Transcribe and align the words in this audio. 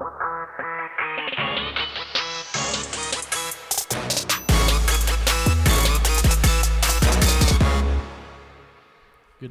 Good 0.00 0.08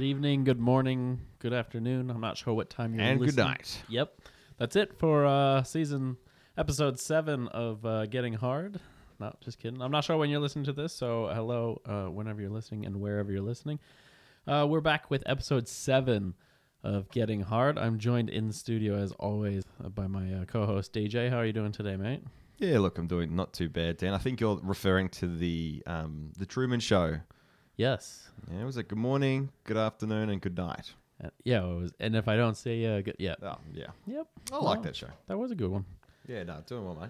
evening, 0.01 0.45
good 0.45 0.59
morning, 0.59 1.19
good 1.37 1.53
afternoon. 1.53 2.09
I'm 2.09 2.19
not 2.19 2.35
sure 2.35 2.55
what 2.55 2.71
time 2.71 2.95
you're 2.95 3.03
And 3.03 3.19
good 3.19 3.37
night. 3.37 3.83
Yep. 3.89 4.21
That's 4.57 4.75
it 4.75 4.97
for 4.97 5.27
uh 5.27 5.61
season 5.61 6.17
episode 6.57 6.99
7 6.99 7.47
of 7.49 7.85
uh 7.85 8.07
Getting 8.07 8.33
Hard. 8.33 8.79
No, 9.19 9.31
just 9.41 9.59
kidding. 9.59 9.83
I'm 9.83 9.91
not 9.91 10.03
sure 10.03 10.17
when 10.17 10.31
you're 10.31 10.39
listening 10.39 10.65
to 10.65 10.73
this, 10.73 10.93
so 10.93 11.29
hello 11.31 11.79
uh 11.85 12.05
whenever 12.05 12.41
you're 12.41 12.49
listening 12.49 12.87
and 12.87 12.99
wherever 12.99 13.31
you're 13.31 13.43
listening. 13.43 13.77
Uh 14.47 14.65
we're 14.67 14.81
back 14.81 15.11
with 15.11 15.21
episode 15.27 15.67
7 15.67 16.33
of 16.83 17.09
Getting 17.11 17.41
Hard. 17.41 17.77
I'm 17.77 17.99
joined 17.99 18.29
in 18.29 18.47
the 18.47 18.53
studio 18.53 18.95
as 18.95 19.11
always 19.13 19.63
by 19.95 20.07
my 20.07 20.33
uh, 20.33 20.45
co-host 20.45 20.93
DJ. 20.93 21.29
How 21.29 21.37
are 21.37 21.45
you 21.45 21.53
doing 21.53 21.71
today, 21.71 21.95
mate? 21.95 22.23
Yeah, 22.57 22.79
look, 22.79 22.97
I'm 22.97 23.07
doing 23.07 23.35
not 23.35 23.53
too 23.53 23.69
bad, 23.69 23.97
Dan. 23.97 24.13
I 24.13 24.17
think 24.17 24.39
you're 24.39 24.59
referring 24.63 25.09
to 25.09 25.27
the 25.27 25.81
um, 25.87 26.31
the 26.37 26.45
Truman 26.45 26.79
Show. 26.79 27.19
Yes. 27.77 28.29
Yeah, 28.51 28.61
it 28.61 28.65
was 28.65 28.75
like 28.75 28.89
good 28.89 28.97
morning, 28.97 29.49
good 29.63 29.77
afternoon, 29.77 30.29
and 30.29 30.41
good 30.41 30.57
night. 30.57 30.93
Uh, 31.23 31.29
yeah, 31.43 31.63
it 31.63 31.75
was 31.75 31.93
and 31.99 32.15
if 32.15 32.27
I 32.27 32.35
don't 32.35 32.57
say 32.57 32.85
uh 32.85 33.01
good, 33.01 33.15
yeah. 33.19 33.35
Oh, 33.41 33.57
yeah. 33.73 33.87
Yep. 34.07 34.27
I 34.51 34.57
like 34.57 34.83
that 34.83 34.95
show. 34.95 35.07
That 35.27 35.37
was 35.37 35.51
a 35.51 35.55
good 35.55 35.69
one. 35.71 35.85
Yeah, 36.27 36.43
no, 36.43 36.61
doing 36.65 36.85
well, 36.85 36.95
mate. 36.95 37.09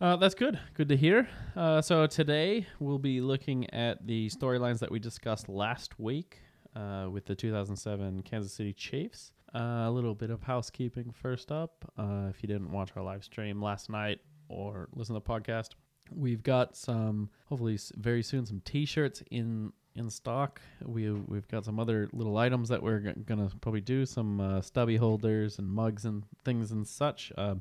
Uh, 0.00 0.16
that's 0.16 0.34
good. 0.34 0.58
Good 0.74 0.88
to 0.88 0.96
hear. 0.96 1.28
Uh, 1.54 1.82
so 1.82 2.06
today 2.06 2.66
we'll 2.78 2.98
be 2.98 3.20
looking 3.20 3.68
at 3.70 4.06
the 4.06 4.30
storylines 4.30 4.78
that 4.78 4.90
we 4.90 4.98
discussed 4.98 5.48
last 5.48 6.00
week 6.00 6.40
uh, 6.76 7.08
with 7.10 7.26
the 7.26 7.34
2007 7.34 8.22
Kansas 8.22 8.52
City 8.52 8.72
Chiefs. 8.72 9.32
Uh, 9.54 9.84
a 9.86 9.90
little 9.90 10.14
bit 10.14 10.30
of 10.30 10.42
housekeeping 10.42 11.12
first 11.12 11.50
up. 11.50 11.90
Uh, 11.98 12.26
if 12.30 12.42
you 12.42 12.46
didn't 12.46 12.70
watch 12.70 12.90
our 12.96 13.02
live 13.02 13.24
stream 13.24 13.60
last 13.60 13.90
night 13.90 14.20
or 14.48 14.88
listen 14.94 15.14
to 15.14 15.20
the 15.20 15.28
podcast, 15.28 15.70
we've 16.14 16.42
got 16.42 16.76
some 16.76 17.28
hopefully 17.46 17.78
very 17.96 18.22
soon 18.22 18.46
some 18.46 18.60
T-shirts 18.64 19.22
in 19.30 19.72
in 19.96 20.08
stock. 20.08 20.60
We 20.84 21.10
we've 21.10 21.48
got 21.48 21.64
some 21.64 21.80
other 21.80 22.08
little 22.12 22.36
items 22.38 22.68
that 22.68 22.80
we're 22.82 23.00
g- 23.00 23.12
gonna 23.26 23.50
probably 23.60 23.80
do 23.80 24.06
some 24.06 24.40
uh, 24.40 24.60
stubby 24.60 24.96
holders 24.96 25.58
and 25.58 25.68
mugs 25.68 26.04
and 26.04 26.22
things 26.44 26.70
and 26.70 26.86
such. 26.86 27.32
Um, 27.36 27.60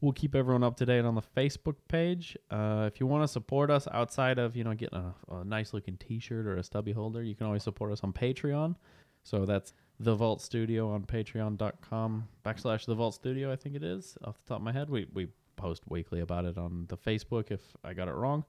We'll 0.00 0.12
keep 0.12 0.34
everyone 0.34 0.62
up 0.62 0.76
to 0.76 0.86
date 0.86 1.04
on 1.04 1.14
the 1.14 1.22
Facebook 1.22 1.76
page. 1.88 2.36
Uh, 2.50 2.88
if 2.92 3.00
you 3.00 3.06
want 3.06 3.24
to 3.24 3.28
support 3.28 3.70
us 3.70 3.88
outside 3.92 4.38
of 4.38 4.54
you 4.54 4.64
know 4.64 4.74
getting 4.74 4.98
a, 4.98 5.14
a 5.32 5.44
nice 5.44 5.72
looking 5.72 5.96
T-shirt 5.96 6.46
or 6.46 6.56
a 6.56 6.62
stubby 6.62 6.92
holder, 6.92 7.22
you 7.22 7.34
can 7.34 7.46
always 7.46 7.62
support 7.62 7.92
us 7.92 8.00
on 8.02 8.12
Patreon. 8.12 8.76
So 9.22 9.44
that's 9.44 9.72
the 9.98 10.14
Vault 10.14 10.42
Studio 10.42 10.90
on 10.90 11.04
Patreon.com 11.04 12.28
backslash 12.44 12.84
the 12.84 12.94
Vault 12.94 13.14
Studio. 13.14 13.50
I 13.50 13.56
think 13.56 13.74
it 13.74 13.82
is 13.82 14.16
off 14.24 14.36
the 14.38 14.48
top 14.48 14.58
of 14.58 14.62
my 14.62 14.72
head. 14.72 14.90
We 14.90 15.06
we 15.14 15.28
post 15.56 15.82
weekly 15.88 16.20
about 16.20 16.44
it 16.44 16.58
on 16.58 16.84
the 16.88 16.96
Facebook 16.96 17.50
if 17.50 17.60
I 17.82 17.94
got 17.94 18.08
it 18.08 18.14
wrong. 18.14 18.44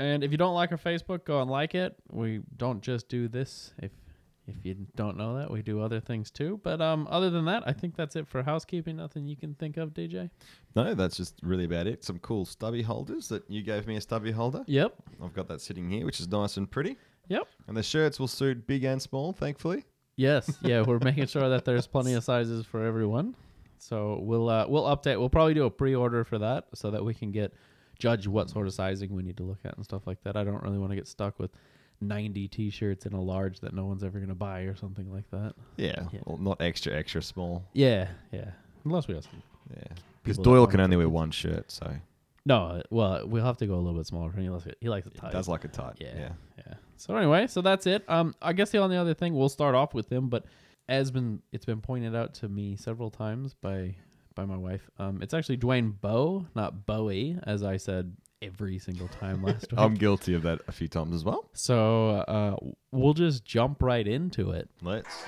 And 0.00 0.22
if 0.22 0.30
you 0.30 0.36
don't 0.36 0.54
like 0.54 0.70
our 0.70 0.78
Facebook, 0.78 1.24
go 1.24 1.40
and 1.40 1.50
like 1.50 1.74
it. 1.74 1.96
We 2.10 2.40
don't 2.56 2.82
just 2.82 3.08
do 3.08 3.26
this. 3.28 3.72
If 3.78 3.90
if 4.48 4.64
you 4.64 4.74
don't 4.96 5.16
know 5.16 5.36
that, 5.38 5.50
we 5.50 5.62
do 5.62 5.80
other 5.80 6.00
things 6.00 6.30
too. 6.30 6.60
But 6.62 6.80
um, 6.80 7.06
other 7.10 7.30
than 7.30 7.44
that, 7.44 7.62
I 7.66 7.72
think 7.72 7.96
that's 7.96 8.16
it 8.16 8.26
for 8.26 8.42
housekeeping. 8.42 8.96
Nothing 8.96 9.26
you 9.26 9.36
can 9.36 9.54
think 9.54 9.76
of, 9.76 9.90
DJ. 9.90 10.30
No, 10.74 10.94
that's 10.94 11.16
just 11.16 11.38
really 11.42 11.64
about 11.64 11.86
it. 11.86 12.04
Some 12.04 12.18
cool 12.18 12.44
stubby 12.44 12.82
holders 12.82 13.28
that 13.28 13.48
you 13.48 13.62
gave 13.62 13.86
me 13.86 13.96
a 13.96 14.00
stubby 14.00 14.32
holder. 14.32 14.64
Yep. 14.66 14.94
I've 15.22 15.34
got 15.34 15.48
that 15.48 15.60
sitting 15.60 15.90
here, 15.90 16.04
which 16.04 16.20
is 16.20 16.28
nice 16.28 16.56
and 16.56 16.70
pretty. 16.70 16.96
Yep. 17.28 17.46
And 17.66 17.76
the 17.76 17.82
shirts 17.82 18.18
will 18.18 18.28
suit 18.28 18.66
big 18.66 18.84
and 18.84 19.00
small, 19.00 19.32
thankfully. 19.32 19.84
Yes. 20.16 20.50
Yeah, 20.62 20.82
we're 20.82 20.98
making 20.98 21.26
sure 21.28 21.48
that 21.48 21.64
there's 21.64 21.86
plenty 21.86 22.14
of 22.14 22.24
sizes 22.24 22.66
for 22.66 22.84
everyone. 22.84 23.36
So 23.78 24.18
we'll 24.22 24.48
uh, 24.48 24.66
we'll 24.66 24.84
update. 24.84 25.18
We'll 25.18 25.28
probably 25.28 25.54
do 25.54 25.64
a 25.64 25.70
pre-order 25.70 26.24
for 26.24 26.38
that 26.38 26.66
so 26.74 26.90
that 26.90 27.04
we 27.04 27.14
can 27.14 27.30
get 27.30 27.52
judge 27.98 28.26
what 28.26 28.50
sort 28.50 28.66
of 28.66 28.72
sizing 28.72 29.14
we 29.14 29.22
need 29.22 29.36
to 29.36 29.42
look 29.42 29.58
at 29.64 29.76
and 29.76 29.84
stuff 29.84 30.06
like 30.06 30.22
that. 30.24 30.36
I 30.36 30.44
don't 30.44 30.62
really 30.62 30.78
want 30.78 30.90
to 30.90 30.96
get 30.96 31.06
stuck 31.06 31.38
with 31.38 31.50
90 32.00 32.48
t-shirts 32.48 33.06
in 33.06 33.12
a 33.12 33.20
large 33.20 33.60
that 33.60 33.72
no 33.74 33.86
one's 33.86 34.04
ever 34.04 34.18
going 34.18 34.28
to 34.28 34.34
buy 34.34 34.60
or 34.60 34.76
something 34.76 35.12
like 35.12 35.28
that. 35.30 35.54
Yeah, 35.76 36.04
Yeah. 36.12 36.20
Well, 36.24 36.38
not 36.38 36.60
extra, 36.60 36.94
extra 36.96 37.22
small. 37.22 37.64
Yeah, 37.72 38.08
yeah. 38.32 38.50
Unless 38.84 39.08
we 39.08 39.14
have 39.14 39.24
some. 39.24 39.42
Yeah. 39.76 39.82
Because 40.22 40.38
Doyle 40.38 40.66
can 40.66 40.80
only 40.80 40.96
wear 40.96 41.08
one 41.08 41.30
shirt, 41.30 41.70
so 41.70 41.90
No, 42.44 42.82
well, 42.90 43.26
we'll 43.26 43.44
have 43.44 43.56
to 43.58 43.66
go 43.66 43.74
a 43.74 43.76
little 43.76 43.98
bit 43.98 44.06
smaller. 44.06 44.32
He 44.32 44.48
likes 44.48 44.66
it. 44.66 44.76
He 44.80 44.88
likes 44.88 45.06
it 45.06 45.14
it 45.14 45.18
tight. 45.18 45.32
does 45.32 45.48
like 45.48 45.64
a 45.64 45.68
tight. 45.68 45.96
Yeah, 45.98 46.14
yeah. 46.16 46.32
yeah. 46.58 46.74
So 46.96 47.16
anyway, 47.16 47.46
so 47.46 47.60
that's 47.62 47.86
it. 47.86 48.04
Um, 48.08 48.34
I 48.42 48.52
guess 48.52 48.70
the 48.70 48.78
only 48.78 48.96
other 48.96 49.14
thing 49.14 49.34
we'll 49.34 49.48
start 49.48 49.74
off 49.74 49.94
with 49.94 50.10
him, 50.10 50.28
but 50.28 50.44
as 50.88 51.10
been 51.10 51.42
it's 51.52 51.64
been 51.64 51.80
pointed 51.80 52.14
out 52.14 52.34
to 52.34 52.48
me 52.48 52.76
several 52.76 53.10
times 53.10 53.54
by 53.54 53.94
by 54.34 54.44
my 54.44 54.56
wife. 54.56 54.88
Um, 54.98 55.20
it's 55.22 55.34
actually 55.34 55.58
Dwayne 55.58 56.00
Bowe, 56.00 56.46
not 56.54 56.86
Bowie, 56.86 57.38
as 57.44 57.62
I 57.62 57.76
said 57.76 58.16
every 58.42 58.78
single 58.78 59.08
time 59.08 59.42
last 59.44 59.70
week. 59.72 59.80
I'm 59.80 59.94
guilty 59.94 60.34
of 60.34 60.42
that 60.42 60.60
a 60.68 60.72
few 60.72 60.88
times 60.88 61.14
as 61.14 61.24
well. 61.24 61.48
so 61.52 62.10
uh, 62.10 62.56
we'll 62.92 63.14
just 63.14 63.44
jump 63.44 63.82
right 63.82 64.06
into 64.06 64.50
it. 64.50 64.68
Let's. 64.82 65.24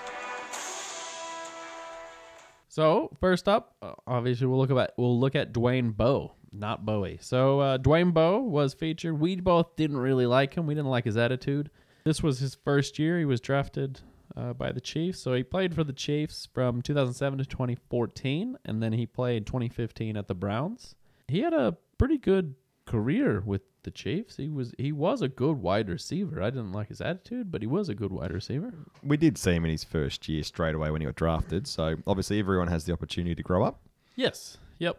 So 2.68 3.10
first 3.20 3.48
up, 3.48 3.74
uh, 3.82 3.94
obviously 4.06 4.46
we'll 4.46 4.58
look 4.58 4.70
at 4.70 4.94
we'll 4.96 5.18
look 5.18 5.34
at 5.34 5.52
Dwayne 5.52 5.96
Bowe, 5.96 6.32
not 6.52 6.86
Bowie. 6.86 7.18
So 7.20 7.58
uh, 7.58 7.78
Dwayne 7.78 8.14
Bowe 8.14 8.38
was 8.38 8.74
featured. 8.74 9.18
We 9.18 9.36
both 9.36 9.74
didn't 9.74 9.96
really 9.96 10.26
like 10.26 10.54
him. 10.54 10.66
We 10.66 10.74
didn't 10.74 10.90
like 10.90 11.04
his 11.04 11.16
attitude. 11.16 11.70
This 12.04 12.22
was 12.22 12.38
his 12.38 12.54
first 12.54 12.98
year. 12.98 13.18
He 13.18 13.24
was 13.24 13.40
drafted 13.40 14.00
uh, 14.36 14.52
by 14.52 14.70
the 14.70 14.80
Chiefs. 14.80 15.18
So 15.20 15.34
he 15.34 15.42
played 15.42 15.74
for 15.74 15.82
the 15.82 15.92
Chiefs 15.92 16.48
from 16.54 16.80
2007 16.80 17.40
to 17.40 17.44
2014, 17.44 18.56
and 18.64 18.82
then 18.82 18.92
he 18.92 19.04
played 19.04 19.46
2015 19.46 20.16
at 20.16 20.28
the 20.28 20.34
Browns. 20.34 20.94
He 21.26 21.40
had 21.40 21.52
a 21.52 21.76
pretty 21.98 22.18
good 22.18 22.54
career 22.90 23.40
with 23.44 23.62
the 23.82 23.90
Chiefs. 23.90 24.36
He 24.36 24.48
was 24.48 24.72
he 24.78 24.92
was 24.92 25.22
a 25.22 25.28
good 25.28 25.56
wide 25.58 25.88
receiver. 25.88 26.42
I 26.42 26.50
didn't 26.50 26.72
like 26.72 26.88
his 26.88 27.00
attitude, 27.00 27.50
but 27.52 27.62
he 27.62 27.66
was 27.66 27.88
a 27.88 27.94
good 27.94 28.12
wide 28.12 28.32
receiver. 28.32 28.72
We 29.02 29.16
did 29.16 29.38
see 29.38 29.52
him 29.52 29.64
in 29.64 29.70
his 29.70 29.84
first 29.84 30.28
year 30.28 30.42
straight 30.42 30.74
away 30.74 30.90
when 30.90 31.00
he 31.00 31.06
got 31.06 31.16
drafted. 31.16 31.66
So 31.66 31.96
obviously 32.06 32.38
everyone 32.38 32.68
has 32.68 32.84
the 32.84 32.92
opportunity 32.92 33.34
to 33.34 33.42
grow 33.42 33.62
up, 33.64 33.80
Yes. 34.16 34.58
Yep. 34.78 34.96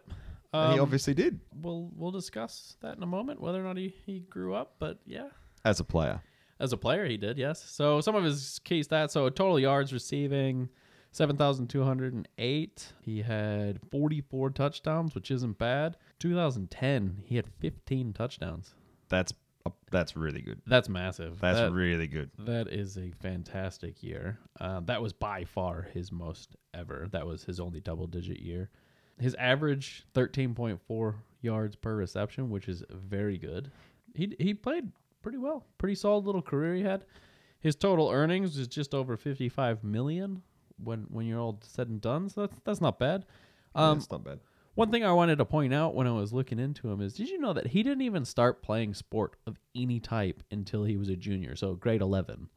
and 0.52 0.72
he 0.72 0.78
Um, 0.78 0.82
obviously 0.84 1.14
did 1.14 1.40
we'll 1.62 1.90
we'll 1.96 2.10
discuss 2.12 2.76
that 2.82 2.96
in 2.96 3.02
a 3.02 3.06
moment 3.18 3.40
whether 3.40 3.60
or 3.60 3.64
not 3.64 3.76
he, 3.76 3.94
he 4.06 4.20
grew 4.20 4.52
up 4.54 4.74
but 4.78 4.98
yeah 5.06 5.28
as 5.64 5.80
a 5.80 5.84
player. 5.84 6.20
as 6.60 6.72
a 6.72 6.76
player 6.76 7.04
he 7.06 7.16
did 7.16 7.36
yes 7.38 7.58
so 7.78 8.00
some 8.00 8.14
of 8.14 8.22
his 8.22 8.60
key 8.68 8.80
stats 8.80 9.10
so 9.12 9.28
total 9.30 9.58
yards 9.58 9.92
receiving 9.92 10.68
7208 11.12 12.92
he 13.02 13.22
had 13.22 13.78
44 13.90 14.50
touchdowns 14.50 15.14
which 15.14 15.30
isn't 15.30 15.58
bad 15.58 15.96
2010 16.18 17.22
he 17.24 17.36
had 17.36 17.46
15 17.60 18.12
touchdowns 18.12 18.74
That's 19.08 19.32
uh, 19.64 19.70
that's 19.92 20.16
really 20.16 20.42
good. 20.42 20.60
that's 20.66 20.88
massive 20.88 21.38
That's 21.40 21.60
That- 21.60 21.72
really 21.72 22.08
good. 22.08 22.30
that 22.38 22.66
is 22.68 22.96
a 22.98 23.12
fantastic 23.20 24.02
year. 24.02 24.38
Uh, 24.60 24.80
that 24.86 25.00
was 25.00 25.12
by 25.12 25.44
far 25.44 25.82
his 25.92 26.10
most 26.10 26.56
ever. 26.74 27.06
That 27.12 27.24
was 27.28 27.44
his 27.44 27.60
only 27.60 27.78
double 27.80 28.08
digit 28.08 28.40
year. 28.40 28.70
His 29.20 29.36
average 29.36 30.04
13.4 30.14 31.14
yards 31.42 31.76
per 31.76 31.94
reception, 31.94 32.50
which 32.50 32.68
is 32.68 32.82
very 32.90 33.38
good. 33.38 33.70
He 34.16 34.34
he 34.40 34.52
played 34.52 34.90
pretty 35.22 35.38
well. 35.38 35.64
Pretty 35.78 35.94
solid 35.94 36.24
little 36.24 36.42
career 36.42 36.74
he 36.74 36.82
had. 36.82 37.04
His 37.60 37.76
total 37.76 38.10
earnings 38.10 38.56
is 38.58 38.66
just 38.66 38.92
over 38.94 39.16
55 39.16 39.84
million 39.84 40.42
when 40.82 41.06
when 41.10 41.26
you're 41.26 41.40
all 41.40 41.60
said 41.66 41.88
and 41.88 42.00
done. 42.00 42.28
So 42.28 42.42
that's 42.46 42.60
that's 42.64 42.80
not 42.80 42.98
bad. 42.98 43.24
Um, 43.74 43.98
that's 43.98 44.10
not 44.10 44.22
bad. 44.24 44.40
one 44.74 44.90
thing 44.90 45.04
I 45.04 45.12
wanted 45.12 45.36
to 45.38 45.44
point 45.44 45.72
out 45.72 45.94
when 45.94 46.06
I 46.06 46.12
was 46.12 46.32
looking 46.32 46.58
into 46.58 46.90
him 46.90 47.00
is 47.00 47.14
did 47.14 47.28
you 47.28 47.38
know 47.38 47.52
that 47.52 47.68
he 47.68 47.82
didn't 47.82 48.02
even 48.02 48.24
start 48.24 48.62
playing 48.62 48.94
sport 48.94 49.36
of 49.46 49.58
any 49.74 49.98
type 50.00 50.42
until 50.50 50.84
he 50.84 50.96
was 50.96 51.08
a 51.08 51.16
junior, 51.16 51.56
so 51.56 51.74
grade 51.74 52.00
11 52.02 52.48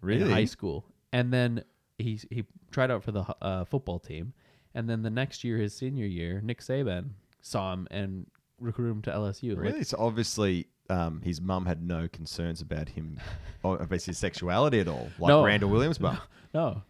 Really? 0.00 0.22
in 0.22 0.30
high 0.30 0.44
school. 0.44 0.84
And 1.12 1.32
then 1.32 1.64
he 1.98 2.20
he 2.30 2.44
tried 2.70 2.90
out 2.90 3.02
for 3.02 3.12
the 3.12 3.22
uh, 3.42 3.64
football 3.64 3.98
team, 3.98 4.32
and 4.74 4.88
then 4.88 5.02
the 5.02 5.10
next 5.10 5.42
year, 5.44 5.58
his 5.58 5.74
senior 5.74 6.06
year, 6.06 6.40
Nick 6.42 6.60
Saban 6.60 7.10
saw 7.42 7.72
him 7.72 7.88
and 7.90 8.26
recruited 8.60 8.92
him 8.96 9.02
to 9.02 9.10
LSU. 9.10 9.50
Like, 9.56 9.64
Really? 9.64 9.84
So 9.84 9.96
obviously, 9.98 10.68
um, 10.88 11.20
his 11.22 11.40
mum 11.40 11.66
had 11.66 11.82
no 11.82 12.06
concerns 12.08 12.60
about 12.60 12.90
him, 12.90 13.18
or 13.64 13.76
about 13.78 14.02
his 14.02 14.18
sexuality 14.18 14.78
at 14.80 14.86
all, 14.88 15.08
like 15.18 15.28
No. 15.28 15.44
Randall 15.44 15.70
Williams' 15.70 15.98
mum. 16.00 16.18
no, 16.54 16.66
No, 16.70 16.82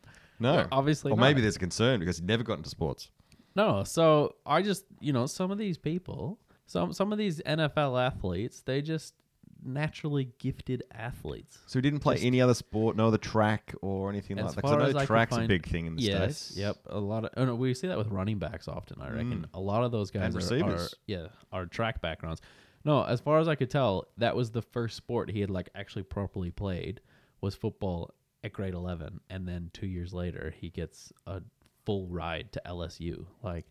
obviously 0.72 1.12
or 1.12 1.16
not. 1.16 1.22
maybe 1.22 1.40
there's 1.40 1.56
a 1.56 1.60
concern 1.60 2.00
because 2.00 2.19
he 2.19 2.25
never 2.25 2.42
got 2.42 2.58
into 2.58 2.70
sports. 2.70 3.10
No, 3.56 3.84
so 3.84 4.34
I 4.46 4.62
just 4.62 4.84
you 5.00 5.12
know 5.12 5.26
some 5.26 5.50
of 5.50 5.58
these 5.58 5.76
people, 5.78 6.38
some 6.66 6.92
some 6.92 7.12
of 7.12 7.19
these 7.19 7.40
NFL 7.42 8.00
athletes, 8.00 8.62
they 8.62 8.81
just 8.82 9.14
naturally 9.62 10.31
gifted 10.38 10.82
athletes. 10.92 11.58
So 11.66 11.78
he 11.78 11.82
didn't 11.82 12.00
play 12.00 12.14
Just- 12.14 12.25
any 12.26 12.40
other 12.40 12.54
sport, 12.54 12.96
no 12.96 13.08
other 13.08 13.19
track 13.19 13.75
or 13.82 14.08
anything 14.08 14.38
As 14.38 14.44
like 14.46 14.54
that. 14.56 14.62
'Cause 14.62 14.70
far 14.70 14.81
I 14.81 14.87
as 14.87 14.92
know 14.94 14.98
I 15.00 15.02
could 15.02 15.06
track's 15.06 15.32
a 15.32 15.37
find- 15.37 15.48
big 15.48 15.66
thing 15.66 15.87
in 15.87 15.96
the 15.96 16.02
yes, 16.02 16.38
states. 16.38 16.56
yep. 16.58 16.76
A 16.87 16.98
lot 16.98 17.25
of 17.25 17.31
oh 17.37 17.44
no, 17.44 17.54
we 17.54 17.75
see 17.75 17.87
that 17.88 17.98
with 17.98 18.08
running 18.08 18.38
backs 18.38 18.69
often. 18.69 19.00
I 19.02 19.10
reckon 19.10 19.42
Mm. 19.42 19.46
a 19.54 19.60
lot 19.60 19.84
of 19.84 19.92
those 19.92 20.10
guys 20.10 20.34
And 20.34 20.62
are, 20.62 20.75
are 20.76 20.88
yeah 21.06 21.26
are 21.52 21.66
track 21.66 22.00
backgrounds. 22.00 22.40
No, 22.84 23.02
as 23.02 23.20
far 23.20 23.38
as 23.38 23.48
I 23.48 23.54
could 23.56 23.69
tell, 23.69 24.06
that 24.16 24.34
was 24.34 24.52
the 24.52 24.62
first 24.62 24.96
sport 24.96 25.31
he 25.31 25.40
had 25.40 25.50
like 25.50 25.69
actually 25.75 26.04
properly 26.04 26.50
played 26.50 27.02
was 27.42 27.54
football 27.54 28.14
at 28.42 28.52
grade 28.52 28.75
eleven, 28.75 29.20
and 29.28 29.46
then 29.46 29.70
two 29.72 29.87
years 29.87 30.12
later 30.12 30.54
he 30.58 30.70
gets 30.70 31.12
a 31.26 31.42
full 31.84 32.06
ride 32.08 32.52
to 32.52 32.62
LSU. 32.66 33.26
Like 33.42 33.66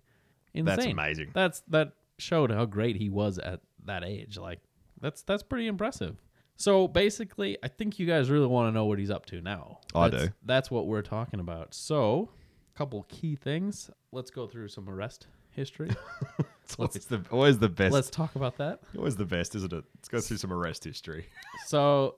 insane. 0.54 0.66
That's 0.76 0.86
amazing. 0.86 1.32
That's 1.34 1.62
that 1.70 1.94
showed 2.18 2.52
how 2.52 2.66
great 2.66 2.96
he 2.98 3.10
was 3.10 3.38
at 3.40 3.62
that 3.86 4.04
age. 4.04 4.38
Like 4.38 4.60
that's 5.02 5.22
that's 5.24 5.44
pretty 5.44 5.68
impressive. 5.68 6.18
So 6.56 6.90
basically, 6.90 7.58
I 7.64 7.70
think 7.70 8.00
you 8.00 8.06
guys 8.06 8.30
really 8.30 8.48
want 8.48 8.68
to 8.68 8.74
know 8.74 8.84
what 8.86 9.00
he's 9.00 9.10
up 9.10 9.26
to 9.28 9.42
now. 9.42 9.80
I 9.96 10.10
That's- 10.10 10.28
do. 10.28 10.34
That's 10.44 10.70
what 10.70 10.88
we're 10.88 11.02
talking 11.02 11.40
about. 11.40 11.74
So, 11.74 12.32
a 12.76 12.78
couple 12.78 13.04
key 13.08 13.38
things. 13.38 13.90
Let's 14.12 14.30
go 14.30 14.46
through 14.46 14.68
some 14.68 14.90
arrest 14.90 15.28
history. 15.52 15.90
It's 16.70 16.76
always 16.78 17.06
the 17.06 17.26
always 17.32 17.58
the 17.58 17.68
best. 17.70 17.92
Let's 17.92 18.10
talk 18.12 18.36
about 18.36 18.58
that. 18.58 18.82
always 18.96 19.16
the 19.16 19.26
best, 19.26 19.56
isn't 19.56 19.74
it? 19.74 19.84
Let's 19.96 20.08
go 20.08 20.20
through 20.20 20.38
some 20.38 20.54
arrest 20.54 20.84
history. 20.84 21.26
So 21.66 22.18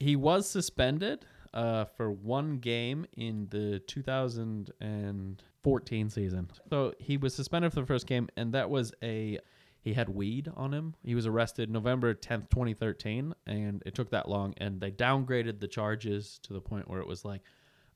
he 0.00 0.16
was 0.16 0.48
suspended 0.50 1.24
uh, 1.54 1.84
for 1.84 2.10
one 2.10 2.58
game 2.58 3.06
in 3.16 3.46
the 3.50 3.78
2014 3.80 6.10
season. 6.10 6.50
So 6.70 6.94
he 6.98 7.16
was 7.16 7.34
suspended 7.34 7.72
for 7.72 7.80
the 7.80 7.86
first 7.86 8.06
game, 8.06 8.28
and 8.36 8.52
that 8.54 8.70
was 8.70 8.92
a 9.02 9.38
he 9.80 9.94
had 9.94 10.08
weed 10.08 10.50
on 10.56 10.72
him. 10.72 10.94
He 11.02 11.16
was 11.16 11.26
arrested 11.26 11.68
November 11.68 12.14
10th, 12.14 12.50
2013, 12.50 13.34
and 13.46 13.82
it 13.84 13.96
took 13.96 14.10
that 14.10 14.28
long, 14.28 14.54
and 14.58 14.80
they 14.80 14.92
downgraded 14.92 15.58
the 15.58 15.66
charges 15.66 16.38
to 16.44 16.52
the 16.52 16.60
point 16.60 16.88
where 16.88 17.00
it 17.00 17.06
was 17.06 17.24
like 17.24 17.42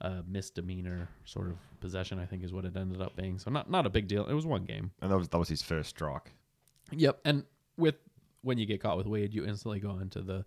a 0.01 0.23
misdemeanor 0.27 1.09
sort 1.25 1.49
of 1.49 1.57
possession. 1.81 2.19
I 2.19 2.27
think 2.27 2.43
is 2.43 2.53
what 2.53 2.65
it 2.65 2.77
ended 2.77 3.01
up 3.01 3.15
being. 3.17 3.39
So 3.39 3.51
not 3.51 3.71
not 3.71 3.87
a 3.87 3.91
big 3.91 4.09
deal. 4.09 4.27
It 4.27 4.35
was 4.35 4.45
one 4.45 4.65
game. 4.65 4.91
And 5.01 5.11
that 5.11 5.17
was 5.17 5.29
that 5.29 5.39
was 5.39 5.49
his 5.49 5.63
first 5.63 5.91
strike. 5.91 6.33
Yep. 6.91 7.21
And 7.25 7.45
with 7.77 7.95
when 8.43 8.59
you 8.59 8.67
get 8.67 8.81
caught 8.81 8.97
with 8.97 9.07
weed, 9.07 9.33
you 9.33 9.45
instantly 9.45 9.79
go 9.81 9.99
into 9.99 10.23
the 10.23 10.45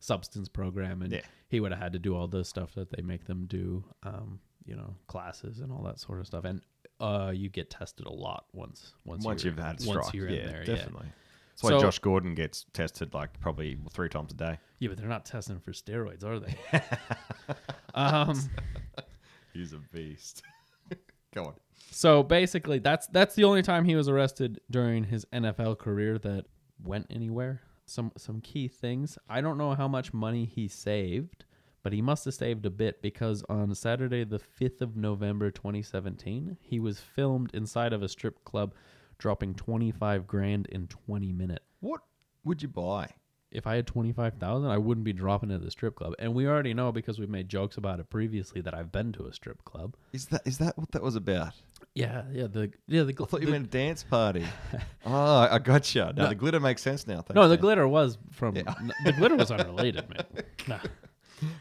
substance 0.00 0.48
program, 0.48 1.02
and 1.02 1.12
Yeah. 1.12 1.20
He 1.50 1.60
would 1.60 1.72
have 1.72 1.80
had 1.80 1.92
to 1.92 1.98
do 1.98 2.14
all 2.16 2.28
the 2.28 2.44
stuff 2.44 2.74
that 2.74 2.90
they 2.90 3.02
make 3.02 3.26
them 3.26 3.46
do, 3.46 3.84
um, 4.04 4.38
you 4.64 4.76
know, 4.76 4.94
classes 5.08 5.58
and 5.58 5.72
all 5.72 5.82
that 5.82 5.98
sort 5.98 6.20
of 6.20 6.26
stuff. 6.26 6.44
And 6.44 6.62
uh, 7.00 7.32
you 7.34 7.48
get 7.48 7.70
tested 7.70 8.06
a 8.06 8.12
lot 8.12 8.44
once 8.52 8.94
once 9.04 9.24
Once 9.24 9.42
you're, 9.42 9.52
you've 9.52 9.62
had 9.62 9.82
a 9.82 9.86
once 9.86 10.06
strike, 10.06 10.14
you're 10.14 10.28
yeah, 10.28 10.42
in 10.42 10.46
there, 10.46 10.64
definitely. 10.64 11.08
That's 11.50 11.62
why 11.64 11.70
So- 11.70 11.80
Josh 11.80 11.98
Gordon 11.98 12.34
gets 12.34 12.66
tested 12.72 13.12
like 13.12 13.38
probably 13.40 13.78
three 13.92 14.08
times 14.08 14.32
a 14.32 14.36
day. 14.36 14.44
Yeah. 14.44 14.56
yeah, 14.78 14.88
but 14.88 14.98
they're 14.98 15.08
not 15.08 15.26
testing 15.26 15.58
for 15.58 15.72
steroids, 15.72 16.24
are 16.24 16.38
they? 16.38 16.56
um. 17.94 18.40
He's 19.52 19.72
a 19.72 19.78
beast. 19.92 20.42
Go 21.34 21.46
on. 21.46 21.54
So 21.90 22.22
basically, 22.22 22.78
that's 22.78 23.08
that's 23.08 23.34
the 23.34 23.42
only 23.44 23.62
time 23.62 23.84
he 23.84 23.96
was 23.96 24.08
arrested 24.08 24.60
during 24.70 25.02
his 25.04 25.24
NFL 25.32 25.78
career 25.78 26.18
that 26.18 26.44
went 26.82 27.06
anywhere. 27.10 27.60
Some 27.90 28.12
some 28.16 28.40
key 28.40 28.68
things. 28.68 29.18
I 29.28 29.40
don't 29.40 29.58
know 29.58 29.74
how 29.74 29.88
much 29.88 30.14
money 30.14 30.44
he 30.44 30.68
saved, 30.68 31.44
but 31.82 31.92
he 31.92 32.00
must 32.00 32.24
have 32.24 32.34
saved 32.34 32.64
a 32.64 32.70
bit 32.70 33.02
because 33.02 33.42
on 33.48 33.74
Saturday, 33.74 34.22
the 34.22 34.38
fifth 34.38 34.80
of 34.80 34.96
November, 34.96 35.50
2017, 35.50 36.56
he 36.60 36.78
was 36.78 37.00
filmed 37.00 37.50
inside 37.52 37.92
of 37.92 38.00
a 38.02 38.08
strip 38.08 38.44
club, 38.44 38.74
dropping 39.18 39.54
25 39.54 40.28
grand 40.28 40.66
in 40.68 40.86
20 40.86 41.32
minutes. 41.32 41.64
What 41.80 42.02
would 42.44 42.62
you 42.62 42.68
buy? 42.68 43.14
If 43.50 43.66
I 43.66 43.74
had 43.74 43.88
25,000, 43.88 44.70
I 44.70 44.78
wouldn't 44.78 45.04
be 45.04 45.12
dropping 45.12 45.50
at 45.50 45.60
the 45.60 45.72
strip 45.72 45.96
club. 45.96 46.14
And 46.20 46.32
we 46.32 46.46
already 46.46 46.72
know 46.72 46.92
because 46.92 47.18
we've 47.18 47.28
made 47.28 47.48
jokes 47.48 47.76
about 47.76 47.98
it 47.98 48.08
previously 48.08 48.60
that 48.60 48.74
I've 48.74 48.92
been 48.92 49.10
to 49.14 49.26
a 49.26 49.32
strip 49.32 49.64
club. 49.64 49.96
Is 50.12 50.26
that 50.26 50.42
is 50.46 50.58
that 50.58 50.78
what 50.78 50.92
that 50.92 51.02
was 51.02 51.16
about? 51.16 51.54
Yeah, 51.94 52.22
yeah, 52.32 52.46
the 52.46 52.70
yeah, 52.86 53.02
the, 53.02 53.12
I 53.20 53.24
thought 53.26 53.40
you 53.40 53.46
the- 53.46 53.52
meant 53.52 53.70
dance 53.70 54.04
party. 54.04 54.44
oh, 55.06 55.38
I 55.50 55.58
gotcha. 55.58 56.12
No, 56.16 56.22
No. 56.24 56.28
the 56.28 56.34
glitter 56.36 56.60
makes 56.60 56.82
sense 56.82 57.06
now. 57.06 57.16
Thanks, 57.16 57.34
No, 57.34 57.48
the 57.48 57.56
Dan. 57.56 57.60
glitter 57.62 57.88
was 57.88 58.16
from 58.30 58.54
Yeah. 58.56 58.72
the 59.04 59.12
glitter 59.12 59.34
was 59.36 59.50
unrelated, 59.50 60.08
man. 60.08 60.24
Nah. 60.68 60.78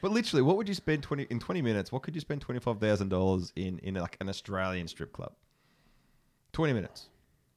But 0.02 0.12
literally, 0.12 0.42
what 0.44 0.58
would 0.58 0.68
you 0.68 0.76
spend 0.76 1.02
twenty 1.04 1.24
in 1.24 1.40
twenty 1.40 1.62
minutes? 1.62 1.92
What 1.92 2.04
could 2.04 2.14
you 2.14 2.22
spend 2.22 2.42
twenty 2.42 2.60
five 2.60 2.80
thousand 2.80 3.10
dollars 3.10 3.52
in 3.56 3.80
in 3.80 3.96
like 3.96 4.18
an 4.22 4.30
Australian 4.30 4.88
strip 4.88 5.14
club? 5.14 5.32
Twenty 6.54 6.74
minutes. 6.74 7.10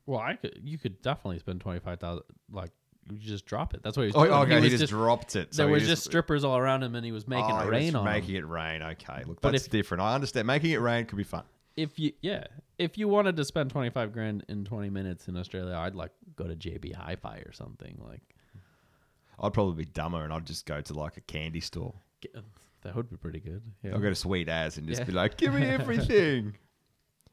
Well, 0.06 0.20
I 0.20 0.34
could. 0.34 0.60
You 0.64 0.78
could 0.78 1.00
definitely 1.02 1.38
spend 1.40 1.60
twenty 1.60 1.80
five 1.80 1.98
thousand. 2.00 2.24
Like 2.50 2.70
you 3.10 3.18
just 3.18 3.44
drop 3.44 3.74
it. 3.74 3.82
That's 3.82 3.96
what 3.96 4.04
he 4.04 4.06
was 4.12 4.16
Oh, 4.16 4.42
okay. 4.42 4.60
He, 4.62 4.70
was 4.70 4.80
just, 4.80 4.90
dropped 4.92 5.34
it. 5.36 5.50
there 5.52 5.66
was 5.68 5.86
just 5.86 6.04
strippers 6.04 6.44
all 6.44 6.56
around 6.56 6.84
him, 6.84 6.94
and 6.94 7.04
he 7.04 7.10
was 7.12 7.26
making 7.26 7.50
oh, 7.50 7.58
it 7.58 7.64
he 7.64 7.66
was 7.66 7.70
rain 7.72 7.96
on 7.96 8.04
Making 8.04 8.34
them. 8.34 8.44
it 8.44 8.46
rain. 8.48 8.82
Okay, 8.82 9.24
look, 9.26 9.40
But 9.40 9.52
that's 9.52 9.64
if- 9.66 9.70
different. 9.72 10.02
I 10.02 10.14
understand. 10.14 10.46
Making 10.46 10.70
it 10.70 10.80
rain 10.80 11.04
could 11.06 11.18
be 11.18 11.24
fun. 11.24 11.42
If 11.76 11.98
you, 11.98 12.12
yeah, 12.20 12.44
if 12.78 12.98
you 12.98 13.08
wanted 13.08 13.36
to 13.36 13.44
spend 13.44 13.70
twenty 13.70 13.90
five 13.90 14.12
grand 14.12 14.44
in 14.48 14.64
twenty 14.64 14.90
minutes 14.90 15.28
in 15.28 15.36
Australia, 15.36 15.74
I'd 15.76 15.94
like 15.94 16.12
go 16.36 16.46
to 16.46 16.54
JB 16.54 16.94
Hi-Fi 16.94 17.38
or 17.46 17.52
something. 17.52 17.98
Like 18.06 18.22
I'd 19.40 19.52
probably 19.54 19.84
be 19.84 19.90
dumber 19.90 20.22
and 20.22 20.32
I'd 20.32 20.46
just 20.46 20.66
go 20.66 20.80
to 20.80 20.94
like 20.94 21.16
a 21.16 21.22
candy 21.22 21.60
store. 21.60 21.94
get, 22.20 22.32
uh, 22.36 22.40
that 22.82 22.94
would 22.94 23.08
be 23.10 23.16
pretty 23.16 23.40
good. 23.40 23.62
Yeah. 23.82 23.92
I'll 23.92 24.00
go 24.00 24.08
to 24.08 24.14
Sweet 24.14 24.48
As 24.48 24.76
and 24.76 24.86
just 24.86 25.00
Yeah. 25.00 25.06
be 25.06 25.12
like, 25.12 25.36
give 25.36 25.54
me 25.54 25.62
everything. 25.66 26.56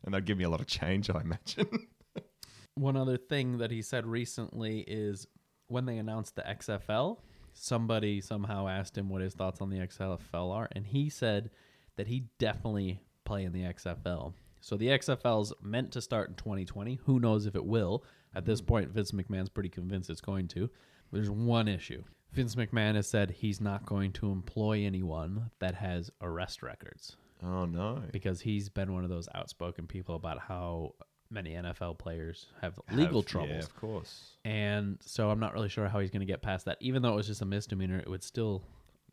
and 0.05 0.13
they'd 0.13 0.25
give 0.25 0.37
me 0.37 0.43
a 0.45 0.49
lot 0.49 0.61
of 0.61 0.67
change, 0.67 1.09
I 1.09 1.19
imagine. 1.21 1.87
One 2.75 2.95
other 2.95 3.17
thing 3.17 3.57
that 3.57 3.71
he 3.71 3.81
said 3.81 4.05
recently 4.05 4.79
is 4.87 5.27
when 5.67 5.85
they 5.85 5.97
announced 5.97 6.35
the 6.35 6.43
XFL, 6.43 7.17
somebody 7.53 8.21
somehow 8.21 8.67
asked 8.67 8.97
him 8.97 9.09
what 9.09 9.21
his 9.21 9.33
thoughts 9.33 9.59
on 9.59 9.69
the 9.69 9.79
XFL 9.79 10.53
are, 10.55 10.69
and 10.71 10.85
he 10.87 11.09
said 11.09 11.49
that 11.97 12.07
he 12.07 12.25
definitely 12.37 13.01
play 13.29 13.43
in 13.43 13.53
the 13.53 13.61
XFL. 13.61 14.33
So 14.59 14.75
the 14.75 14.87
XFL's 14.87 15.53
meant 15.61 15.91
to 15.91 16.01
start 16.01 16.29
in 16.29 16.35
2020. 16.35 16.99
Who 17.05 17.19
knows 17.19 17.45
if 17.45 17.55
it 17.55 17.63
will? 17.63 18.03
At 18.33 18.43
this 18.43 18.59
mm-hmm. 18.59 18.67
point, 18.67 18.89
Vince 18.89 19.11
McMahon's 19.11 19.49
pretty 19.49 19.69
convinced 19.69 20.09
it's 20.09 20.19
going 20.19 20.47
to. 20.49 20.67
There's 21.11 21.29
one 21.29 21.67
issue. 21.67 22.03
Vince 22.33 22.55
McMahon 22.55 22.95
has 22.95 23.07
said 23.07 23.29
he's 23.29 23.61
not 23.61 23.85
going 23.85 24.13
to 24.13 24.31
employ 24.31 24.83
anyone 24.83 25.51
that 25.59 25.75
has 25.75 26.09
arrest 26.21 26.63
records 26.63 27.17
oh, 27.43 27.65
no. 27.65 28.01
because 28.11 28.41
he's 28.41 28.67
been 28.67 28.93
one 28.93 29.03
of 29.03 29.11
those 29.11 29.27
outspoken 29.35 29.85
people 29.85 30.15
about 30.15 30.39
how 30.39 30.93
many 31.29 31.51
NFL 31.51 31.99
players 31.99 32.47
have 32.61 32.79
legal 32.91 33.21
Have- 33.21 33.27
troubles. 33.27 33.51
Yeah, 33.51 33.59
of 33.59 33.75
course. 33.75 34.37
And 34.43 34.97
so 35.01 35.29
I'm 35.29 35.39
not 35.39 35.53
really 35.53 35.69
sure 35.69 35.87
how 35.87 35.99
he's 35.99 36.09
going 36.09 36.21
to 36.21 36.25
get 36.25 36.41
past 36.41 36.65
that. 36.65 36.77
Even 36.81 37.03
though 37.03 37.13
it 37.13 37.15
was 37.15 37.27
just 37.27 37.43
a 37.43 37.45
misdemeanor, 37.45 37.99
it 37.99 38.09
would 38.09 38.23
still, 38.23 38.63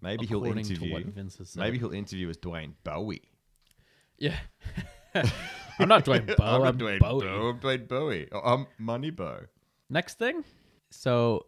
Maybe 0.01 0.25
he'll 0.25 0.45
interview. 0.45 0.89
to 0.89 0.93
what 0.93 1.05
Vince 1.05 1.37
has 1.37 1.51
said. 1.51 1.61
Maybe 1.61 1.79
he'll 1.79 1.93
interview 1.93 2.31
as 2.31 2.39
Dwayne 2.39 2.73
Bowie. 2.83 3.23
Yeah. 4.19 4.37
I'm 5.79 5.89
not 5.89 6.05
Dwayne 6.05 6.27
Bowe. 6.37 6.45
I'm 6.45 6.63
I'm, 6.63 6.79
Dwayne 6.79 7.01
Bowie. 7.01 7.29
I'm 7.29 7.59
Dwayne 7.61 7.89
Bowie. 7.89 8.29
Oh, 8.33 8.41
I'm 8.41 8.67
Money 8.79 9.11
Bow. 9.11 9.41
Next 9.91 10.19
thing. 10.19 10.45
So 10.91 11.45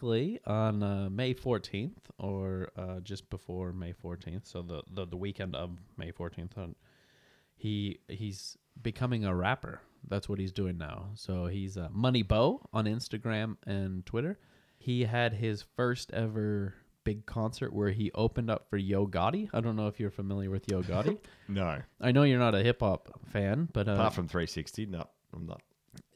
on 0.47 0.83
uh, 0.83 1.09
May 1.11 1.33
14th, 1.33 1.97
or 2.19 2.71
uh, 2.77 3.01
just 3.01 3.31
before 3.31 3.73
May 3.73 3.93
14th, 3.93 4.47
so 4.47 4.63
the, 4.63 4.83
the, 4.93 5.07
the 5.07 5.17
weekend 5.17 5.55
of 5.55 5.71
May 5.97 6.13
14th, 6.13 6.75
he 7.57 7.99
he's 8.09 8.57
becoming 8.81 9.25
a 9.25 9.35
rapper. 9.35 9.81
That's 10.07 10.29
what 10.29 10.39
he's 10.39 10.53
doing 10.53 10.79
now. 10.79 11.11
So 11.15 11.47
he's 11.47 11.77
uh, 11.77 11.89
Money 11.91 12.23
Bow 12.23 12.61
on 12.73 12.85
Instagram 12.85 13.57
and 13.67 14.05
Twitter. 14.05 14.39
He 14.79 15.05
had 15.05 15.35
his 15.35 15.65
first 15.77 16.13
ever 16.13 16.75
big 17.09 17.25
concert 17.27 17.73
where 17.73 17.91
he 17.91 18.11
opened 18.15 18.51
up 18.51 18.69
for 18.69 18.77
Yo 18.77 19.07
Gotti. 19.07 19.49
I 19.55 19.61
don't 19.61 19.77
know 19.77 19.87
if 19.87 19.99
you're 19.99 20.11
familiar 20.11 20.51
with 20.51 20.69
Yo 20.71 20.83
Gotti. 20.83 21.19
No. 21.49 21.81
I 22.01 22.13
know 22.13 22.25
you're 22.25 22.39
not 22.39 22.55
a 22.55 22.63
hip 22.63 22.81
hop 22.81 23.09
fan, 23.33 23.69
but 23.73 23.89
uh, 23.89 23.93
Apart 23.93 24.13
from 24.15 24.29
360, 24.29 24.85
no, 24.87 25.05
I'm 25.35 25.47
not. 25.47 25.63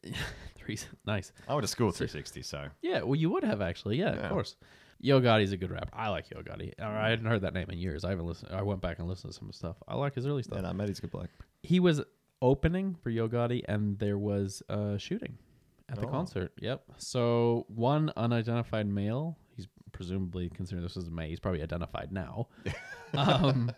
three, 0.57 0.79
nice. 1.07 1.33
I 1.49 1.55
went 1.55 1.63
to 1.65 1.69
school 1.69 1.89
at 1.89 1.95
360, 1.95 2.43
so 2.43 2.67
Yeah, 2.83 3.03
well, 3.03 3.15
you 3.15 3.31
would 3.31 3.45
have 3.45 3.61
actually. 3.63 3.99
Yeah, 3.99 4.15
Yeah. 4.15 4.21
of 4.27 4.31
course. 4.31 4.57
Yo 5.01 5.21
Gotti's 5.21 5.51
a 5.53 5.57
good 5.57 5.71
rapper. 5.71 5.89
I 5.95 6.11
like 6.11 6.31
Yo 6.31 6.43
Gotti. 6.43 6.73
Uh, 6.81 6.85
I 6.87 7.09
hadn't 7.09 7.25
heard 7.27 7.41
that 7.43 7.55
name 7.55 7.69
in 7.71 7.79
years. 7.79 8.05
I 8.05 8.11
haven't 8.11 8.27
listened. 8.27 8.53
I 8.53 8.63
went 8.63 8.81
back 8.81 8.99
and 9.01 9.09
listened 9.09 9.33
to 9.33 9.39
some 9.39 9.51
stuff. 9.53 9.77
I 9.89 9.97
like 9.97 10.15
his 10.15 10.27
early 10.27 10.43
stuff. 10.45 10.61
yeah, 10.63 10.69
I 10.69 10.73
met 10.73 10.89
his 10.89 11.01
good 11.01 11.11
black. 11.11 11.31
He 11.63 11.81
was 11.81 12.01
opening 12.41 12.95
for 13.03 13.11
Yo 13.11 13.29
Gotti, 13.29 13.63
and 13.67 13.99
there 13.99 14.19
was 14.19 14.63
a 14.69 14.99
shooting 14.99 15.39
at 15.89 15.99
the 15.99 16.07
Oh. 16.07 16.11
concert. 16.11 16.53
Yep. 16.61 16.85
So 16.99 17.65
one 17.69 18.13
unidentified 18.17 18.87
male. 18.87 19.39
Presumably 19.93 20.49
considering 20.51 20.83
this 20.83 20.97
was 20.97 21.11
May. 21.11 21.29
He's 21.31 21.41
probably 21.41 21.63
identified 21.63 22.11
now. 22.13 22.49
um, 23.15 23.71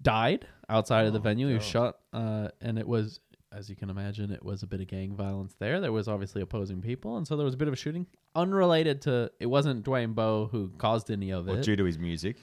died 0.00 0.46
outside 0.68 1.06
of 1.06 1.12
the 1.12 1.18
Oh, 1.18 1.22
venue. 1.22 1.48
He 1.48 1.54
was 1.54 1.64
God. 1.64 1.70
shot, 1.70 1.98
uh, 2.12 2.48
and 2.60 2.78
it 2.78 2.86
was, 2.86 3.20
as 3.52 3.68
you 3.68 3.76
can 3.76 3.90
imagine, 3.90 4.30
it 4.30 4.44
was 4.44 4.62
a 4.62 4.66
bit 4.66 4.80
of 4.80 4.86
gang 4.86 5.14
violence 5.16 5.54
there. 5.58 5.80
There 5.80 5.92
was 5.92 6.08
obviously 6.08 6.42
opposing 6.42 6.80
people, 6.80 7.16
and 7.16 7.26
so 7.26 7.36
there 7.36 7.44
was 7.44 7.54
a 7.54 7.58
bit 7.58 7.68
of 7.68 7.74
a 7.74 7.76
shooting, 7.76 8.06
unrelated 8.34 9.02
to. 9.02 9.30
It 9.40 9.46
wasn't 9.46 9.84
Dwayne 9.84 10.14
Bowe 10.14 10.48
who 10.50 10.70
caused 10.78 11.10
any 11.10 11.30
of 11.32 11.48
Or 11.48 11.58
it, 11.58 11.64
due 11.64 11.76
to 11.76 11.84
his 11.84 11.98
music. 11.98 12.36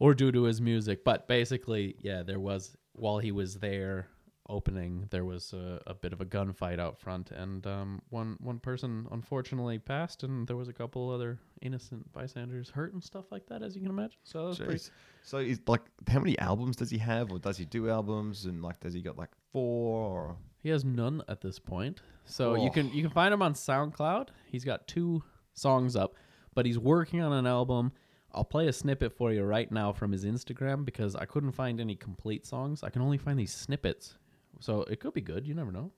or 0.00 0.14
due 0.14 0.32
to 0.32 0.42
his 0.44 0.60
music, 0.60 1.04
but 1.04 1.28
basically, 1.28 1.96
yeah, 2.00 2.22
there 2.22 2.40
was 2.40 2.76
while 2.94 3.18
he 3.18 3.30
was 3.30 3.54
there 3.56 4.08
opening, 4.48 5.06
there 5.10 5.24
was 5.24 5.52
a, 5.52 5.80
a 5.86 5.94
bit 5.94 6.12
of 6.12 6.20
a 6.20 6.24
gunfight 6.24 6.78
out 6.78 6.98
front, 6.98 7.30
and 7.30 7.66
um, 7.66 8.00
one 8.10 8.36
one 8.40 8.58
person 8.58 9.06
unfortunately 9.10 9.78
passed, 9.78 10.22
and 10.22 10.46
there 10.46 10.56
was 10.56 10.68
a 10.68 10.72
couple 10.72 11.10
other 11.10 11.38
innocent 11.62 12.10
bystanders 12.12 12.70
hurt 12.70 12.92
and 12.92 13.02
stuff 13.02 13.30
like 13.30 13.46
that, 13.46 13.62
as 13.62 13.74
you 13.74 13.82
can 13.82 13.90
imagine. 13.90 14.18
So 14.24 14.38
that 14.38 14.48
was 14.48 14.58
pretty 14.58 14.84
So 15.22 15.38
he's 15.38 15.60
like, 15.66 15.82
how 16.08 16.20
many 16.20 16.38
albums 16.38 16.76
does 16.76 16.90
he 16.90 16.98
have, 16.98 17.30
or 17.30 17.38
does 17.38 17.58
he 17.58 17.64
do 17.64 17.90
albums? 17.90 18.46
And 18.46 18.62
like, 18.62 18.80
does 18.80 18.94
he 18.94 19.02
got 19.02 19.18
like 19.18 19.30
four? 19.52 20.30
Or... 20.30 20.36
He 20.62 20.70
has 20.70 20.84
none 20.84 21.22
at 21.28 21.40
this 21.40 21.58
point. 21.58 22.00
So 22.24 22.54
you 22.54 22.68
Oh. 22.68 22.72
can 22.72 22.92
you 22.92 23.02
can 23.02 23.10
find 23.10 23.32
him 23.32 23.42
on 23.42 23.54
SoundCloud. 23.54 24.28
He's 24.46 24.64
got 24.64 24.88
two 24.88 25.22
songs 25.54 25.96
up, 25.96 26.14
but 26.54 26.66
he's 26.66 26.78
working 26.78 27.20
on 27.20 27.32
an 27.32 27.46
album. 27.46 27.92
I'll 28.32 28.44
play 28.44 28.68
a 28.68 28.72
snippet 28.72 29.12
for 29.16 29.32
you 29.32 29.42
right 29.42 29.70
now 29.72 29.92
from 29.92 30.12
his 30.12 30.24
Instagram 30.24 30.84
because 30.84 31.16
I 31.16 31.24
couldn't 31.24 31.52
find 31.52 31.80
any 31.80 31.96
complete 31.96 32.46
songs. 32.46 32.82
I 32.82 32.90
can 32.90 33.00
only 33.02 33.18
find 33.18 33.38
these 33.38 33.52
snippets. 33.54 34.16
So 34.60 34.82
it 34.82 35.00
could 35.00 35.14
be 35.14 35.20
good. 35.20 35.46
You 35.46 35.54
never 35.54 35.72
know. 35.72 35.90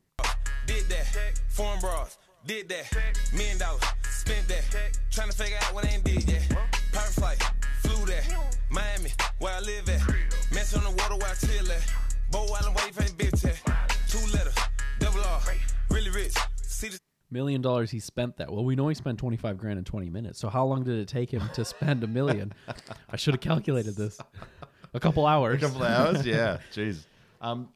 Did 0.67 0.85
that 0.89 1.41
Foreign 1.49 1.81
bras, 1.81 2.19
did 2.47 2.69
that. 2.69 2.87
Million 3.33 3.59
dollars, 3.59 3.83
spent 4.11 4.47
that. 4.49 4.63
Trying 5.11 5.31
to 5.31 5.37
figure 5.37 5.57
out 5.63 5.75
what 5.75 5.85
I 5.85 5.89
ain't 5.95 6.05
did 6.05 6.29
yet. 6.29 6.49
Private 6.93 7.13
flight, 7.13 7.43
flew 7.83 8.05
there. 8.07 8.23
Miami, 8.71 9.11
where 9.39 9.55
I 9.55 9.61
live 9.61 9.89
at. 9.89 10.01
Mess 10.53 10.75
on 10.77 10.85
the 10.85 10.91
water 10.91 11.17
where 11.17 11.31
I 11.31 11.35
chill 11.35 11.73
at. 11.73 11.93
Bow 12.31 12.47
Island, 12.61 12.77
where 12.77 12.87
you 12.87 12.93
find 12.93 13.11
bitch 13.11 13.45
at. 13.45 13.97
Two 14.09 14.19
letters, 14.33 14.55
double 14.99 15.21
R, 15.23 15.41
really 15.91 16.11
rich. 16.11 16.35
See 16.63 16.89
the 16.89 16.99
Million 17.33 17.63
dollars 17.63 17.91
he 17.91 18.01
spent 18.01 18.37
that. 18.39 18.53
Well, 18.53 18.65
we 18.65 18.75
know 18.77 18.89
he 18.89 18.95
spent 18.95 19.19
25 19.19 19.57
grand 19.57 19.79
in 19.79 19.85
20 19.85 20.11
minutes. 20.11 20.39
So 20.41 20.49
how 20.49 20.65
long 20.67 20.83
did 20.85 20.99
it 20.99 21.07
take 21.09 21.31
him 21.33 21.43
to 21.55 21.65
spend 21.65 22.03
a 22.03 22.09
million? 22.09 22.53
I 23.09 23.17
should 23.17 23.35
have 23.35 23.41
calculated 23.41 23.95
this. 23.97 24.19
A 24.95 25.01
couple 25.01 25.27
hours. 25.29 25.63
A 25.63 25.67
couple 25.67 25.83
of 25.85 25.91
hours, 25.91 26.27
yeah. 26.27 26.59
Jeez. 26.75 27.07
Um, 27.41 27.69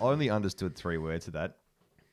I 0.00 0.04
only 0.04 0.30
understood 0.30 0.74
three 0.76 0.98
words 0.98 1.26
of 1.26 1.32
that. 1.34 1.56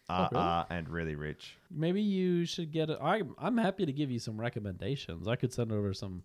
Uh, 0.09 0.27
really? 0.31 0.43
uh, 0.43 0.63
and 0.69 0.89
really 0.89 1.15
rich. 1.15 1.55
Maybe 1.69 2.01
you 2.01 2.45
should 2.45 2.71
get. 2.71 2.89
A, 2.89 3.01
I, 3.01 3.21
I'm 3.37 3.57
happy 3.57 3.85
to 3.85 3.93
give 3.93 4.11
you 4.11 4.19
some 4.19 4.39
recommendations. 4.39 5.27
I 5.27 5.35
could 5.37 5.53
send 5.53 5.71
over 5.71 5.93
some 5.93 6.23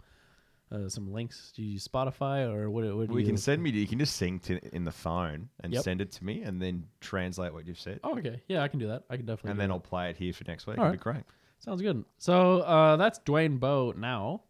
uh, 0.72 0.88
some 0.88 1.12
links. 1.12 1.52
Do 1.54 1.62
you 1.62 1.72
use 1.72 1.86
Spotify 1.86 2.52
or 2.52 2.68
what? 2.68 2.84
what 2.84 3.08
Well, 3.08 3.18
you 3.18 3.18
you 3.20 3.26
can 3.26 3.36
send 3.36 3.62
me. 3.62 3.70
You 3.70 3.86
can 3.86 4.00
just 4.00 4.16
sync 4.16 4.42
to 4.44 4.58
in 4.74 4.82
the 4.84 4.90
phone 4.90 5.48
and 5.60 5.72
Yep. 5.72 5.84
send 5.84 6.00
it 6.00 6.10
to 6.12 6.24
me, 6.24 6.42
and 6.42 6.60
then 6.60 6.84
translate 7.00 7.52
what 7.52 7.66
you've 7.66 7.78
said, 7.78 8.00
Oh, 8.02 8.18
okay. 8.18 8.42
Yeah, 8.48 8.62
I 8.62 8.68
can 8.68 8.80
do 8.80 8.88
that. 8.88 9.04
I 9.08 9.16
can 9.16 9.26
definitely. 9.26 9.52
and 9.52 9.60
then 9.60 9.68
that. 9.68 9.74
I'll 9.74 9.80
play 9.80 10.10
it 10.10 10.16
here 10.16 10.32
for 10.32 10.42
next 10.48 10.66
week. 10.66 10.78
All 10.78 10.84
It'll 10.86 10.92
be 10.92 10.98
great. 10.98 11.22
Sounds 11.60 11.80
good. 11.80 12.04
So 12.18 12.60
uh, 12.62 12.96
that's 12.96 13.20
Dwayne 13.20 13.60
Bowe 13.60 13.92
now. 13.96 14.42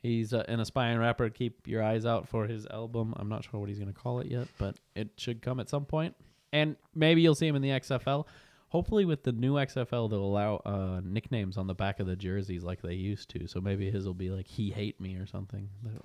He's 0.00 0.34
uh, 0.34 0.44
an 0.48 0.58
aspiring 0.58 0.98
rapper. 0.98 1.30
Keep 1.30 1.68
your 1.68 1.84
eyes 1.84 2.04
out 2.04 2.26
for 2.26 2.48
his 2.48 2.66
album. 2.66 3.14
I'm 3.16 3.28
not 3.28 3.44
sure 3.44 3.60
what 3.60 3.68
he's 3.68 3.78
going 3.78 3.92
to 3.92 3.98
call 3.98 4.18
it 4.18 4.26
yet, 4.26 4.48
but 4.58 4.76
it 4.96 5.10
should 5.16 5.40
come 5.40 5.60
at 5.60 5.68
some 5.68 5.84
point. 5.84 6.16
And 6.52 6.76
maybe 6.94 7.22
you'll 7.22 7.34
see 7.34 7.46
him 7.46 7.56
in 7.56 7.62
the 7.62 7.70
XFL. 7.70 8.26
Hopefully, 8.68 9.04
with 9.04 9.22
the 9.22 9.32
new 9.32 9.54
XFL, 9.54 10.08
they'll 10.08 10.24
allow 10.24 10.56
uh, 10.64 11.00
nicknames 11.04 11.58
on 11.58 11.66
the 11.66 11.74
back 11.74 12.00
of 12.00 12.06
the 12.06 12.16
jerseys 12.16 12.62
like 12.62 12.80
they 12.80 12.94
used 12.94 13.28
to. 13.30 13.46
So 13.46 13.60
maybe 13.60 13.90
his 13.90 14.06
will 14.06 14.14
be 14.14 14.30
like 14.30 14.46
"He 14.46 14.70
Hate 14.70 14.98
Me" 15.00 15.16
or 15.16 15.26
something. 15.26 15.68
That, 15.82 16.02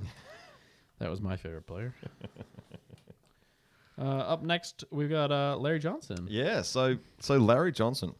that 0.99 1.09
was 1.09 1.21
my 1.21 1.37
favorite 1.37 1.65
player. 1.65 1.93
uh, 3.97 4.01
up 4.01 4.43
next, 4.43 4.83
we've 4.91 5.09
got 5.09 5.31
uh, 5.31 5.55
Larry 5.57 5.79
Johnson. 5.79 6.27
Yeah. 6.29 6.61
So 6.61 6.97
so 7.19 7.37
Larry 7.37 7.71
Johnson. 7.71 8.15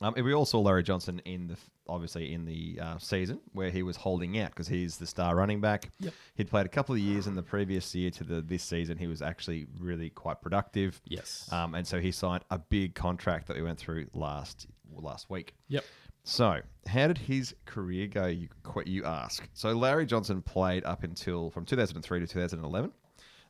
Um, 0.00 0.14
we 0.16 0.34
all 0.34 0.44
saw 0.44 0.60
Larry 0.60 0.82
Johnson 0.82 1.20
in 1.24 1.48
the 1.48 1.56
obviously 1.88 2.32
in 2.32 2.44
the 2.44 2.78
uh, 2.80 2.98
season 2.98 3.40
where 3.52 3.70
he 3.70 3.82
was 3.82 3.96
holding 3.96 4.38
out 4.38 4.50
because 4.50 4.68
he's 4.68 4.96
the 4.98 5.06
star 5.06 5.34
running 5.34 5.60
back. 5.60 5.90
Yep. 6.00 6.12
He'd 6.34 6.48
played 6.48 6.66
a 6.66 6.68
couple 6.68 6.94
of 6.94 7.00
years 7.00 7.26
in 7.26 7.34
the 7.34 7.42
previous 7.42 7.94
year 7.94 8.10
to 8.12 8.24
the 8.24 8.40
this 8.40 8.62
season. 8.62 8.98
He 8.98 9.06
was 9.06 9.22
actually 9.22 9.66
really 9.78 10.10
quite 10.10 10.40
productive. 10.40 11.00
Yes. 11.06 11.48
Um, 11.52 11.74
and 11.74 11.86
so 11.86 12.00
he 12.00 12.12
signed 12.12 12.44
a 12.50 12.58
big 12.58 12.94
contract 12.94 13.48
that 13.48 13.56
we 13.56 13.62
went 13.62 13.78
through 13.78 14.06
last 14.12 14.66
last 14.94 15.30
week. 15.30 15.54
Yep. 15.68 15.84
So, 16.24 16.60
how 16.86 17.06
did 17.06 17.16
his 17.16 17.54
career 17.64 18.06
go? 18.06 18.26
You 18.26 18.48
you 18.84 19.04
ask. 19.04 19.48
So, 19.54 19.72
Larry 19.72 20.04
Johnson 20.04 20.42
played 20.42 20.84
up 20.84 21.02
until 21.02 21.50
from 21.50 21.64
2003 21.64 22.20
to 22.20 22.26
2011. 22.26 22.92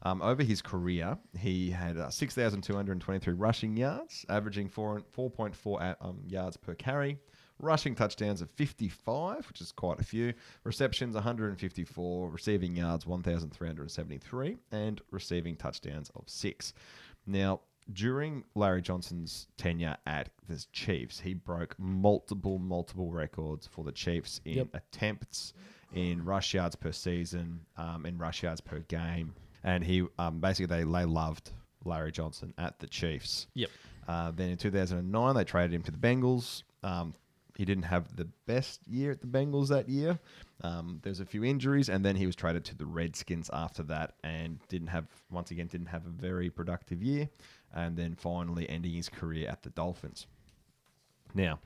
Um, 0.03 0.23
over 0.23 0.43
his 0.43 0.63
career, 0.63 1.19
he 1.39 1.71
had 1.71 1.97
uh, 1.97 2.11
6,223 2.11 3.35
rushing 3.35 3.77
yards, 3.77 4.25
averaging 4.29 4.69
four 4.69 5.03
4.4 5.17 5.81
a- 5.81 5.97
um, 6.05 6.21
yards 6.29 6.57
per 6.57 6.75
carry, 6.75 7.19
rushing 7.61 7.95
touchdowns 7.97 8.41
of 8.41 8.49
55, 8.53 9.49
which 9.49 9.61
is 9.61 9.73
quite 9.73 9.99
a 10.01 10.05
few, 10.05 10.35
receptions 10.63 11.15
154, 11.17 12.31
receiving 12.31 12.77
yards 12.77 13.07
1,373, 13.07 14.57
and 14.71 15.01
receiving 15.11 15.57
touchdowns 15.57 16.11
of 16.15 16.23
six. 16.29 16.73
Now, 17.27 17.61
during 17.93 18.45
Larry 18.55 18.83
Johnson's 18.83 19.49
tenure 19.57 19.97
at 20.07 20.29
the 20.49 20.65
Chiefs, 20.73 21.21
he 21.21 21.35
broke 21.35 21.75
multiple, 21.79 22.59
multiple 22.59 23.11
records 23.11 23.67
for 23.67 23.83
the 23.85 23.93
Chiefs 23.93 24.41
in 24.45 24.55
Yep. 24.59 24.69
attempts, 24.75 25.53
in 25.95 26.23
rush 26.25 26.53
yards 26.55 26.77
per 26.77 26.93
season, 26.93 27.61
um, 27.79 28.05
in 28.05 28.19
rush 28.19 28.43
yards 28.43 28.61
per 28.61 28.81
game, 28.81 29.35
and 29.65 29.85
he 29.85 30.07
um, 30.19 30.41
basically 30.41 30.67
they, 30.67 30.85
they 30.85 31.05
loved 31.05 31.51
Larry 31.85 32.13
Johnson 32.13 32.55
at 32.59 32.79
the 32.79 32.87
Chiefs. 32.87 33.47
Yep. 33.55 33.71
Uh, 34.07 34.33
then 34.35 34.51
in 34.51 34.57
2009, 34.57 35.35
they 35.35 35.45
traded 35.45 35.75
him 35.75 35.83
to 35.83 35.91
the 35.91 35.99
Bengals. 35.99 36.63
Um, 36.83 37.15
he 37.57 37.65
didn't 37.65 37.85
have 37.85 38.15
the 38.17 38.27
best 38.47 38.81
year 38.87 39.11
at 39.11 39.21
the 39.21 39.27
Bengals 39.27 39.69
that 39.69 39.89
year. 39.89 40.19
Um, 40.63 41.01
there's 41.03 41.21
a 41.21 41.27
few 41.27 41.45
injuries, 41.45 41.89
and 41.89 42.05
then 42.05 42.15
he 42.15 42.25
was 42.25 42.37
traded 42.37 42.65
to 42.67 42.77
the 42.77 42.87
Redskins 42.87 43.51
after 43.53 43.83
that, 43.85 44.15
and 44.23 44.61
didn't 44.69 44.89
have 44.89 45.07
once 45.31 45.51
again 45.51 45.67
didn't 45.67 45.89
have 45.89 46.07
a 46.07 46.11
very 46.11 46.51
productive 46.51 47.03
year, 47.03 47.29
and 47.75 47.97
then 47.97 48.15
finally 48.15 48.69
ending 48.71 48.93
his 48.93 49.09
career 49.09 49.49
at 49.49 49.63
the 49.63 49.71
Dolphins. 49.71 50.27
Now, 51.35 51.59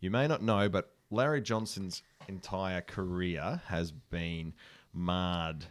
you 0.00 0.10
may 0.10 0.26
not 0.26 0.42
know, 0.42 0.68
but 0.68 0.90
Larry 1.10 1.40
Johnson's 1.40 2.02
entire 2.28 2.80
career 2.80 3.62
has 3.66 3.92
been 3.92 4.52
marred, 4.92 5.64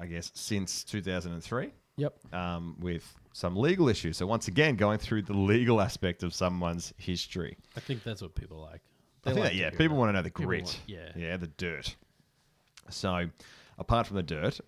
I 0.00 0.06
guess, 0.06 0.30
since 0.34 0.84
2003 0.84 1.72
Yep. 1.96 2.34
um, 2.34 2.76
with 2.80 3.14
some 3.32 3.56
legal 3.56 3.88
issues. 3.88 4.16
So 4.16 4.26
once 4.26 4.48
again, 4.48 4.76
going 4.76 4.98
through 4.98 5.22
the 5.22 5.32
legal 5.34 5.80
aspect 5.80 6.22
of 6.22 6.34
someone's 6.34 6.92
history. 6.98 7.56
I 7.76 7.80
think 7.80 8.02
that's 8.02 8.20
what 8.22 8.34
people 8.34 8.58
like. 8.60 8.80
I 9.26 9.32
think 9.32 9.44
that, 9.44 9.54
yeah, 9.54 9.70
people 9.70 9.96
want 9.96 10.08
to 10.10 10.12
know 10.12 10.22
the 10.22 10.30
People 10.30 10.46
grit. 10.46 10.64
want- 10.64 10.80
yeah. 10.86 11.10
yeah, 11.16 11.36
the 11.36 11.46
dirt. 11.46 11.94
So, 12.90 13.28
apart 13.78 14.06
from 14.06 14.16
the 14.16 14.22
dirt, 14.22 14.60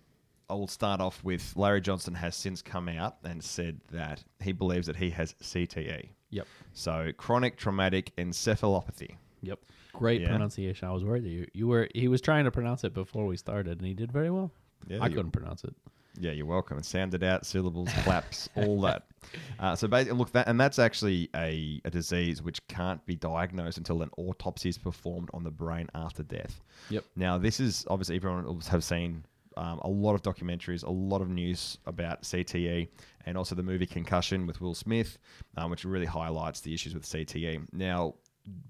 I 0.49 0.53
will 0.53 0.67
start 0.67 1.01
off 1.01 1.23
with 1.23 1.53
Larry 1.55 1.81
Johnson 1.81 2.13
has 2.15 2.35
since 2.35 2.61
come 2.61 2.87
out 2.89 3.17
and 3.23 3.43
said 3.43 3.81
that 3.91 4.23
he 4.41 4.53
believes 4.53 4.87
that 4.87 4.95
he 4.95 5.09
has 5.11 5.33
CTE. 5.43 6.09
Yep. 6.31 6.47
So, 6.73 7.11
chronic 7.17 7.57
traumatic 7.57 8.15
encephalopathy. 8.17 9.17
Yep. 9.41 9.59
Great 9.93 10.21
Yeah. 10.21 10.29
pronunciation. 10.29 10.87
I 10.87 10.91
was 10.91 11.03
worried 11.03 11.23
that 11.23 11.29
you, 11.29 11.47
you 11.53 11.67
were. 11.67 11.87
He 11.93 12.07
was 12.07 12.21
trying 12.21 12.45
to 12.45 12.51
pronounce 12.51 12.83
it 12.83 12.93
before 12.93 13.25
we 13.27 13.37
started, 13.37 13.77
and 13.79 13.87
he 13.87 13.93
did 13.93 14.11
very 14.11 14.29
well. 14.31 14.51
Yeah, 14.87 14.99
I 15.01 15.09
couldn't 15.09 15.31
pronounce 15.31 15.63
it. 15.63 15.73
Yeah, 16.19 16.31
you're 16.31 16.45
welcome. 16.45 16.77
And 16.77 16.85
Sounded 16.85 17.23
out, 17.23 17.45
syllables, 17.45 17.89
claps, 18.03 18.49
all 18.55 18.81
that. 18.81 19.03
Uh, 19.59 19.75
so 19.75 19.89
basically, 19.89 20.17
look, 20.17 20.31
that 20.31 20.47
and 20.47 20.57
that's 20.57 20.79
actually 20.79 21.29
a, 21.35 21.81
a 21.83 21.89
disease 21.89 22.41
which 22.41 22.65
can't 22.67 23.05
be 23.05 23.15
diagnosed 23.15 23.77
until 23.77 24.01
an 24.01 24.09
autopsy 24.15 24.69
is 24.69 24.77
performed 24.77 25.29
on 25.33 25.43
the 25.43 25.51
brain 25.51 25.89
after 25.95 26.23
death. 26.23 26.61
Yep. 26.89 27.03
Now, 27.17 27.37
this 27.37 27.59
is 27.59 27.85
obviously 27.89 28.15
everyone 28.15 28.45
will 28.45 28.61
have 28.69 28.85
seen 28.85 29.25
um, 29.57 29.79
a 29.79 29.89
lot 29.89 30.13
of 30.13 30.21
documentaries, 30.21 30.85
a 30.85 30.89
lot 30.89 31.21
of 31.21 31.29
news 31.29 31.77
about 31.87 32.21
CTE, 32.21 32.87
and 33.25 33.37
also 33.37 33.53
the 33.53 33.63
movie 33.63 33.85
Concussion 33.85 34.47
with 34.47 34.61
Will 34.61 34.75
Smith, 34.75 35.17
um, 35.57 35.71
which 35.71 35.83
really 35.83 36.05
highlights 36.05 36.61
the 36.61 36.73
issues 36.73 36.93
with 36.93 37.03
CTE. 37.03 37.67
Now, 37.73 38.13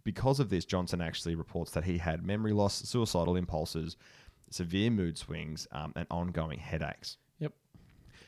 because 0.03 0.39
of 0.39 0.49
this, 0.49 0.65
Johnson 0.65 1.01
actually 1.01 1.35
reports 1.35 1.71
that 1.71 1.83
he 1.83 1.97
had 1.99 2.25
memory 2.25 2.53
loss, 2.53 2.81
suicidal 2.81 3.35
impulses, 3.35 3.97
severe 4.49 4.89
mood 4.91 5.17
swings, 5.17 5.67
um, 5.71 5.93
and 5.95 6.07
ongoing 6.11 6.59
headaches 6.59 7.17
Yep. 7.39 7.53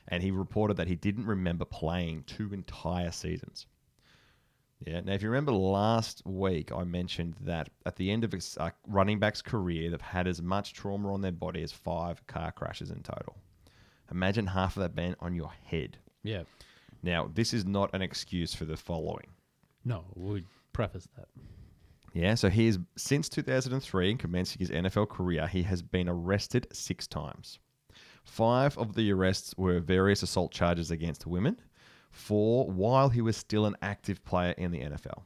and 0.07 0.21
he 0.23 0.31
reported 0.31 0.77
that 0.77 0.87
he 0.87 0.95
didn't 0.95 1.25
remember 1.25 1.65
playing 1.65 2.23
two 2.23 2.53
entire 2.53 3.11
seasons. 3.11 3.65
Yeah. 4.85 5.01
Now, 5.01 5.11
if 5.13 5.21
you 5.21 5.29
remember 5.29 5.51
last 5.51 6.25
week, 6.25 6.71
I 6.71 6.85
mentioned 6.85 7.35
that 7.41 7.69
at 7.85 7.97
the 7.97 8.09
end 8.11 8.23
of 8.23 8.33
a 8.33 8.39
uh, 8.63 8.69
running 8.87 9.19
back's 9.19 9.41
career, 9.41 9.89
they've 9.89 9.99
had 9.99 10.25
as 10.25 10.41
much 10.41 10.73
trauma 10.73 11.13
on 11.13 11.19
their 11.21 11.33
body 11.33 11.61
as 11.63 11.73
five 11.73 12.25
car 12.27 12.51
crashes 12.53 12.89
in 12.89 13.03
total. 13.03 13.35
Imagine 14.09 14.47
half 14.47 14.77
of 14.77 14.81
that 14.83 14.95
being 14.95 15.15
on 15.19 15.35
your 15.35 15.51
head. 15.65 15.97
Yeah. 16.23 16.43
Now, 17.03 17.29
this 17.33 17.53
is 17.53 17.65
not 17.65 17.93
an 17.93 18.01
excuse 18.01 18.53
for 18.53 18.63
the 18.65 18.77
following. 18.77 19.27
No, 19.83 20.05
we 20.15 20.45
preface 20.71 21.07
that. 21.17 21.27
Yeah, 22.13 22.35
so 22.35 22.49
he 22.49 22.67
is 22.67 22.79
since 22.97 23.29
2003 23.29 24.11
and 24.11 24.19
commencing 24.19 24.59
his 24.59 24.69
NFL 24.69 25.09
career, 25.09 25.47
he 25.47 25.63
has 25.63 25.81
been 25.81 26.09
arrested 26.09 26.67
six 26.73 27.07
times. 27.07 27.59
Five 28.23 28.77
of 28.77 28.95
the 28.95 29.11
arrests 29.11 29.53
were 29.57 29.79
various 29.79 30.23
assault 30.23 30.51
charges 30.51 30.91
against 30.91 31.25
women. 31.25 31.59
Four 32.11 32.69
while 32.69 33.09
he 33.09 33.21
was 33.21 33.37
still 33.37 33.65
an 33.65 33.75
active 33.81 34.23
player 34.23 34.53
in 34.57 34.71
the 34.71 34.79
NFL. 34.79 35.23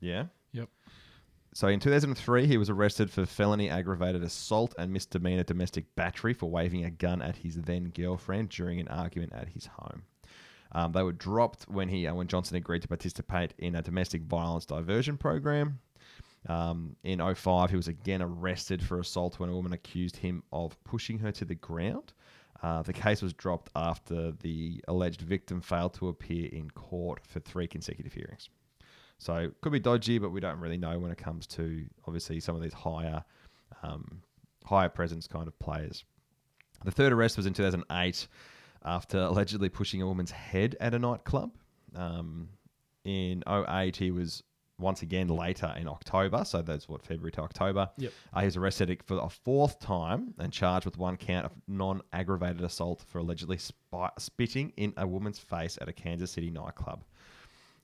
Yeah. 0.00 0.26
Yep. 0.52 0.68
So 1.54 1.68
in 1.68 1.80
2003, 1.80 2.46
he 2.46 2.58
was 2.58 2.68
arrested 2.68 3.10
for 3.10 3.26
felony 3.26 3.70
aggravated 3.70 4.22
assault 4.22 4.74
and 4.78 4.92
misdemeanor 4.92 5.44
domestic 5.44 5.94
battery 5.94 6.34
for 6.34 6.50
waving 6.50 6.84
a 6.84 6.90
gun 6.90 7.22
at 7.22 7.36
his 7.36 7.56
then 7.56 7.90
girlfriend 7.94 8.48
during 8.48 8.80
an 8.80 8.88
argument 8.88 9.32
at 9.32 9.48
his 9.48 9.66
home. 9.66 10.02
Um, 10.74 10.92
they 10.92 11.02
were 11.02 11.12
dropped 11.12 11.68
when 11.68 11.88
he 11.88 12.06
uh, 12.06 12.14
when 12.14 12.26
Johnson 12.26 12.56
agreed 12.56 12.82
to 12.82 12.88
participate 12.88 13.54
in 13.58 13.76
a 13.76 13.82
domestic 13.82 14.22
violence 14.22 14.66
diversion 14.66 15.16
program. 15.16 15.78
Um, 16.48 16.96
in 17.04 17.20
05, 17.34 17.70
he 17.70 17.76
was 17.76 17.88
again 17.88 18.20
arrested 18.20 18.82
for 18.82 18.98
assault 18.98 19.38
when 19.38 19.48
a 19.48 19.54
woman 19.54 19.72
accused 19.72 20.16
him 20.16 20.42
of 20.52 20.82
pushing 20.84 21.18
her 21.20 21.32
to 21.32 21.44
the 21.44 21.54
ground. 21.54 22.12
Uh, 22.62 22.82
the 22.82 22.92
case 22.92 23.22
was 23.22 23.32
dropped 23.32 23.70
after 23.74 24.32
the 24.42 24.82
alleged 24.88 25.22
victim 25.22 25.60
failed 25.60 25.94
to 25.94 26.08
appear 26.08 26.48
in 26.52 26.70
court 26.70 27.20
for 27.26 27.40
three 27.40 27.66
consecutive 27.66 28.12
hearings. 28.12 28.48
So 29.18 29.50
could 29.60 29.72
be 29.72 29.80
dodgy, 29.80 30.18
but 30.18 30.30
we 30.30 30.40
don't 30.40 30.58
really 30.60 30.76
know 30.76 30.98
when 30.98 31.10
it 31.10 31.18
comes 31.18 31.46
to 31.48 31.84
obviously 32.06 32.40
some 32.40 32.56
of 32.56 32.62
these 32.62 32.74
higher, 32.74 33.24
um, 33.82 34.22
higher 34.64 34.88
presence 34.88 35.26
kind 35.26 35.46
of 35.46 35.58
players. 35.58 36.04
The 36.84 36.90
third 36.90 37.12
arrest 37.12 37.36
was 37.36 37.46
in 37.46 37.54
2008 37.54 38.28
after 38.84 39.18
allegedly 39.18 39.68
pushing 39.68 40.02
a 40.02 40.06
woman's 40.06 40.30
head 40.30 40.76
at 40.80 40.94
a 40.94 40.98
nightclub. 40.98 41.56
Um, 41.94 42.48
in 43.04 43.42
08, 43.46 43.96
he 43.96 44.10
was 44.10 44.42
once 44.78 45.02
again 45.02 45.28
later 45.28 45.72
in 45.78 45.88
October. 45.88 46.44
So 46.44 46.62
that's 46.62 46.88
what 46.88 47.02
February 47.02 47.30
to 47.32 47.42
October. 47.42 47.90
Yep. 47.96 48.12
Uh, 48.32 48.40
he 48.40 48.46
was 48.46 48.56
arrested 48.56 49.02
for 49.04 49.18
a 49.18 49.28
fourth 49.28 49.78
time 49.78 50.34
and 50.38 50.52
charged 50.52 50.84
with 50.84 50.98
one 50.98 51.16
count 51.16 51.46
of 51.46 51.52
non-aggravated 51.68 52.62
assault 52.62 53.04
for 53.06 53.18
allegedly 53.18 53.58
spi- 53.58 54.10
spitting 54.18 54.72
in 54.76 54.92
a 54.96 55.06
woman's 55.06 55.38
face 55.38 55.78
at 55.80 55.88
a 55.88 55.92
Kansas 55.92 56.30
City 56.30 56.50
nightclub. 56.50 57.04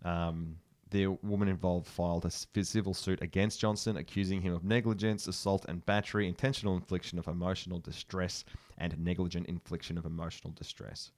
Um, 0.04 0.56
the 0.90 1.06
woman 1.22 1.48
involved 1.48 1.86
filed 1.86 2.24
a 2.24 2.30
civil 2.30 2.94
suit 2.94 3.22
against 3.22 3.60
Johnson, 3.60 3.96
accusing 3.96 4.42
him 4.42 4.52
of 4.52 4.64
negligence, 4.64 5.26
assault, 5.28 5.64
and 5.68 5.84
battery, 5.86 6.26
intentional 6.26 6.74
infliction 6.74 7.18
of 7.18 7.28
emotional 7.28 7.78
distress, 7.78 8.44
and 8.78 8.98
negligent 8.98 9.46
infliction 9.46 9.96
of 9.96 10.04
emotional 10.04 10.52
distress. 10.52 11.12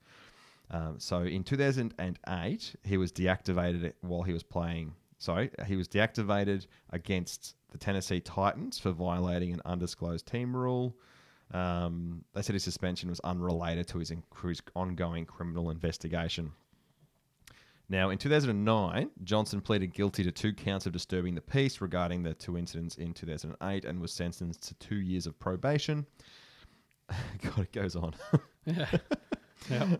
Um, 0.71 0.97
so 0.99 1.23
in 1.23 1.45
2008, 1.45 2.75
he 2.85 2.97
was 2.97 3.13
deactivated 3.13 3.93
while 4.01 4.23
he 4.23 4.33
was 4.33 4.43
playing. 4.43 4.95
Sorry, 5.19 5.51
he 5.67 5.77
was 5.77 5.89
deactivated 5.89 6.67
against 6.91 7.55
the 7.71 7.79
Tennessee 7.79 8.21
Titans 8.21 8.79
for 8.79 8.91
violating 8.91 9.53
an 9.53 9.63
undisclosed 9.65 10.27
team 10.27 10.57
rule. 10.57 10.97
Um, 11.53 12.25
they 12.35 12.43
said 12.43 12.55
his 12.55 12.65
suspension 12.65 13.11
was 13.11 13.21
unrelated 13.21 13.87
to 13.89 13.99
his, 13.99 14.13
his 14.43 14.63
ongoing 14.75 15.27
criminal 15.27 15.71
investigation. 15.71 16.53
Now, 17.89 18.11
in 18.11 18.19
2009, 18.19 19.11
Johnson 19.25 19.61
pleaded 19.61 19.93
guilty 19.93 20.25
to 20.25 20.33
two 20.33 20.53
counts 20.53 20.87
of 20.87 20.93
disturbing 20.93 21.35
the 21.35 21.41
peace 21.41 21.81
regarding 21.81 22.23
the 22.23 22.35
two 22.35 22.57
incidents 22.57 22.97
in 22.97 23.13
2008 23.13 23.85
and 23.85 24.01
was 24.01 24.13
sentenced 24.13 24.63
to 24.69 24.75
two 24.75 24.97
years 24.97 25.27
of 25.27 25.39
probation. 25.39 26.07
God, 27.43 27.59
it 27.59 27.73
goes 27.73 27.97
on. 27.97 28.15
Yeah. 28.65 28.87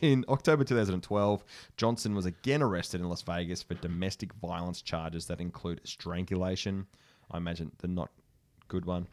in 0.00 0.24
October 0.28 0.64
2012, 0.64 1.44
Johnson 1.76 2.14
was 2.14 2.26
again 2.26 2.62
arrested 2.62 3.00
in 3.00 3.08
Las 3.08 3.22
Vegas 3.22 3.62
for 3.62 3.74
domestic 3.74 4.32
violence 4.34 4.82
charges 4.82 5.26
that 5.26 5.40
include 5.40 5.80
strangulation. 5.84 6.86
I 7.30 7.36
imagine 7.36 7.72
the 7.78 7.88
not 7.88 8.10
good 8.68 8.84
one. 8.84 9.06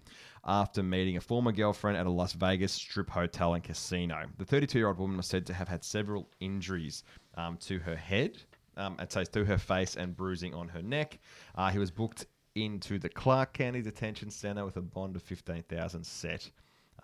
After 0.45 0.83
meeting 0.83 1.17
a 1.17 1.21
former 1.21 1.51
girlfriend 1.51 1.97
at 1.97 2.05
a 2.05 2.11
Las 2.11 2.33
Vegas 2.33 2.73
strip 2.73 3.09
hotel 3.09 3.55
and 3.55 3.63
casino, 3.63 4.25
the 4.37 4.45
32 4.45 4.77
year 4.77 4.87
old 4.87 4.99
woman 4.99 5.17
was 5.17 5.25
said 5.25 5.45
to 5.47 5.53
have 5.53 5.67
had 5.67 5.83
several 5.83 6.29
injuries 6.39 7.03
um, 7.35 7.57
to 7.57 7.79
her 7.79 7.95
head, 7.95 8.37
um, 8.77 8.95
and 8.99 9.11
so 9.11 9.23
to 9.23 9.45
her 9.45 9.57
face 9.57 9.95
and 9.95 10.15
bruising 10.15 10.53
on 10.53 10.67
her 10.69 10.81
neck. 10.81 11.19
Uh, 11.55 11.69
he 11.69 11.79
was 11.79 11.91
booked 11.91 12.25
into 12.55 12.97
the 12.97 13.09
Clark 13.09 13.53
County 13.53 13.81
Detention 13.81 14.29
Center 14.29 14.65
with 14.65 14.77
a 14.77 14.81
bond 14.81 15.15
of 15.15 15.23
15,000 15.23 16.05
set. 16.05 16.49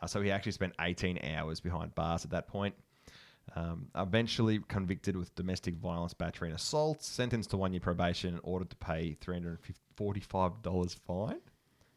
Uh, 0.01 0.07
so 0.07 0.21
he 0.21 0.31
actually 0.31 0.53
spent 0.53 0.73
18 0.79 1.19
hours 1.35 1.59
behind 1.59 1.93
bars 1.93 2.23
at 2.25 2.31
that 2.31 2.47
point. 2.47 2.73
Um, 3.55 3.87
eventually 3.95 4.59
convicted 4.69 5.17
with 5.17 5.35
domestic 5.35 5.75
violence, 5.75 6.13
battery, 6.13 6.49
and 6.49 6.55
assault, 6.55 7.03
sentenced 7.03 7.49
to 7.49 7.57
one 7.57 7.73
year 7.73 7.81
probation, 7.81 8.35
and 8.35 8.39
ordered 8.43 8.69
to 8.69 8.75
pay 8.77 9.17
$345 9.19 10.95
fine. 11.05 11.41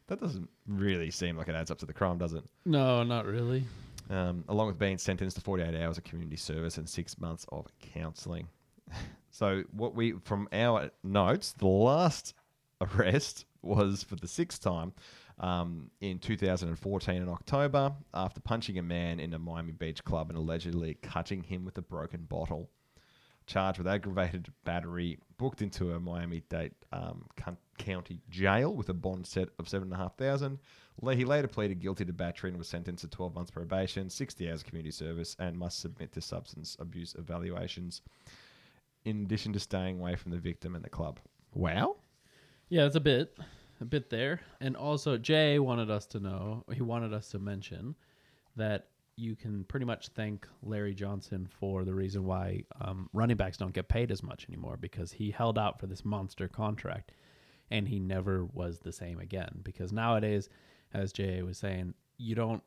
That 0.08 0.20
doesn't 0.20 0.48
really 0.66 1.10
seem 1.10 1.36
like 1.36 1.48
it 1.48 1.54
adds 1.54 1.70
up 1.70 1.78
to 1.78 1.86
the 1.86 1.92
crime, 1.92 2.18
does 2.18 2.32
it? 2.32 2.44
No, 2.64 3.04
not 3.04 3.24
really. 3.26 3.64
Um, 4.10 4.44
along 4.48 4.66
with 4.66 4.78
being 4.78 4.98
sentenced 4.98 5.36
to 5.36 5.42
48 5.42 5.74
hours 5.82 5.96
of 5.96 6.04
community 6.04 6.36
service 6.36 6.76
and 6.76 6.86
six 6.88 7.18
months 7.18 7.46
of 7.50 7.66
counselling. 7.80 8.48
So, 9.30 9.64
what 9.72 9.96
we, 9.96 10.12
from 10.12 10.48
our 10.52 10.90
notes, 11.02 11.54
the 11.58 11.66
last 11.66 12.34
arrest 12.80 13.46
was 13.62 14.04
for 14.04 14.14
the 14.14 14.28
sixth 14.28 14.62
time 14.62 14.92
um, 15.38 15.90
in 16.00 16.18
2014 16.18 17.16
in 17.16 17.28
October 17.28 17.92
after 18.12 18.40
punching 18.40 18.78
a 18.78 18.82
man 18.82 19.18
in 19.18 19.34
a 19.34 19.38
Miami 19.38 19.72
Beach 19.72 20.04
club 20.04 20.30
and 20.30 20.38
allegedly 20.38 20.96
cutting 21.02 21.42
him 21.42 21.64
with 21.64 21.76
a 21.78 21.82
broken 21.82 22.24
bottle. 22.24 22.70
Charged 23.46 23.78
with 23.78 23.86
aggravated 23.86 24.50
battery, 24.64 25.18
booked 25.36 25.60
into 25.60 25.92
a 25.92 26.00
Miami 26.00 26.42
Dade 26.48 26.72
um, 26.92 27.26
County 27.76 28.20
jail 28.30 28.74
with 28.74 28.88
a 28.88 28.94
bond 28.94 29.26
set 29.26 29.48
of 29.58 29.68
seven 29.68 29.88
and 29.88 29.94
a 29.94 30.02
half 30.02 30.16
thousand. 30.16 30.60
La- 31.02 31.12
He 31.12 31.24
later 31.24 31.48
pleaded 31.48 31.80
guilty 31.80 32.04
to 32.04 32.12
battery 32.12 32.50
and 32.50 32.58
was 32.58 32.68
sentenced 32.68 33.02
to 33.02 33.08
12 33.08 33.34
months 33.34 33.50
probation, 33.50 34.08
60 34.10 34.50
hours 34.50 34.60
of 34.60 34.66
community 34.66 34.90
service, 34.92 35.36
and 35.38 35.58
must 35.58 35.80
submit 35.80 36.12
to 36.12 36.20
substance 36.20 36.76
abuse 36.78 37.14
evaluations. 37.18 38.02
In 39.04 39.22
addition 39.24 39.52
to 39.52 39.60
staying 39.60 40.00
away 40.00 40.16
from 40.16 40.30
the 40.30 40.38
victim 40.38 40.74
and 40.74 40.82
the 40.84 40.88
club. 40.90 41.20
Wow. 41.52 41.96
Yeah, 42.70 42.86
it's 42.86 42.96
a 42.96 43.00
bit, 43.00 43.36
a 43.80 43.84
bit 43.84 44.08
there. 44.08 44.40
And 44.60 44.76
also, 44.76 45.18
Jay 45.18 45.58
wanted 45.58 45.90
us 45.90 46.06
to 46.06 46.20
know, 46.20 46.64
he 46.72 46.80
wanted 46.80 47.12
us 47.12 47.28
to 47.30 47.38
mention 47.38 47.94
that 48.56 48.86
you 49.16 49.36
can 49.36 49.62
pretty 49.64 49.84
much 49.86 50.08
thank 50.08 50.48
Larry 50.62 50.94
Johnson 50.94 51.46
for 51.48 51.84
the 51.84 51.94
reason 51.94 52.24
why 52.24 52.64
um, 52.80 53.08
running 53.12 53.36
backs 53.36 53.56
don't 53.58 53.74
get 53.74 53.88
paid 53.88 54.10
as 54.10 54.22
much 54.22 54.46
anymore 54.48 54.76
because 54.76 55.12
he 55.12 55.30
held 55.30 55.58
out 55.58 55.78
for 55.78 55.86
this 55.86 56.04
monster 56.04 56.48
contract 56.48 57.12
and 57.70 57.86
he 57.86 58.00
never 58.00 58.46
was 58.46 58.78
the 58.80 58.90
same 58.92 59.20
again. 59.20 59.60
Because 59.62 59.92
nowadays, 59.92 60.48
as 60.94 61.12
Jay 61.12 61.42
was 61.42 61.58
saying, 61.58 61.94
you 62.16 62.34
don't, 62.34 62.62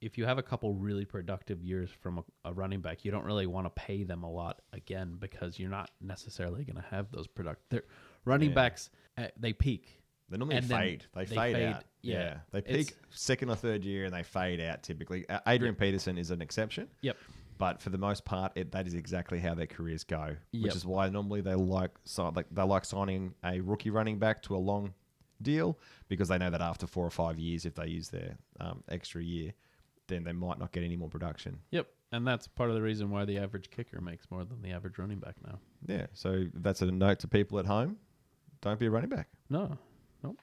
if 0.00 0.16
you 0.18 0.24
have 0.26 0.38
a 0.38 0.42
couple 0.42 0.72
really 0.74 1.04
productive 1.04 1.62
years 1.62 1.90
from 2.00 2.18
a, 2.18 2.24
a 2.50 2.52
running 2.52 2.80
back, 2.80 3.04
you 3.04 3.10
don't 3.10 3.24
really 3.24 3.46
want 3.46 3.66
to 3.66 3.70
pay 3.70 4.04
them 4.04 4.22
a 4.22 4.30
lot 4.30 4.60
again 4.72 5.16
because 5.18 5.58
you're 5.58 5.70
not 5.70 5.90
necessarily 6.00 6.64
going 6.64 6.76
to 6.76 6.84
have 6.90 7.10
those 7.10 7.26
productive. 7.26 7.82
Running 8.24 8.50
Yeah. 8.50 8.54
backs, 8.54 8.90
uh, 9.18 9.26
they 9.38 9.52
peak. 9.52 10.00
They 10.30 10.36
normally 10.38 10.60
fade. 10.62 11.04
They, 11.14 11.24
they 11.24 11.34
fade, 11.34 11.54
fade, 11.56 11.66
out. 11.68 11.84
yeah. 12.02 12.14
Yeah. 12.18 12.36
They 12.52 12.58
It's- 12.60 12.76
peak 12.86 12.96
second 13.10 13.50
or 13.50 13.56
third 13.56 13.84
year 13.84 14.04
and 14.04 14.14
they 14.14 14.22
fade 14.22 14.60
out 14.60 14.82
typically. 14.82 15.26
Adrian 15.46 15.74
Peterson 15.74 16.18
is 16.18 16.30
an 16.30 16.40
exception. 16.42 16.88
Yep. 17.02 17.16
But 17.56 17.80
for 17.80 17.90
the 17.90 17.98
most 17.98 18.24
part, 18.24 18.52
it, 18.56 18.72
that 18.72 18.86
is 18.86 18.94
exactly 18.94 19.38
how 19.38 19.54
their 19.54 19.66
careers 19.68 20.02
go, 20.02 20.34
Yep. 20.52 20.62
which 20.64 20.74
is 20.74 20.84
why 20.84 21.08
normally 21.08 21.40
they 21.40 21.54
like 21.54 21.92
so, 22.04 22.28
like 22.34 22.46
they 22.50 22.62
like 22.62 22.84
signing 22.84 23.34
a 23.44 23.60
rookie 23.60 23.90
running 23.90 24.18
back 24.18 24.42
to 24.44 24.56
a 24.56 24.58
long 24.58 24.92
deal 25.44 25.78
because 26.08 26.28
they 26.28 26.38
know 26.38 26.50
that 26.50 26.60
after 26.60 26.86
four 26.88 27.06
or 27.06 27.10
five 27.10 27.38
years, 27.38 27.64
if 27.64 27.74
they 27.76 27.86
use 27.86 28.08
their 28.08 28.36
um, 28.58 28.82
extra 28.88 29.22
year, 29.22 29.52
then 30.08 30.24
they 30.24 30.32
might 30.32 30.58
not 30.58 30.72
get 30.72 30.82
any 30.82 30.96
more 30.96 31.08
production. 31.08 31.60
Yep. 31.70 31.86
And 32.12 32.26
that's 32.26 32.46
part 32.46 32.68
of 32.70 32.76
the 32.76 32.82
reason 32.82 33.10
why 33.10 33.24
the 33.24 33.38
average 33.38 33.70
kicker 33.70 34.00
makes 34.00 34.30
more 34.30 34.44
than 34.44 34.62
the 34.62 34.70
average 34.70 34.98
running 34.98 35.18
back 35.18 35.34
now. 35.46 35.58
Yeah, 35.86 36.06
so 36.12 36.46
that's 36.54 36.82
a 36.82 36.86
note 36.86 37.18
to 37.20 37.28
people 37.28 37.58
at 37.58 37.66
home: 37.66 37.96
don't 38.60 38.78
be 38.78 38.86
a 38.86 38.90
running 38.90 39.10
back. 39.10 39.28
No. 39.50 39.76
Nope. 40.22 40.40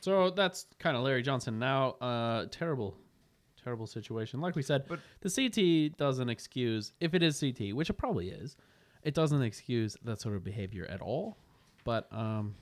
So 0.00 0.30
that's 0.30 0.66
kind 0.78 0.96
of 0.96 1.02
Larry 1.02 1.22
Johnson. 1.22 1.58
Now, 1.58 1.90
uh, 2.00 2.46
terrible, 2.50 2.96
terrible 3.62 3.86
situation. 3.86 4.40
Like 4.40 4.56
we 4.56 4.62
said, 4.62 4.84
But- 4.88 5.00
the 5.20 5.28
CT 5.30 5.96
doesn't 5.98 6.28
excuse, 6.28 6.92
if 7.00 7.14
it 7.14 7.22
is 7.22 7.38
CT, 7.38 7.72
which 7.74 7.90
it 7.90 7.94
probably 7.94 8.30
is, 8.30 8.56
it 9.02 9.14
doesn't 9.14 9.42
excuse 9.42 9.96
that 10.04 10.20
sort 10.20 10.36
of 10.36 10.44
behavior 10.44 10.86
at 10.88 11.00
all. 11.00 11.36
But, 11.84 12.10
um, 12.12 12.54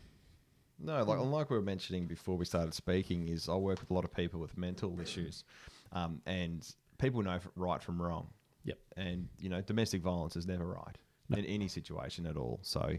No, 0.79 1.03
like 1.05 1.19
like 1.19 1.51
we 1.51 1.57
were 1.57 1.63
mentioning 1.63 2.07
before 2.07 2.37
we 2.37 2.45
started 2.45 2.75
speaking, 2.75 3.29
is 3.29 3.49
I 3.49 3.55
work 3.55 3.81
with 3.81 3.91
a 3.91 3.95
lot 3.95 4.05
of 4.05 4.15
people 4.15 4.41
with 4.41 4.57
mental 4.59 4.99
issues, 5.01 5.45
um, 5.93 6.21
and 6.27 6.69
people 6.99 7.23
know 7.23 7.39
right 7.55 7.83
from 7.83 8.01
wrong. 8.01 8.29
Yep. 8.65 8.79
And 8.97 9.29
you 9.39 9.49
know, 9.49 9.61
domestic 9.63 10.03
violence 10.03 10.37
is 10.37 10.47
never 10.47 10.67
right 10.67 10.99
in 11.37 11.45
any 11.47 11.69
situation 11.69 12.27
at 12.27 12.37
all. 12.37 12.59
So 12.63 12.97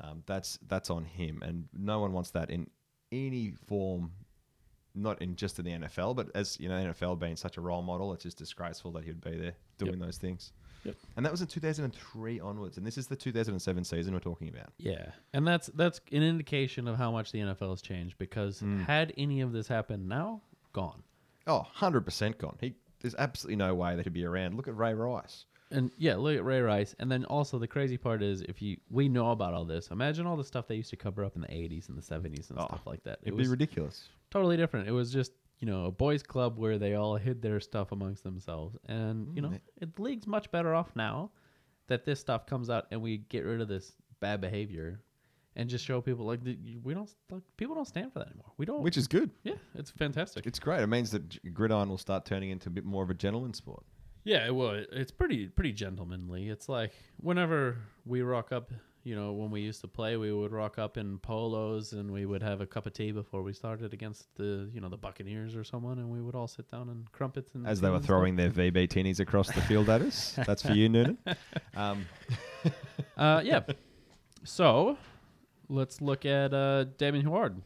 um, 0.00 0.22
that's 0.26 0.58
that's 0.66 0.90
on 0.90 1.04
him, 1.04 1.42
and 1.42 1.68
no 1.72 2.00
one 2.00 2.12
wants 2.12 2.30
that 2.30 2.50
in 2.50 2.68
any 3.12 3.52
form. 3.66 4.12
Not 4.94 5.22
in 5.22 5.36
just 5.36 5.58
in 5.58 5.64
the 5.64 5.70
NFL, 5.70 6.16
but 6.16 6.28
as 6.34 6.60
you 6.60 6.68
know, 6.68 6.74
NFL 6.74 7.18
being 7.18 7.36
such 7.36 7.56
a 7.56 7.62
role 7.62 7.80
model, 7.80 8.12
it's 8.12 8.24
just 8.24 8.36
disgraceful 8.36 8.92
that 8.92 9.04
he'd 9.04 9.22
be 9.22 9.38
there 9.38 9.54
doing 9.78 9.98
those 9.98 10.18
things. 10.18 10.52
Yep. 10.84 10.96
And 11.16 11.24
that 11.24 11.30
was 11.32 11.40
in 11.40 11.46
2003 11.46 12.40
onwards, 12.40 12.76
and 12.76 12.86
this 12.86 12.98
is 12.98 13.06
the 13.06 13.16
2007 13.16 13.84
season 13.84 14.12
we're 14.14 14.20
talking 14.20 14.48
about. 14.48 14.72
yeah. 14.78 15.10
And 15.32 15.46
that's 15.46 15.68
that's 15.74 16.00
an 16.10 16.22
indication 16.22 16.88
of 16.88 16.96
how 16.96 17.10
much 17.10 17.32
the 17.32 17.38
NFL 17.38 17.70
has 17.70 17.82
changed 17.82 18.16
because 18.18 18.60
mm. 18.60 18.84
had 18.84 19.12
any 19.16 19.40
of 19.40 19.52
this 19.52 19.68
happened 19.68 20.08
now, 20.08 20.42
gone. 20.72 21.02
Oh, 21.46 21.66
100% 21.76 22.38
gone. 22.38 22.56
He 22.60 22.74
there's 23.00 23.14
absolutely 23.16 23.56
no 23.56 23.74
way 23.74 23.96
that 23.96 24.04
he'd 24.04 24.12
be 24.12 24.24
around. 24.24 24.56
Look 24.56 24.68
at 24.68 24.76
Ray 24.76 24.94
Rice. 24.94 25.44
And 25.72 25.90
yeah, 25.98 26.16
look 26.16 26.36
at 26.36 26.44
Ray 26.44 26.60
Rice. 26.60 26.94
And 27.00 27.10
then 27.10 27.24
also 27.24 27.58
the 27.58 27.66
crazy 27.66 27.96
part 27.96 28.22
is 28.22 28.42
if 28.42 28.60
you 28.62 28.76
we 28.90 29.08
know 29.08 29.30
about 29.30 29.54
all 29.54 29.64
this, 29.64 29.88
imagine 29.88 30.26
all 30.26 30.36
the 30.36 30.44
stuff 30.44 30.68
they 30.68 30.76
used 30.76 30.90
to 30.90 30.96
cover 30.96 31.24
up 31.24 31.34
in 31.34 31.42
the 31.42 31.48
80s 31.48 31.88
and 31.88 31.96
the 31.98 32.02
70s 32.02 32.50
and 32.50 32.58
Oh, 32.58 32.66
stuff 32.66 32.86
like 32.86 33.02
that. 33.04 33.18
It 33.22 33.28
It'd 33.28 33.38
was 33.38 33.48
be 33.48 33.50
ridiculous. 33.50 34.08
totally 34.30 34.56
different. 34.56 34.86
It 34.88 34.92
was 34.92 35.12
just, 35.12 35.32
you 35.62 35.66
know, 35.70 35.86
a 35.86 35.90
boys 35.92 36.24
club 36.24 36.58
where 36.58 36.76
they 36.76 36.94
all 36.94 37.14
hid 37.16 37.40
their 37.40 37.60
stuff 37.60 37.92
amongst 37.92 38.24
themselves. 38.24 38.76
And, 38.88 39.28
you 39.36 39.40
know, 39.42 39.50
Mm. 39.50 39.60
it, 39.80 39.94
the 39.94 40.02
league's 40.02 40.26
much 40.26 40.50
better 40.50 40.74
off 40.74 40.90
now 40.96 41.30
that 41.86 42.04
this 42.04 42.18
stuff 42.18 42.46
comes 42.46 42.68
out 42.68 42.86
and 42.90 43.00
we 43.00 43.18
get 43.18 43.44
rid 43.44 43.60
of 43.60 43.68
this 43.68 43.92
bad 44.18 44.40
behavior 44.40 45.00
and 45.54 45.70
just 45.70 45.84
show 45.84 46.00
people 46.00 46.26
like 46.26 46.40
we 46.82 46.92
don't 46.94 47.08
like 47.30 47.42
people 47.56 47.76
don't 47.76 47.86
stand 47.86 48.12
for 48.12 48.18
that 48.18 48.26
anymore. 48.28 48.50
We 48.56 48.66
don't 48.66 48.82
Which 48.82 48.96
is 48.96 49.06
good. 49.06 49.30
Yeah, 49.44 49.54
it's 49.76 49.90
fantastic. 49.92 50.46
It's 50.46 50.58
great. 50.58 50.80
It 50.82 50.88
means 50.88 51.12
that 51.12 51.54
gridiron 51.54 51.88
will 51.88 51.96
start 51.98 52.24
turning 52.24 52.50
into 52.50 52.68
a 52.68 52.72
bit 52.72 52.84
more 52.84 53.04
of 53.04 53.10
a 53.10 53.14
gentleman 53.14 53.54
sport. 53.54 53.84
Yeah, 54.24 54.50
well, 54.50 54.70
it- 54.70 54.88
it's 54.92 55.12
pretty 55.12 55.46
pretty 55.48 55.72
gentlemanly. 55.72 56.48
It's 56.48 56.68
like 56.68 56.92
whenever 57.18 57.78
we 58.04 58.22
rock 58.22 58.50
up, 58.50 58.72
you 59.04 59.16
know, 59.16 59.32
when 59.32 59.50
we 59.50 59.60
used 59.60 59.80
to 59.80 59.88
play, 59.88 60.16
we 60.16 60.32
would 60.32 60.52
rock 60.52 60.78
up 60.78 60.96
in 60.96 61.18
polos 61.18 61.92
and 61.92 62.10
we 62.12 62.24
would 62.24 62.42
have 62.42 62.60
a 62.60 62.66
cup 62.66 62.86
of 62.86 62.92
tea 62.92 63.10
before 63.10 63.42
we 63.42 63.52
started 63.52 63.92
against 63.92 64.32
the, 64.36 64.70
you 64.72 64.80
know, 64.80 64.88
the 64.88 64.96
Buccaneers 64.96 65.56
or 65.56 65.64
someone, 65.64 65.98
and 65.98 66.08
we 66.08 66.20
would 66.20 66.34
all 66.36 66.46
sit 66.46 66.70
down 66.70 66.88
and 66.88 67.10
crumpets 67.10 67.54
and 67.54 67.66
As 67.66 67.80
they 67.80 67.88
were 67.88 67.96
and 67.96 68.04
stuff. 68.04 68.06
throwing 68.08 68.36
their 68.36 68.50
VB 68.50 68.88
tinnies 68.88 69.18
across 69.18 69.48
the 69.50 69.60
field 69.62 69.88
at 69.88 70.02
us. 70.02 70.38
That's 70.46 70.62
for 70.62 70.72
you, 70.72 70.88
Noonan. 70.88 71.18
Um, 71.76 72.06
Uh, 73.16 73.40
yeah. 73.44 73.60
So 74.44 74.96
let's 75.68 76.00
look 76.00 76.24
at 76.24 76.54
uh, 76.54 76.84
Damon 76.96 77.22
Huard. 77.22 77.60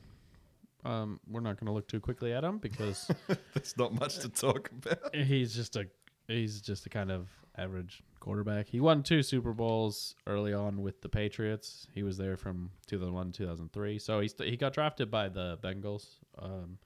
Um, 0.85 1.21
we're 1.29 1.41
not 1.41 1.59
going 1.59 1.67
to 1.67 1.73
look 1.73 1.89
too 1.89 2.01
quickly 2.01 2.33
at 2.33 2.45
him 2.45 2.59
because 2.59 3.11
There's 3.55 3.77
not 3.77 3.99
much 3.99 4.19
to 4.21 4.29
talk 4.29 4.71
about. 4.71 5.15
he's 5.15 5.55
just 5.55 5.77
a 5.77 5.87
he's 6.29 6.61
just 6.61 6.87
a 6.87 6.89
kind 6.89 7.11
of 7.11 7.29
average 7.59 8.03
quarterback. 8.21 8.69
He 8.69 8.81
won 8.81 9.03
two 9.03 9.23
Super 9.23 9.53
Bowls 9.53 10.17
early 10.27 10.53
on 10.53 10.83
with 10.83 11.01
the 11.01 11.09
Patriots. 11.09 11.87
He 11.95 12.03
was 12.03 12.19
there 12.19 12.37
from 12.37 12.71
2001 12.87 13.33
to 13.33 13.39
2003. 13.39 13.99
So 13.99 14.21
he 14.21 14.29
st- 14.29 14.49
he 14.49 14.57
got 14.57 14.73
drafted 14.73 15.11
by 15.11 15.29
the 15.29 15.59
Bengals. 15.63 16.07
Um, 16.39 16.79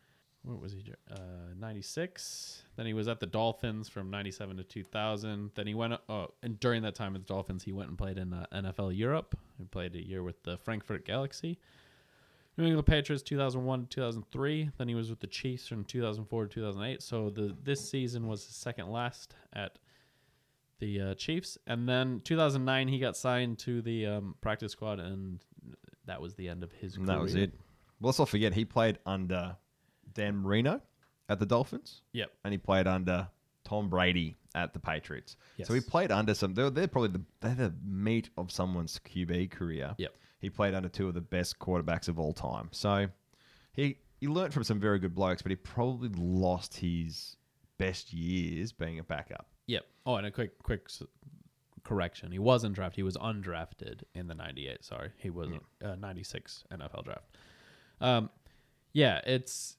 what 0.43 0.61
was 0.61 0.73
he? 0.73 0.85
Uh, 1.11 1.55
96. 1.59 2.63
Then 2.77 2.87
he 2.87 2.95
was 2.95 3.09
at 3.09 3.21
the 3.21 3.27
Dolphins 3.27 3.89
from 3.89 4.11
97 4.11 4.57
to 4.57 4.65
2000. 4.65 5.51
Then 5.55 5.67
he 5.67 5.75
went. 5.75 5.95
Oh, 6.09 6.29
and 6.43 6.59
during 6.61 6.83
that 6.83 6.95
time 6.95 7.13
with 7.13 7.27
the 7.27 7.33
Dolphins, 7.33 7.63
he 7.63 7.73
went 7.73 7.89
and 7.89 7.99
played 7.99 8.19
in 8.19 8.33
uh, 8.33 8.47
NFL 8.53 8.97
Europe. 8.97 9.37
He 9.59 9.65
played 9.65 9.95
a 9.95 10.07
year 10.07 10.23
with 10.23 10.43
the 10.43 10.57
Frankfurt 10.59 11.05
Galaxy. 11.05 11.59
New 12.57 12.67
England 12.67 12.87
Patriots 12.87 13.23
2001 13.23 13.87
2003. 13.89 14.71
Then 14.77 14.89
he 14.89 14.95
was 14.95 15.11
with 15.11 15.21
the 15.21 15.27
Chiefs 15.27 15.69
from 15.69 15.85
2004 15.85 16.47
to 16.47 16.55
2008. 16.55 17.03
So 17.03 17.31
the 17.31 17.57
this 17.63 17.89
season 17.89 18.27
was 18.27 18.45
his 18.45 18.57
second 18.57 18.91
last 18.91 19.35
at 19.53 19.79
the 20.81 21.01
uh, 21.01 21.15
Chiefs. 21.15 21.57
And 21.67 21.89
then 21.89 22.21
2009 22.25 22.89
he 22.89 22.99
got 22.99 23.17
signed 23.17 23.59
to 23.61 23.81
the 23.83 24.07
um, 24.07 24.35
practice 24.41 24.73
squad, 24.73 24.99
and 24.99 25.41
that 26.07 26.21
was 26.21 26.35
the 26.35 26.49
end 26.49 26.63
of 26.65 26.73
his. 26.73 26.97
Career. 26.97 27.07
that 27.07 27.21
was 27.21 27.35
it. 27.35 27.53
Well, 28.01 28.09
let's 28.09 28.19
not 28.19 28.29
forget 28.29 28.53
he 28.55 28.65
played 28.65 28.99
under 29.07 29.57
Dan 30.13 30.37
Marino 30.39 30.81
at 31.29 31.39
the 31.39 31.47
Dolphins, 31.47 32.03
Yep. 32.13 32.31
and 32.45 32.53
he 32.53 32.59
played 32.59 32.87
under 32.87 33.29
Tom 33.65 33.89
Brady 33.89 34.37
at 34.55 34.73
the 34.73 34.81
Patriots. 34.81 35.37
So 35.63 35.75
he 35.75 35.81
played 35.81 36.11
under 36.11 36.35
some. 36.35 36.55
They're, 36.55 36.71
they're 36.71 36.89
probably 36.89 37.11
the 37.11 37.23
they're 37.41 37.55
the 37.55 37.75
meat 37.85 38.31
of 38.37 38.51
someone's 38.51 38.99
QB 39.07 39.51
career. 39.51 39.95
Yep. 39.99 40.15
He 40.41 40.49
played 40.51 40.75
under 40.75 40.89
two 40.89 41.07
of 41.07 41.15
the 41.15 41.21
best 41.21 41.59
quarterbacks 41.59 42.09
of 42.09 42.19
all 42.19 42.33
time. 42.33 42.69
So 42.73 43.07
he 43.73 43.99
he 44.19 44.27
learned 44.29 44.55
from 44.55 44.65
some 44.65 44.81
very 44.81 44.99
good 44.99 45.15
blokes, 45.15 45.43
but 45.43 45.51
he 45.51 45.57
probably 45.57 46.09
lost 46.17 46.77
his 46.79 47.37
best 47.79 48.13
years 48.13 48.73
being 48.73 48.99
a 48.99 49.05
backup. 49.05 49.47
Oh, 50.07 50.17
and 50.17 50.27
a 50.27 50.31
quick 50.31 50.63
quick 50.63 50.83
s- 50.87 51.03
correction. 51.85 52.33
He 52.33 52.39
wasn't 52.39 52.75
drafted. 52.75 52.97
He 52.97 53.03
was 53.03 53.17
undrafted 53.17 54.03
in 54.15 54.27
the 54.29 54.35
98. 54.35 54.85
Sorry. 54.85 55.11
He 55.17 55.31
wasn't 55.31 55.63
uh, 55.85 55.95
96 55.97 56.65
NFL 56.73 57.05
draft. 57.05 57.37
Um 58.01 58.31
yeah, 58.93 59.21
it's 59.27 59.77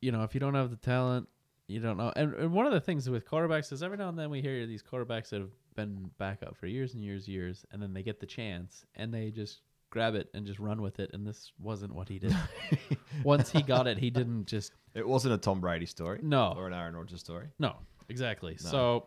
you 0.00 0.12
know, 0.12 0.22
if 0.22 0.32
you 0.34 0.40
don't 0.40 0.54
have 0.54 0.70
the 0.70 0.76
talent, 0.76 1.28
you 1.66 1.80
don't 1.80 1.96
know. 1.96 2.12
And, 2.16 2.32
and 2.34 2.52
one 2.52 2.66
of 2.66 2.72
the 2.72 2.80
things 2.80 3.10
with 3.10 3.28
quarterbacks 3.28 3.72
is 3.72 3.82
every 3.82 3.96
now 3.98 4.08
and 4.08 4.18
then 4.18 4.30
we 4.30 4.40
hear 4.40 4.64
these 4.66 4.82
quarterbacks 4.82 5.30
that 5.30 5.40
have 5.40 5.50
been 5.74 6.10
backup 6.18 6.56
for 6.56 6.66
years 6.66 6.94
and 6.94 7.02
years, 7.04 7.26
and 7.26 7.34
years, 7.34 7.64
and 7.72 7.82
then 7.82 7.92
they 7.92 8.02
get 8.02 8.20
the 8.20 8.26
chance 8.26 8.84
and 8.94 9.12
they 9.12 9.30
just 9.30 9.60
grab 9.90 10.14
it 10.14 10.28
and 10.34 10.46
just 10.46 10.58
run 10.60 10.80
with 10.82 11.00
it. 11.00 11.10
And 11.14 11.26
this 11.26 11.52
wasn't 11.58 11.94
what 11.94 12.08
he 12.08 12.18
did. 12.18 12.34
Once 13.24 13.50
he 13.50 13.62
got 13.62 13.86
it, 13.86 13.98
he 13.98 14.10
didn't 14.10 14.46
just 14.46 14.72
It 14.94 15.06
wasn't 15.06 15.34
a 15.34 15.38
Tom 15.38 15.60
Brady 15.60 15.86
story. 15.86 16.20
No. 16.22 16.54
Or 16.56 16.66
an 16.68 16.72
Aaron 16.74 16.94
Rodgers 16.96 17.20
story. 17.20 17.48
no, 17.58 17.76
exactly. 18.08 18.56
So 18.56 19.06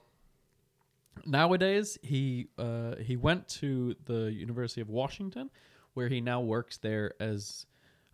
nowadays 1.26 1.98
he 2.02 2.48
uh, 2.58 2.96
he 2.98 3.16
went 3.16 3.48
to 3.50 3.96
the 4.06 4.32
University 4.32 4.82
of 4.82 4.90
Washington, 4.90 5.50
where 5.94 6.08
he 6.10 6.22
now 6.22 6.42
works 6.42 6.78
there 6.78 7.14
as 7.20 7.66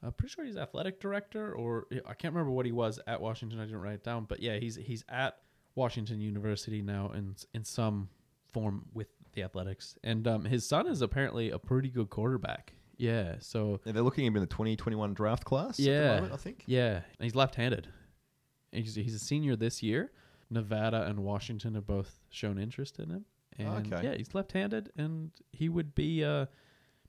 I'm 0.03 0.11
pretty 0.13 0.33
sure 0.33 0.45
he's 0.45 0.57
athletic 0.57 0.99
director, 0.99 1.53
or 1.53 1.87
I 2.05 2.13
can't 2.13 2.33
remember 2.33 2.51
what 2.51 2.65
he 2.65 2.71
was 2.71 2.99
at 3.07 3.19
Washington. 3.21 3.59
I 3.59 3.65
didn't 3.65 3.81
write 3.81 3.95
it 3.95 4.03
down, 4.03 4.25
but 4.25 4.39
yeah, 4.41 4.57
he's 4.57 4.75
he's 4.75 5.03
at 5.09 5.37
Washington 5.75 6.19
University 6.19 6.81
now 6.81 7.11
in 7.15 7.35
in 7.53 7.63
some 7.63 8.09
form 8.51 8.85
with 8.93 9.07
the 9.33 9.43
athletics, 9.43 9.97
and 10.03 10.27
um, 10.27 10.45
his 10.45 10.65
son 10.67 10.87
is 10.87 11.01
apparently 11.01 11.49
a 11.51 11.59
pretty 11.59 11.89
good 11.89 12.09
quarterback. 12.09 12.73
Yeah, 12.99 13.35
so 13.39 13.79
Yeah, 13.85 13.91
they're 13.91 14.01
looking 14.01 14.25
at 14.25 14.29
him 14.29 14.37
in 14.37 14.41
the 14.41 14.47
2021 14.47 15.13
draft 15.13 15.45
class. 15.45 15.77
At 15.79 15.85
the 15.85 15.91
Yeah. 15.91 16.15
moment, 16.15 16.33
I 16.33 16.37
think. 16.37 16.63
Yeah, 16.65 16.95
and 16.95 17.03
he's 17.19 17.35
left-handed. 17.35 17.87
He's 18.71 18.95
he's 18.95 19.13
a 19.13 19.19
senior 19.19 19.55
this 19.55 19.83
year. 19.83 20.11
Nevada 20.49 21.03
and 21.07 21.19
Washington 21.23 21.75
have 21.75 21.85
both 21.87 22.19
shown 22.29 22.57
interest 22.57 22.99
in 22.99 23.09
him. 23.09 23.25
And 23.57 23.91
Okay. 23.91 24.03
yeah, 24.07 24.15
he's 24.15 24.35
left-handed, 24.35 24.91
and 24.97 25.31
he 25.51 25.67
would 25.67 25.95
be 25.95 26.23
uh, 26.23 26.45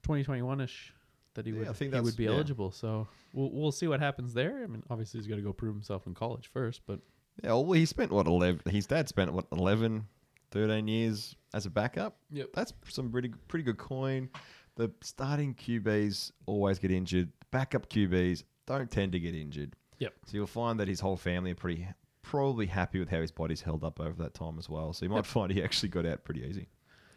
2021ish 0.02 0.90
that 1.34 1.46
he 1.46 1.52
Yeah, 1.52 1.58
would 1.60 1.68
I 1.68 1.72
think 1.72 1.94
he 1.94 2.00
would 2.00 2.16
be 2.16 2.24
yeah. 2.24 2.30
eligible. 2.30 2.70
So 2.70 3.06
we'll 3.32 3.50
we'll 3.52 3.72
see 3.72 3.86
what 3.86 4.00
happens 4.00 4.34
there. 4.34 4.62
I 4.64 4.66
mean, 4.66 4.82
obviously 4.90 5.18
he's 5.20 5.26
got 5.26 5.36
to 5.36 5.42
go 5.42 5.52
prove 5.52 5.74
himself 5.74 6.06
in 6.06 6.14
college 6.14 6.48
first, 6.48 6.82
but 6.86 7.00
Yeah, 7.42 7.52
well, 7.52 7.72
he 7.72 7.86
spent 7.86 8.10
what 8.10 8.26
11 8.26 8.62
his 8.70 8.86
dad 8.86 9.08
spent 9.08 9.32
what 9.32 9.46
11 9.52 10.06
13 10.50 10.88
years 10.88 11.36
as 11.52 11.66
a 11.66 11.70
backup. 11.70 12.16
Yep. 12.30 12.48
That's 12.54 12.72
some 12.88 13.10
pretty 13.10 13.32
pretty 13.48 13.64
good 13.64 13.78
coin. 13.78 14.30
The 14.76 14.90
starting 15.02 15.54
QBs 15.54 16.32
always 16.46 16.78
get 16.78 16.90
injured. 16.90 17.30
Backup 17.50 17.88
QBs 17.90 18.44
don't 18.66 18.90
tend 18.90 19.12
to 19.12 19.20
get 19.20 19.34
injured. 19.34 19.74
Yep. 19.98 20.14
So 20.26 20.36
you'll 20.36 20.46
find 20.46 20.78
that 20.80 20.88
his 20.88 21.00
whole 21.00 21.16
family 21.16 21.50
are 21.50 21.56
pretty 21.56 21.86
probably 22.30 22.66
happy 22.66 22.98
with 22.98 23.08
how 23.08 23.20
his 23.20 23.30
body's 23.32 23.62
held 23.62 23.82
up 23.84 24.00
over 24.00 24.22
that 24.22 24.34
time 24.34 24.58
as 24.58 24.68
well. 24.68 24.92
So 24.92 25.04
you 25.04 25.10
might 25.10 25.16
Yep. 25.18 25.26
find 25.26 25.52
he 25.52 25.62
actually 25.62 25.88
got 25.88 26.04
out 26.06 26.24
pretty 26.24 26.42
easy. 26.42 26.68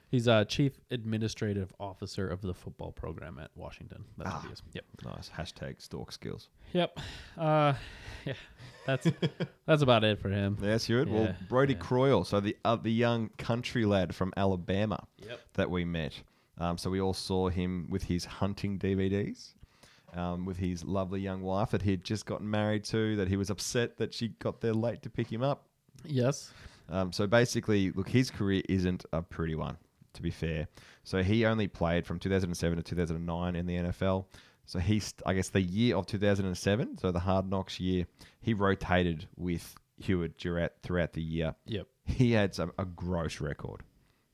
he's 0.10 0.28
a 0.28 0.44
chief 0.44 0.74
administrative 0.92 1.74
officer 1.80 2.28
of 2.28 2.42
the 2.42 2.54
football 2.54 2.92
program 2.92 3.40
at 3.40 3.50
Washington. 3.56 4.04
That's 4.18 4.30
what 4.30 4.44
Ah. 4.44 4.46
he 4.48 4.52
is. 4.54 4.62
Yep. 4.74 4.86
Nice. 5.06 5.30
Hashtag 5.30 5.82
stalk 5.82 6.12
skills. 6.12 6.50
Yep. 6.74 7.00
Uh, 7.38 7.74
yeah. 8.26 8.34
That's 8.86 9.08
that's 9.66 9.82
about 9.82 10.04
it 10.04 10.20
for 10.20 10.30
him. 10.30 10.58
Yeah, 10.62 10.72
that's 10.72 10.88
good. 10.88 11.08
Well, 11.10 11.34
Brodie 11.48 11.74
yeah. 11.76 11.80
Croyle, 11.80 12.24
so 12.26 12.40
the 12.42 12.58
uh, 12.66 12.76
the 12.76 12.92
young 12.92 13.30
country 13.38 13.86
lad 13.86 14.14
from 14.14 14.34
Alabama 14.36 15.08
Yep. 15.18 15.40
that 15.54 15.70
we 15.72 15.86
met. 15.86 16.22
Um, 16.58 16.78
so 16.78 16.90
we 16.90 17.00
all 17.00 17.14
saw 17.14 17.48
him 17.50 17.88
with 17.90 18.04
his 18.04 18.26
hunting 18.26 18.78
DVDs, 18.80 19.54
um, 20.14 20.46
with 20.46 20.58
his 20.58 20.84
lovely 20.84 21.22
young 21.22 21.42
wife 21.42 21.72
that 21.72 21.82
he'd 21.82 22.04
just 22.04 22.26
gotten 22.26 22.50
married 22.50 22.84
to. 22.86 23.16
That 23.16 23.28
he 23.28 23.38
was 23.38 23.50
upset 23.50 23.98
that 23.98 24.14
she 24.14 24.30
got 24.40 24.62
there 24.62 24.74
late 24.74 25.02
to 25.04 25.10
pick 25.10 25.32
him 25.32 25.44
up. 25.44 25.68
Yes. 26.06 26.52
Um, 26.90 27.12
so 27.12 27.28
basically, 27.28 27.92
look, 27.92 28.10
his 28.10 28.30
career 28.30 28.62
isn't 28.68 29.06
a 29.14 29.22
pretty 29.22 29.56
one, 29.56 29.78
to 30.14 30.22
be 30.22 30.32
fair. 30.32 30.68
So 31.04 31.24
he 31.24 31.46
only 31.46 31.68
played 31.68 32.06
from 32.06 32.20
2007 32.20 32.78
to 32.78 32.84
2009 32.84 33.56
in 33.56 33.66
the 33.66 33.76
NFL. 33.76 34.26
So 34.66 34.80
he's, 34.80 35.14
I 35.26 35.34
guess, 35.34 35.50
the 35.50 35.62
year 35.62 35.96
of 35.98 36.06
2007, 36.06 36.98
so 36.98 37.12
the 37.12 37.20
Hard 37.20 37.50
Knocks 37.50 37.80
year, 37.80 38.06
he 38.42 38.54
rotated 38.54 39.28
with 39.36 39.76
Huard 40.02 40.38
throughout, 40.38 40.74
throughout 40.84 41.14
the 41.14 41.22
year. 41.22 41.56
Yep. 41.66 41.88
He 42.06 42.32
had 42.32 42.54
some, 42.56 42.72
a 42.78 42.86
gross 42.86 43.42
record. 43.42 43.84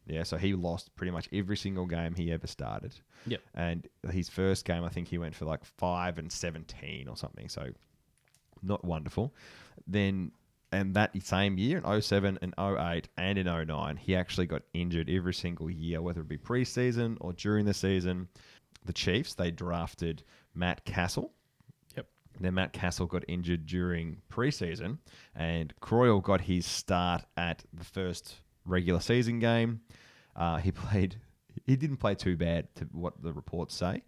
Yeah, 0.07 0.23
so 0.23 0.37
he 0.37 0.53
lost 0.53 0.95
pretty 0.95 1.11
much 1.11 1.27
every 1.33 1.57
single 1.57 1.85
game 1.85 2.15
he 2.15 2.31
ever 2.31 2.47
started. 2.47 2.95
Yep. 3.27 3.41
And 3.55 3.87
his 4.09 4.29
first 4.29 4.63
game, 4.63 4.83
I 4.85 4.89
think 4.89 5.09
he 5.09 5.17
went 5.17 5.35
for 5.35 5.43
like 5.43 5.65
5 5.65 6.17
and 6.17 6.31
17 6.31 7.07
or 7.09 7.17
something. 7.17 7.49
So 7.49 7.67
not 8.63 8.85
wonderful. 8.85 9.33
Then, 9.85 10.31
and 10.71 10.93
that 10.95 11.11
same 11.23 11.57
year 11.57 11.81
in 11.85 12.01
07 12.01 12.39
and 12.41 12.53
08 12.57 13.09
and 13.17 13.37
in 13.37 13.67
09, 13.67 13.97
he 13.97 14.15
actually 14.15 14.47
got 14.47 14.61
injured 14.73 15.09
every 15.09 15.33
single 15.33 15.69
year, 15.69 16.01
whether 16.01 16.21
it 16.21 16.29
be 16.29 16.37
preseason 16.37 17.17
or 17.19 17.33
during 17.33 17.65
the 17.65 17.73
season. 17.73 18.29
The 18.85 18.93
Chiefs, 18.93 19.33
they 19.33 19.51
drafted 19.51 20.23
Matt 20.55 20.85
Cassel. 20.85 21.33
Yep. 21.97 22.07
Then 22.39 22.53
Matt 22.53 22.71
Cassel 22.71 23.07
got 23.07 23.25
injured 23.27 23.65
during 23.65 24.21
preseason, 24.31 24.99
and 25.35 25.73
Croyle 25.81 26.21
got 26.21 26.41
his 26.41 26.65
start 26.65 27.25
at 27.35 27.65
the 27.73 27.83
first 27.83 28.35
regular 28.65 29.01
season 29.01 29.39
game. 29.39 29.81
Uh, 30.37 30.57
he 30.57 30.71
played. 30.83 31.19
He 31.65 31.75
didn't 31.75 31.97
play 31.97 32.15
too 32.15 32.37
bad, 32.37 32.73
to 32.75 32.85
what 32.91 33.21
the 33.21 33.33
reports 33.33 33.75
say, 33.75 34.03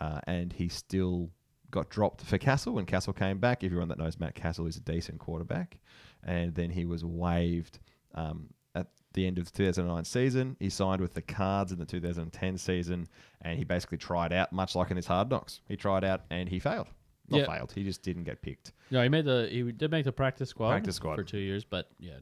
uh, 0.00 0.20
and 0.26 0.52
he 0.52 0.68
still 0.68 1.30
got 1.70 1.90
dropped 1.90 2.22
for 2.22 2.38
Cassel 2.38 2.72
when 2.74 2.86
Cassel 2.86 3.12
came 3.12 3.38
back. 3.38 3.62
Everyone 3.62 3.88
that 3.88 3.98
knows 3.98 4.18
Matt 4.18 4.34
Cassel 4.34 4.66
is 4.66 4.76
a 4.76 4.80
decent 4.80 5.18
quarterback, 5.18 5.76
and 6.24 6.54
then 6.54 6.70
he 6.70 6.86
was 6.86 7.04
waived 7.04 7.78
um, 8.14 8.48
at 8.74 8.86
the 9.12 9.26
end 9.26 9.38
of 9.38 9.44
the 9.44 9.50
2009 9.50 10.04
season. 10.04 10.56
He 10.58 10.70
signed 10.70 11.00
with 11.02 11.12
the 11.14 11.22
Cards 11.22 11.72
in 11.72 11.78
the 11.78 11.84
2010 11.84 12.56
season, 12.58 13.06
and 13.42 13.58
he 13.58 13.64
basically 13.64 13.98
tried 13.98 14.32
out, 14.32 14.52
much 14.52 14.74
like 14.74 14.90
in 14.90 14.96
his 14.96 15.06
Hard 15.06 15.28
Knocks. 15.30 15.60
He 15.68 15.76
tried 15.76 16.04
out 16.04 16.22
and 16.30 16.48
he 16.48 16.58
failed. 16.58 16.88
Not 17.28 17.40
Yeah. 17.40 17.46
failed. 17.46 17.72
He 17.72 17.84
just 17.84 18.02
didn't 18.02 18.24
get 18.24 18.40
picked. 18.42 18.72
No, 18.90 19.02
he 19.02 19.08
made 19.08 19.24
the 19.24 19.48
he 19.50 19.62
did 19.72 19.90
make 19.90 20.04
the 20.04 20.12
practice 20.12 20.50
squad. 20.50 20.70
Practice 20.70 20.96
squad. 20.96 21.16
for 21.16 21.22
two 21.24 21.38
years, 21.38 21.64
but 21.64 21.88
yeah, 21.98 22.18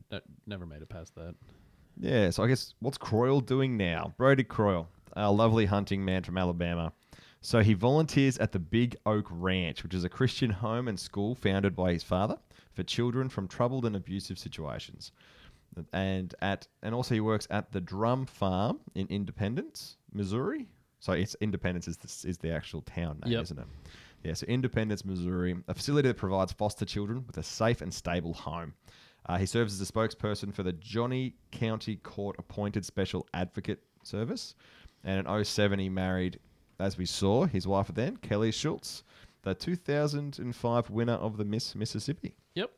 never 0.47 0.65
made 0.67 0.81
it 0.83 0.89
past 0.89 1.15
that. 1.17 1.35
Yeah, 2.01 2.31
so 2.31 2.43
I 2.43 2.49
guess 2.49 2.75
what's 2.81 2.99
Croyle 2.99 3.41
doing 3.41 3.77
now? 3.77 4.13
Brodie 4.17 4.45
Croyle, 4.45 4.89
a 5.15 5.31
lovely 5.31 5.67
hunting 5.67 6.05
man 6.05 6.23
from 6.23 6.39
Alabama. 6.39 6.93
So 7.41 7.61
he 7.61 7.75
volunteers 7.75 8.39
at 8.39 8.53
the 8.53 8.59
Big 8.59 8.97
Oak 9.05 9.27
Ranch, 9.31 9.83
which 9.83 9.95
is 9.95 10.05
a 10.05 10.09
Christian 10.09 10.51
home 10.51 10.89
and 10.89 10.99
school 10.99 11.35
founded 11.35 11.75
by 11.75 11.93
his 11.93 12.03
father 12.05 12.39
for 12.73 12.83
children 12.85 13.29
from 13.29 13.49
troubled 13.49 13.85
and 13.85 13.97
abusive 13.97 14.39
situations. 14.39 15.13
And 15.93 16.35
at 16.41 16.69
and 16.83 16.95
also 16.95 17.15
he 17.15 17.21
works 17.21 17.49
at 17.51 17.73
the 17.73 17.81
Drumm 17.81 18.27
Farm 18.27 18.79
in 18.95 19.07
Independence, 19.09 19.97
Missouri. 20.13 20.69
So 21.01 21.13
it's 21.15 21.35
Independence 21.41 21.89
is 21.89 21.97
the, 21.97 22.29
is 22.29 22.39
the 22.39 22.53
actual 22.53 22.83
town 22.83 23.21
name, 23.25 23.33
Yep. 23.33 23.43
isn't 23.43 23.59
it? 23.59 23.67
Yeah, 24.23 24.35
so 24.35 24.47
Independence, 24.47 25.05
Missouri, 25.05 25.57
a 25.67 25.75
facility 25.75 26.09
that 26.09 26.17
provides 26.17 26.53
foster 26.53 26.85
children 26.85 27.25
with 27.27 27.39
a 27.39 27.43
safe 27.43 27.81
and 27.81 27.93
stable 27.93 28.35
home. 28.35 28.73
Uh, 29.27 29.39
he 29.39 29.47
serves 29.47 29.81
as 29.81 29.89
a 29.89 29.93
spokesperson 29.93 30.53
for 30.53 30.63
the 30.63 30.73
Johnny 30.73 31.35
County 31.53 31.97
Court 31.97 32.37
appointed 32.39 32.85
special 32.85 33.27
advocate 33.35 33.83
service. 34.03 34.55
And 35.05 35.27
in 35.27 35.45
07, 35.45 35.79
he 35.79 35.89
married 35.89 36.39
as 36.81 36.99
we 36.99 37.07
saw, 37.07 37.45
his 37.45 37.67
wife 37.67 37.89
then, 37.95 38.17
Kelly 38.17 38.51
Schultz, 38.51 39.05
the 39.43 39.55
2005 39.55 40.91
winner 40.91 41.13
of 41.13 41.37
the 41.37 41.45
Miss 41.45 41.75
Mississippi. 41.77 42.35
Yep. 42.57 42.71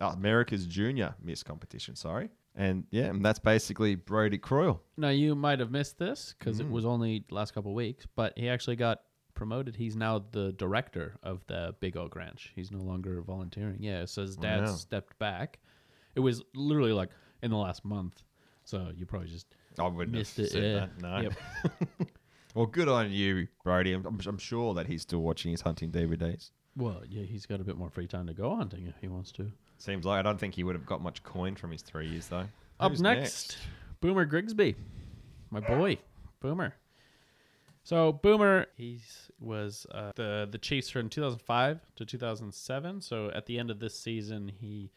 Uh, 0.00 0.06
America's 0.06 0.66
Junior 0.66 1.14
Miss 1.22 1.42
competition, 1.44 1.94
sorry. 1.94 2.30
And 2.56 2.84
yeah, 2.90 3.04
and 3.04 3.24
that's 3.24 3.38
basically 3.38 3.94
Brodie 3.94 4.38
Croyle. 4.38 4.80
Now 4.96 5.10
you 5.10 5.34
might 5.34 5.60
have 5.60 5.70
missed 5.70 5.98
this 5.98 6.34
because 6.38 6.58
Mm. 6.58 6.62
it 6.66 6.70
was 6.70 6.84
only 6.86 7.24
last 7.30 7.52
couple 7.54 7.70
of 7.70 7.76
weeks, 7.76 8.06
but 8.16 8.32
he 8.36 8.48
actually 8.48 8.76
got 8.76 9.02
promoted. 9.36 9.76
He's 9.76 9.94
now 9.94 10.24
the 10.32 10.52
director 10.52 11.16
of 11.22 11.46
the 11.46 11.74
Big 11.78 11.96
Oak 11.96 12.16
Ranch. 12.16 12.52
He's 12.56 12.72
no 12.72 12.80
longer 12.80 13.22
volunteering. 13.22 13.78
Yeah, 13.80 14.04
so 14.06 14.22
his 14.22 14.36
oh, 14.36 14.42
dad 14.42 14.64
Wow. 14.64 14.74
stepped 14.74 15.16
back. 15.20 15.60
It 16.16 16.20
was 16.20 16.42
literally 16.54 16.92
like 16.92 17.10
in 17.42 17.50
the 17.52 17.56
last 17.56 17.84
month, 17.84 18.22
so 18.64 18.90
you 18.96 19.06
probably 19.06 19.28
just 19.28 19.46
I 19.78 19.86
wouldn't 19.86 20.16
missed 20.16 20.38
have 20.38 20.46
it. 20.46 20.52
said 20.52 20.62
yeah. 20.64 20.74
that. 20.74 21.00
No. 21.00 21.20
Yep. 21.20 22.08
Well, 22.56 22.64
good 22.64 22.88
on 22.88 23.12
you, 23.12 23.48
Brodie. 23.64 23.92
I'm, 23.92 24.06
I'm, 24.06 24.18
I'm 24.26 24.38
sure 24.38 24.72
that 24.72 24.86
he's 24.86 25.02
still 25.02 25.18
watching 25.18 25.50
his 25.50 25.60
hunting 25.60 25.90
DVDs. 25.90 26.52
Well, 26.74 27.02
yeah, 27.06 27.24
he's 27.24 27.44
got 27.44 27.60
a 27.60 27.64
bit 27.64 27.76
more 27.76 27.90
free 27.90 28.06
time 28.06 28.26
to 28.28 28.32
go 28.32 28.56
hunting 28.56 28.86
if 28.86 28.94
he 28.98 29.08
wants 29.08 29.30
to. 29.32 29.52
Seems 29.76 30.06
like 30.06 30.18
I 30.18 30.22
don't 30.22 30.40
think 30.40 30.54
he 30.54 30.64
would 30.64 30.74
have 30.74 30.86
got 30.86 31.02
much 31.02 31.22
coin 31.22 31.54
from 31.54 31.70
his 31.70 31.82
three 31.82 32.08
years 32.08 32.28
though. 32.28 32.46
Up 32.80 32.92
Who's 32.92 33.02
next, 33.02 33.58
Boomer 34.00 34.24
Grigsby, 34.24 34.74
my 35.50 35.60
boy, 35.60 35.98
Boomer. 36.40 36.74
So 37.86 38.14
Boomer, 38.14 38.66
he 38.76 39.00
was 39.38 39.86
uh, 39.92 40.10
the 40.16 40.48
the 40.50 40.58
Chiefs 40.58 40.90
from 40.90 41.08
2005 41.08 41.78
to 41.94 42.04
2007. 42.04 43.00
So 43.00 43.30
at 43.32 43.46
the 43.46 43.60
end 43.60 43.70
of 43.70 43.78
this 43.78 43.96
season, 43.96 44.48
he 44.48 44.90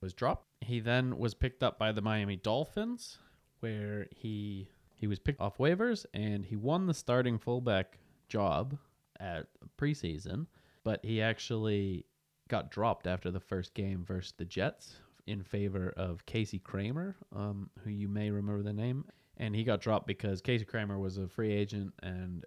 was 0.00 0.12
dropped. 0.12 0.46
He 0.60 0.78
then 0.78 1.18
was 1.18 1.34
picked 1.34 1.64
up 1.64 1.80
by 1.80 1.90
the 1.90 2.00
Miami 2.00 2.36
Dolphins, 2.36 3.18
where 3.58 4.06
he 4.14 4.68
he 4.94 5.08
was 5.08 5.18
picked 5.18 5.40
off 5.40 5.58
waivers 5.58 6.06
and 6.14 6.44
he 6.44 6.54
won 6.54 6.86
the 6.86 6.94
starting 6.94 7.40
fullback 7.40 7.98
job 8.28 8.78
at 9.18 9.48
preseason, 9.76 10.46
but 10.84 11.04
he 11.04 11.20
actually 11.20 12.06
got 12.46 12.70
dropped 12.70 13.08
after 13.08 13.32
the 13.32 13.40
first 13.40 13.74
game 13.74 14.04
versus 14.04 14.34
the 14.36 14.44
Jets 14.44 14.94
in 15.26 15.42
favor 15.42 15.92
of 15.96 16.24
Casey 16.24 16.60
Cramer, 16.60 17.16
um, 17.34 17.68
who 17.82 17.90
you 17.90 18.06
may 18.06 18.30
remember 18.30 18.62
the 18.62 18.72
name. 18.72 19.06
And 19.38 19.54
he 19.54 19.64
got 19.64 19.80
dropped 19.80 20.06
because 20.06 20.40
Casey 20.40 20.64
Cramer 20.64 20.98
was 20.98 21.18
a 21.18 21.26
free 21.26 21.52
agent, 21.52 21.94
and 22.02 22.44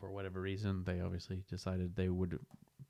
for 0.00 0.10
whatever 0.10 0.40
reason, 0.40 0.84
they 0.84 1.00
obviously 1.00 1.44
decided 1.48 1.94
they 1.94 2.08
would 2.08 2.38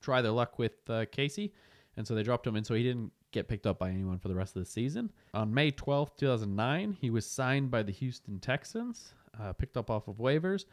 try 0.01 0.23
their 0.23 0.33
luck 0.33 0.59
with 0.59 0.73
uh, 0.89 1.05
Casey. 1.11 1.53
And 1.97 2.07
so 2.07 2.15
they 2.15 2.23
dropped 2.23 2.47
him, 2.47 2.57
and 2.57 2.67
so 2.67 2.75
he 2.75 2.83
didn't 2.83 3.13
get 3.33 3.49
picked 3.49 3.67
up 3.67 3.79
by 3.79 3.91
anyone 3.91 4.19
for 4.19 4.29
the 4.29 4.35
rest 4.35 4.57
of 4.57 4.65
the 4.65 4.71
season. 4.71 5.11
On 5.35 5.53
May 5.53 5.71
12th, 5.71 6.17
2009, 6.17 6.97
he 7.01 7.11
was 7.11 7.27
signed 7.27 7.71
by 7.71 7.83
the 7.83 7.93
Houston 7.93 8.39
Texans, 8.39 9.15
uh, 9.41 9.53
picked 9.53 9.77
up 9.77 9.91
off 9.91 10.09
of 10.09 10.17
waivers. 10.17 10.65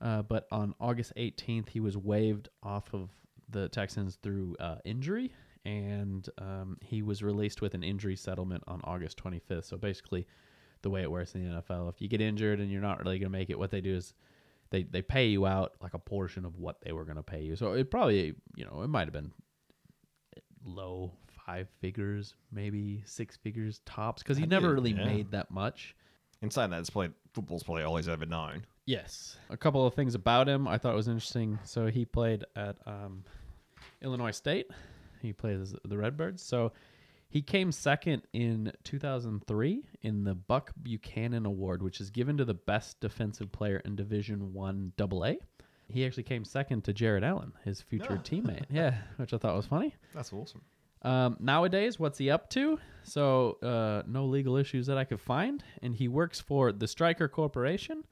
Uh, 0.00 0.22
but 0.22 0.46
on 0.50 0.74
August 0.80 1.12
18th, 1.16 1.70
he 1.70 1.80
was 1.80 1.96
waived 1.96 2.48
off 2.62 2.92
of 2.92 3.10
the 3.50 3.68
Texans 3.68 4.16
through 4.22 4.56
uh, 4.60 4.76
injury, 4.84 5.32
and 5.64 6.28
um, 6.38 6.76
he 6.80 7.02
was 7.02 7.22
released 7.22 7.62
with 7.62 7.74
an 7.74 7.82
injury 7.82 8.14
settlement 8.16 8.62
on 8.68 8.80
August 8.84 9.22
25th. 9.22 9.64
So 9.64 9.76
basically, 9.76 10.26
the 10.82 10.90
way 10.90 11.02
it 11.02 11.10
works 11.10 11.34
in 11.34 11.44
the 11.44 11.62
NFL, 11.62 11.88
if 11.88 12.00
you 12.00 12.08
get 12.08 12.20
injured 12.20 12.60
and 12.60 12.70
you're 12.70 12.82
not 12.82 12.98
really 12.98 13.18
going 13.18 13.30
to 13.30 13.38
make 13.38 13.50
it, 13.50 13.58
what 13.58 13.70
they 13.70 13.80
do 13.80 13.94
is 13.94 14.14
they, 14.70 14.82
they 14.82 15.02
pay 15.02 15.26
you 15.26 15.46
out 15.46 15.72
like 15.82 15.94
a 15.94 15.98
portion 15.98 16.44
of 16.44 16.58
what 16.58 16.80
they 16.82 16.92
were 16.92 17.04
going 17.04 17.16
to 17.16 17.22
pay 17.22 17.42
you. 17.42 17.56
So 17.56 17.72
it 17.72 17.90
probably, 17.90 18.34
you 18.54 18.64
know, 18.64 18.82
it 18.82 18.88
might 18.88 19.06
have 19.06 19.12
been 19.12 19.32
low 20.64 21.12
five 21.46 21.68
figures, 21.80 22.34
maybe 22.52 23.02
six 23.06 23.36
figures 23.36 23.80
tops, 23.86 24.22
because 24.22 24.36
he 24.36 24.46
never 24.46 24.74
really 24.74 24.92
yeah. 24.92 25.04
made 25.04 25.30
that 25.30 25.50
much. 25.50 25.96
In 26.42 26.50
saying 26.50 26.70
that, 26.70 26.80
it's 26.80 26.90
probably 26.90 27.10
football's 27.32 27.62
probably 27.62 27.82
all 27.82 27.96
he's 27.96 28.08
ever 28.08 28.26
known. 28.26 28.64
Yes. 28.84 29.36
A 29.50 29.56
couple 29.56 29.86
of 29.86 29.94
things 29.94 30.14
about 30.14 30.48
him 30.48 30.68
I 30.68 30.78
thought 30.78 30.94
was 30.94 31.08
interesting. 31.08 31.58
So 31.64 31.86
he 31.86 32.04
played 32.04 32.44
at 32.56 32.76
um, 32.86 33.24
Illinois 34.02 34.30
State. 34.30 34.70
He 35.20 35.32
plays 35.32 35.74
the 35.84 35.98
Redbirds. 35.98 36.42
So 36.42 36.72
he 37.28 37.42
came 37.42 37.70
second 37.72 38.22
in 38.32 38.72
2003 38.84 39.84
in 40.02 40.24
the 40.24 40.34
Buck 40.34 40.72
Buchanan 40.82 41.44
Award, 41.46 41.82
which 41.82 42.00
is 42.00 42.10
given 42.10 42.36
to 42.38 42.44
the 42.44 42.54
best 42.54 43.00
defensive 43.00 43.52
player 43.52 43.80
in 43.84 43.96
Division 43.96 44.52
One 44.52 44.92
AA. 45.00 45.34
He 45.90 46.04
actually 46.04 46.22
came 46.24 46.44
second 46.44 46.84
to 46.84 46.92
Jared 46.92 47.24
Allen, 47.24 47.52
his 47.64 47.80
future 47.80 48.18
Ah. 48.18 48.22
teammate. 48.22 48.64
Yeah, 48.70 48.94
which 49.16 49.32
I 49.32 49.38
thought 49.38 49.56
was 49.56 49.66
funny. 49.66 49.94
That's 50.14 50.32
awesome. 50.32 50.62
Um, 51.02 51.36
nowadays, 51.38 51.98
what's 51.98 52.18
he 52.18 52.28
up 52.30 52.50
to? 52.50 52.78
So, 53.04 53.52
uh, 53.62 54.02
no 54.06 54.26
legal 54.26 54.56
issues 54.56 54.86
that 54.88 54.98
I 54.98 55.04
could 55.04 55.20
find. 55.20 55.62
And 55.80 55.94
he 55.94 56.08
works 56.08 56.40
for 56.40 56.72
the 56.72 56.88
Stryker 56.88 57.28
Corporation, 57.28 58.04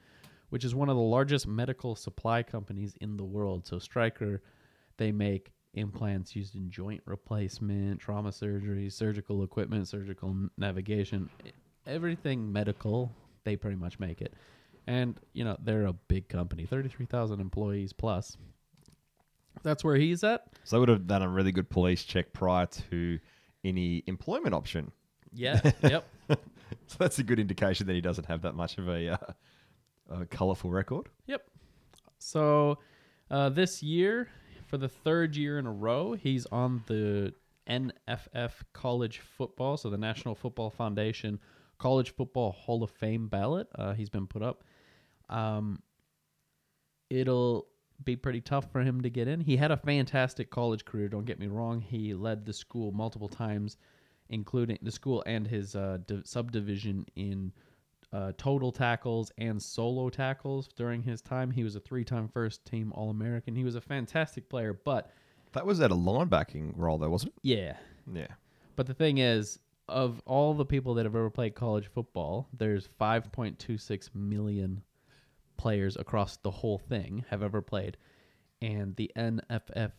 which 0.50 0.64
is 0.64 0.74
one 0.74 0.88
of 0.88 0.94
the 0.96 1.02
largest 1.02 1.46
medical 1.48 1.96
supply 1.96 2.42
companies 2.44 2.94
in 3.00 3.16
the 3.16 3.24
world. 3.24 3.66
So, 3.66 3.78
Stryker, 3.80 4.40
they 4.98 5.10
make 5.10 5.50
implants 5.76 6.34
used 6.34 6.54
in 6.56 6.70
joint 6.70 7.02
replacement, 7.04 8.00
trauma 8.00 8.32
surgery, 8.32 8.90
surgical 8.90 9.42
equipment, 9.42 9.86
surgical 9.88 10.34
navigation, 10.58 11.30
everything 11.86 12.52
medical. 12.52 13.12
They 13.44 13.56
pretty 13.56 13.76
much 13.76 14.00
make 14.00 14.20
it. 14.20 14.34
And, 14.86 15.18
you 15.32 15.44
know, 15.44 15.56
they're 15.62 15.86
a 15.86 15.92
big 15.92 16.28
company, 16.28 16.64
33,000 16.66 17.40
employees 17.40 17.92
plus. 17.92 18.36
That's 19.62 19.82
where 19.82 19.96
he's 19.96 20.22
at. 20.24 20.46
So 20.64 20.76
they 20.76 20.80
would 20.80 20.88
have 20.88 21.06
done 21.06 21.22
a 21.22 21.28
really 21.28 21.52
good 21.52 21.68
police 21.68 22.04
check 22.04 22.32
prior 22.32 22.66
to 22.90 23.18
any 23.64 24.02
employment 24.06 24.54
option. 24.54 24.92
Yeah. 25.32 25.60
yep. 25.82 26.08
So 26.28 26.96
that's 26.98 27.18
a 27.18 27.22
good 27.22 27.38
indication 27.38 27.86
that 27.86 27.94
he 27.94 28.00
doesn't 28.00 28.26
have 28.26 28.42
that 28.42 28.54
much 28.54 28.78
of 28.78 28.88
a, 28.88 29.14
uh, 29.14 29.16
a 30.10 30.26
colourful 30.26 30.70
record. 30.70 31.08
Yep. 31.26 31.42
So 32.18 32.78
uh, 33.30 33.48
this 33.48 33.82
year, 33.82 34.28
for 34.66 34.78
the 34.78 34.88
third 34.88 35.36
year 35.36 35.58
in 35.58 35.66
a 35.66 35.72
row, 35.72 36.12
he's 36.14 36.46
on 36.46 36.82
the 36.86 37.32
NFF 37.68 38.52
College 38.72 39.18
Football, 39.18 39.76
so 39.76 39.90
the 39.90 39.98
National 39.98 40.34
Football 40.34 40.70
Foundation 40.70 41.40
College 41.78 42.14
Football 42.14 42.52
Hall 42.52 42.82
of 42.82 42.90
Fame 42.90 43.28
ballot. 43.28 43.68
Uh, 43.74 43.92
he's 43.92 44.08
been 44.08 44.26
put 44.26 44.42
up. 44.42 44.64
Um, 45.28 45.82
it'll 47.10 47.66
be 48.04 48.16
pretty 48.16 48.40
tough 48.40 48.70
for 48.72 48.80
him 48.80 49.00
to 49.02 49.10
get 49.10 49.28
in. 49.28 49.40
He 49.40 49.56
had 49.56 49.70
a 49.70 49.76
fantastic 49.76 50.50
college 50.50 50.84
career. 50.84 51.08
Don't 51.08 51.24
get 51.24 51.38
me 51.38 51.46
wrong. 51.46 51.80
He 51.80 52.14
led 52.14 52.44
the 52.44 52.52
school 52.52 52.92
multiple 52.92 53.28
times, 53.28 53.76
including 54.28 54.78
the 54.82 54.90
school 54.90 55.22
and 55.26 55.46
his 55.46 55.74
uh, 55.74 55.98
di- 56.06 56.22
subdivision 56.24 57.06
in 57.16 57.52
uh, 58.12 58.32
total 58.38 58.72
tackles 58.72 59.30
and 59.38 59.60
solo 59.62 60.08
tackles 60.08 60.68
during 60.76 61.02
his 61.02 61.20
time. 61.20 61.50
He 61.50 61.64
was 61.64 61.76
a 61.76 61.80
three-time 61.80 62.28
first-team 62.28 62.92
All-American. 62.94 63.54
He 63.56 63.64
was 63.64 63.74
a 63.74 63.80
fantastic 63.80 64.48
player, 64.48 64.72
but 64.72 65.10
That 65.52 65.66
was 65.66 65.80
at 65.80 65.90
a 65.90 65.94
linebacking 65.96 66.72
role, 66.76 66.98
though, 66.98 67.10
wasn't 67.10 67.32
it? 67.36 67.40
yeah. 67.42 67.76
Yeah. 68.12 68.28
But 68.76 68.86
the 68.86 68.94
thing 68.94 69.18
is, 69.18 69.58
of 69.88 70.20
all 70.26 70.54
the 70.54 70.64
people 70.64 70.94
that 70.94 71.04
have 71.06 71.14
ever 71.16 71.30
played 71.30 71.54
college 71.54 71.88
football, 71.88 72.48
there's 72.56 72.88
5.26 73.00 74.14
million 74.14 74.82
players 75.56 75.96
across 75.96 76.36
the 76.38 76.50
whole 76.50 76.78
thing 76.78 77.24
have 77.30 77.42
ever 77.42 77.62
played, 77.62 77.96
and 78.62 78.94
the 78.96 79.10
NFF 79.16 79.92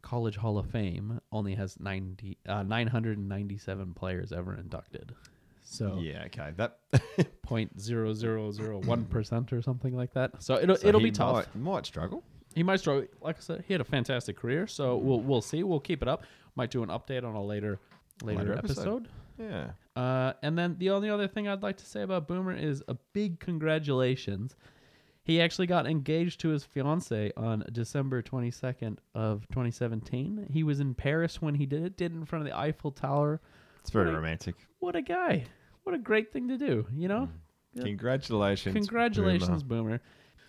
College 0.00 0.36
Hall 0.36 0.58
of 0.58 0.70
Fame 0.70 1.20
only 1.30 1.54
has 1.54 1.78
90 1.78 2.38
uh, 2.48 2.62
997 2.64 3.94
players 3.94 4.32
ever 4.32 4.54
inducted. 4.56 5.14
So 5.62 5.98
Yeah, 6.00 6.24
okay. 6.26 6.52
That 6.56 6.78
point 7.42 7.80
zero 7.80 8.12
zero 8.12 8.50
zero 8.50 8.80
one 8.80 9.04
percent 9.10 9.52
or 9.52 9.62
something 9.62 9.96
like 9.96 10.12
that. 10.14 10.42
So 10.42 10.58
it'll 10.60 10.76
so 10.76 10.88
it'll 10.88 11.00
be 11.00 11.10
tough. 11.10 11.34
Might, 11.54 11.56
might 11.56 11.86
struggle. 11.86 12.22
He 12.54 12.62
might 12.62 12.80
struggle. 12.80 13.06
Like 13.20 13.36
I 13.38 13.40
said, 13.40 13.64
he 13.66 13.72
had 13.72 13.80
a 13.80 13.84
fantastic 13.84 14.36
career. 14.36 14.66
So 14.66 14.96
we'll 14.96 15.20
we'll 15.20 15.40
see. 15.40 15.62
We'll 15.62 15.80
keep 15.80 16.02
it 16.02 16.08
up. 16.08 16.24
Might 16.56 16.70
do 16.70 16.82
an 16.82 16.90
update 16.90 17.24
on 17.24 17.34
a 17.34 17.42
later 17.42 17.78
later, 18.22 18.38
Later 18.40 18.58
episode. 18.58 18.80
episode. 18.80 19.08
Yeah. 19.38 19.70
Uh, 19.96 20.32
and 20.42 20.56
then 20.56 20.76
the 20.78 20.90
only 20.90 21.10
other 21.10 21.28
thing 21.28 21.48
I'd 21.48 21.62
like 21.62 21.76
to 21.78 21.86
say 21.86 22.02
about 22.02 22.28
Boomer 22.28 22.54
is 22.56 22.82
a 22.88 22.94
big 23.12 23.40
congratulations. 23.40 24.56
He 25.24 25.40
actually 25.40 25.68
got 25.68 25.86
engaged 25.86 26.40
to 26.40 26.48
his 26.48 26.64
fiance 26.64 27.32
on 27.36 27.64
December 27.70 28.22
22nd 28.22 28.98
of 29.14 29.46
2017. 29.48 30.48
He 30.50 30.64
was 30.64 30.80
in 30.80 30.94
Paris 30.94 31.40
when 31.40 31.54
he 31.54 31.64
did 31.64 31.84
it. 31.84 31.96
Did 31.96 32.12
it 32.12 32.16
in 32.16 32.24
front 32.24 32.44
of 32.44 32.50
the 32.50 32.58
Eiffel 32.58 32.90
Tower. 32.90 33.40
It's 33.80 33.90
very 33.90 34.10
romantic. 34.10 34.56
What 34.82 34.96
a 34.96 35.02
guy! 35.02 35.44
What 35.84 35.94
a 35.94 35.98
great 35.98 36.32
thing 36.32 36.48
to 36.48 36.58
do. 36.58 36.84
You 36.92 37.06
know. 37.06 37.28
Mm. 37.28 37.30
Yeah. 37.74 37.82
Congratulations. 37.84 38.74
Congratulations, 38.74 39.62
Boomer. 39.62 39.82
Boomer. 39.82 40.00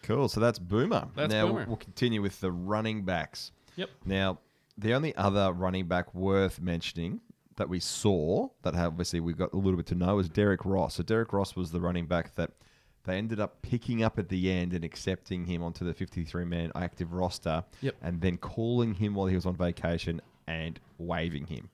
Cool. 0.01 0.27
So 0.27 0.39
that's 0.39 0.57
Boomer. 0.57 1.07
That's 1.15 1.31
now 1.31 1.45
Boomer. 1.47 1.65
We'll, 1.67 1.77
continue 1.77 2.19
with 2.19 2.39
the 2.41 2.51
running 2.51 3.05
backs. 3.05 3.51
Yep. 3.75 3.91
Now, 4.05 4.39
the 4.75 4.95
only 4.95 5.15
other 5.15 5.53
running 5.53 5.87
back 5.87 6.15
worth 6.15 6.59
mentioning 6.59 7.21
that 7.57 7.69
we 7.69 7.79
saw 7.79 8.49
that 8.63 8.73
obviously 8.75 9.19
we 9.19 9.33
got 9.33 9.53
a 9.53 9.57
little 9.57 9.77
bit 9.77 9.85
to 9.87 9.95
know 9.95 10.15
was 10.15 10.29
Derek 10.29 10.65
Ross. 10.65 10.95
So 10.95 11.03
Derek 11.03 11.31
Ross 11.31 11.55
was 11.55 11.71
the 11.71 11.79
running 11.79 12.07
back 12.07 12.33
that 12.33 12.49
they 13.03 13.17
ended 13.17 13.39
up 13.39 13.61
picking 13.61 14.01
up 14.03 14.17
at 14.17 14.29
the 14.29 14.51
end 14.51 14.73
and 14.73 14.83
accepting 14.83 15.45
him 15.45 15.61
onto 15.61 15.85
the 15.85 15.93
53 15.93 16.43
man 16.45 16.71
active 16.75 17.13
roster 17.13 17.63
Yep. 17.81 17.95
and 18.01 18.19
then 18.19 18.37
calling 18.37 18.95
him 18.95 19.13
while 19.13 19.27
he 19.27 19.35
was 19.35 19.45
on 19.45 19.55
vacation 19.55 20.21
and 20.47 20.79
waiving 20.97 21.45
him. 21.45 21.69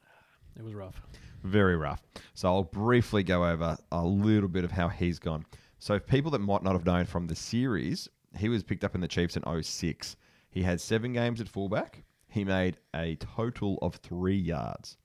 It 0.57 0.63
was 0.63 0.73
rough. 0.73 1.01
Very 1.43 1.77
rough. 1.77 2.01
So 2.33 2.49
I'll 2.49 2.63
briefly 2.63 3.23
go 3.23 3.45
over 3.45 3.77
a 3.91 4.03
little 4.03 4.49
bit 4.49 4.63
of 4.63 4.71
how 4.71 4.89
he's 4.89 5.19
gone. 5.19 5.45
So, 5.81 5.97
people 5.97 6.29
that 6.31 6.39
might 6.39 6.61
not 6.61 6.73
have 6.73 6.85
known 6.85 7.05
from 7.05 7.27
the 7.27 7.35
series, 7.35 8.09
he 8.37 8.49
was 8.49 8.63
picked 8.63 8.83
up 8.83 8.95
in 8.95 9.01
the 9.01 9.07
Chiefs 9.07 9.37
in 9.37 9.63
06. 9.63 10.17
He 10.49 10.61
had 10.61 10.81
seven 10.81 11.13
games 11.13 11.39
at 11.39 11.47
fullback. 11.47 12.03
He 12.27 12.43
made 12.43 12.77
a 12.93 13.15
total 13.15 13.79
of 13.81 13.95
three 13.95 14.37
yards. 14.37 14.97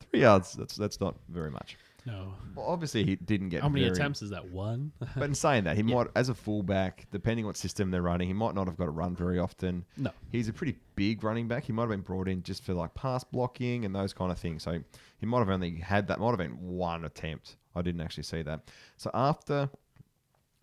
Three 0.00 0.22
yards, 0.22 0.52
that's 0.54 0.74
that's 0.74 1.00
not 1.00 1.14
very 1.28 1.50
much. 1.50 1.76
No. 2.10 2.34
Well, 2.56 2.66
obviously, 2.66 3.04
he 3.04 3.16
didn't 3.16 3.50
get 3.50 3.62
How 3.62 3.68
many 3.68 3.84
very- 3.84 3.92
attempts 3.92 4.22
is 4.22 4.30
that? 4.30 4.50
One. 4.50 4.92
But 5.16 5.24
in 5.24 5.34
saying 5.34 5.64
that, 5.64 5.76
he 5.76 5.82
might, 5.82 6.08
as 6.16 6.28
a 6.28 6.34
fullback, 6.34 7.06
depending 7.10 7.46
what 7.46 7.56
system 7.56 7.90
they're 7.90 8.02
running, 8.02 8.26
he 8.28 8.34
might 8.34 8.54
not 8.54 8.66
have 8.66 8.76
got 8.76 8.86
to 8.86 8.90
run 8.90 9.14
very 9.14 9.38
often. 9.38 9.84
No. 9.96 10.10
He's 10.32 10.48
a 10.48 10.52
pretty 10.52 10.76
big 10.96 11.22
running 11.22 11.46
back. 11.48 11.64
He 11.64 11.72
might 11.72 11.82
have 11.82 11.90
been 11.90 12.00
brought 12.00 12.26
in 12.28 12.42
just 12.42 12.64
for 12.64 12.74
like 12.74 12.92
pass 12.94 13.22
blocking 13.24 13.84
and 13.84 13.94
those 13.94 14.12
kind 14.12 14.32
of 14.32 14.38
things. 14.38 14.62
So 14.64 14.80
he 15.18 15.26
might 15.26 15.38
have 15.38 15.48
only 15.50 15.76
had 15.76 16.08
that. 16.08 16.18
Might 16.18 16.30
have 16.30 16.38
been 16.38 16.58
one 16.60 17.04
attempt. 17.04 17.56
I 17.76 17.82
didn't 17.82 18.00
actually 18.00 18.24
see 18.24 18.42
that. 18.42 18.68
So 18.96 19.10
after 19.14 19.70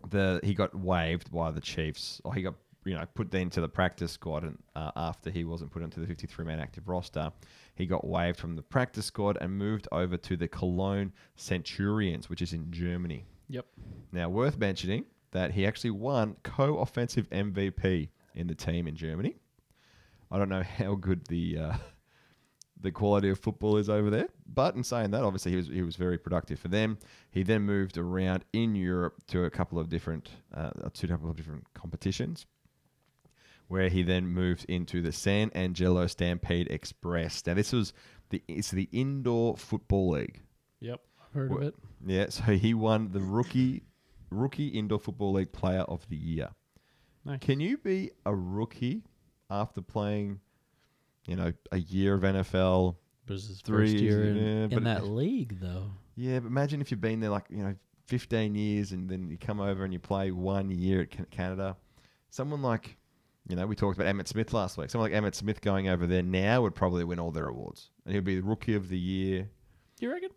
the 0.10 0.40
he 0.44 0.54
got 0.54 0.76
waived 0.78 1.32
by 1.32 1.52
the 1.52 1.62
Chiefs, 1.62 2.22
or 2.24 2.34
he 2.34 2.42
got 2.42 2.56
you 2.86 2.96
know 2.96 3.06
put 3.16 3.34
into 3.34 3.62
the 3.62 3.70
practice 3.70 4.12
squad, 4.12 4.44
and 4.44 4.58
uh, 4.76 4.92
after 4.96 5.30
he 5.30 5.44
wasn't 5.44 5.72
put 5.72 5.82
into 5.82 6.00
the 6.00 6.08
53 6.08 6.46
man 6.46 6.60
active 6.60 6.88
roster, 6.88 7.32
he 7.78 7.86
got 7.86 8.08
waived 8.08 8.40
from 8.40 8.56
the 8.56 8.64
practice 8.64 9.06
squad 9.06 9.38
and 9.40 9.56
moved 9.56 9.88
over 9.92 10.18
to 10.18 10.36
the 10.36 10.48
Cologne 10.48 11.14
Centurions, 11.36 12.28
which 12.28 12.42
is 12.42 12.52
in 12.52 12.72
Germany. 12.72 13.26
Yep. 13.50 13.68
Now, 14.12 14.30
worth 14.30 14.58
mentioning 14.58 15.06
that 15.32 15.52
he 15.52 15.66
actually 15.66 15.92
won 15.92 16.36
co-offensive 16.42 17.30
MVP 17.30 18.10
in 18.34 18.48
the 18.48 18.56
team 18.56 18.88
in 18.88 18.96
Germany. 18.96 19.36
I 20.32 20.40
don't 20.40 20.50
know 20.50 20.64
how 20.78 20.96
good 20.96 21.28
the 21.28 21.58
uh, 21.60 21.74
the 22.82 22.92
quality 22.92 23.30
of 23.30 23.40
football 23.40 23.78
is 23.78 23.90
over 23.90 24.10
there, 24.10 24.28
but 24.48 24.76
in 24.76 24.84
saying 24.84 25.12
that, 25.12 25.24
obviously 25.24 25.52
he 25.52 25.58
was 25.58 25.68
he 25.68 25.82
was 25.84 25.96
very 25.96 26.18
productive 26.18 26.60
for 26.60 26.70
them. 26.70 26.98
He 27.30 27.44
then 27.44 27.62
moved 27.62 28.00
around 28.00 28.44
in 28.54 28.74
Europe 28.74 29.22
to 29.28 29.46
a 29.46 29.52
couple 29.52 29.78
of 29.78 29.88
different 29.88 30.30
uh, 30.52 30.72
to 30.94 31.06
a 31.06 31.10
couple 31.10 31.30
of 31.30 31.36
different 31.36 31.72
competitions, 31.76 32.48
where 33.68 33.90
he 33.90 34.04
then 34.04 34.28
moved 34.28 34.66
into 34.70 35.02
the 35.02 35.12
San 35.12 35.50
Angelo 35.52 36.08
Stampede 36.08 36.68
Express. 36.70 37.46
Now, 37.46 37.54
this 37.54 37.72
was 37.72 37.94
the 38.30 38.42
it's 38.48 38.72
the 38.72 38.90
indoor 38.92 39.58
football 39.58 40.12
league. 40.12 40.42
Yep. 40.80 41.02
I've 41.26 41.34
heard 41.34 41.52
of 41.52 41.62
it. 41.62 41.76
Yeah, 42.06 42.26
so 42.30 42.44
he 42.44 42.74
won 42.74 43.12
the 43.12 43.20
rookie 43.20 43.84
rookie 44.30 44.68
indoor 44.68 45.00
football 45.00 45.34
league 45.34 45.52
player 45.52 45.82
of 45.82 46.08
the 46.10 46.18
year. 46.18 46.50
Nice. 47.26 47.40
Can 47.40 47.60
you 47.60 47.78
be 47.78 48.12
a 48.26 48.34
rookie 48.34 49.04
after 49.50 49.82
playing, 49.82 50.40
you 51.26 51.36
know, 51.36 51.52
a 51.72 51.78
year 51.78 52.14
of 52.14 52.22
NFL? 52.22 52.96
This 53.26 53.44
is 53.44 53.50
his 53.50 53.62
Three 53.62 53.92
first 53.92 54.04
year 54.04 54.24
in, 54.24 54.38
yeah, 54.38 54.78
in 54.78 54.84
that 54.86 55.08
league, 55.08 55.60
though. 55.60 55.92
Yeah, 56.16 56.40
but 56.40 56.48
imagine 56.48 56.80
if 56.80 56.90
you've 56.92 57.02
been 57.02 57.20
there 57.20 57.30
like 57.30 57.46
you 57.50 57.64
know, 57.64 57.76
fifteen 58.06 58.56
years, 58.56 58.94
and 58.94 59.10
then 59.10 59.30
you 59.30 59.38
come 59.38 59.60
over 59.60 59.84
and 59.84 59.92
you 59.92 60.00
play 60.00 60.32
one 60.32 60.72
year 60.72 61.02
at 61.02 61.30
Canada. 61.30 61.76
Someone 62.30 62.62
like, 62.62 62.97
you 63.48 63.56
know, 63.56 63.66
we 63.66 63.76
talked 63.76 63.98
about 63.98 64.14
Emmitt 64.14 64.28
Smith 64.28 64.54
last 64.54 64.78
week. 64.78 64.90
Someone 64.90 65.12
like 65.12 65.22
Emmitt 65.22 65.36
Smith 65.36 65.62
going 65.62 65.88
over 65.88 66.06
there 66.06 66.24
now 66.24 66.62
would 66.62 66.76
probably 66.76 67.04
win 67.04 67.20
all 67.20 67.32
their 67.32 67.48
awards, 67.48 67.90
and 68.06 68.14
he'd 68.14 68.24
be 68.24 68.36
the 68.36 68.44
rookie 68.44 68.76
of 68.76 68.90
the 68.90 68.98
year. 68.98 69.50
You 70.00 70.12
reckon? 70.12 70.30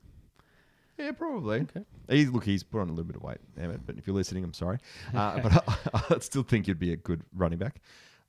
Yeah, 0.96 1.12
probably. 1.12 1.60
Okay. 1.60 1.84
He's 2.08 2.30
look, 2.30 2.44
he's 2.44 2.62
put 2.62 2.80
on 2.80 2.88
a 2.88 2.92
little 2.92 3.04
bit 3.04 3.16
of 3.16 3.22
weight, 3.22 3.38
Emmitt. 3.58 3.80
But 3.86 3.96
if 3.98 4.06
you're 4.06 4.16
listening, 4.16 4.44
I'm 4.44 4.54
sorry. 4.54 4.78
Uh, 5.14 5.40
but 5.40 5.68
I, 5.68 6.02
I 6.14 6.18
still 6.20 6.42
think 6.42 6.68
you'd 6.68 6.78
be 6.78 6.92
a 6.92 6.96
good 6.96 7.22
running 7.34 7.58
back. 7.58 7.80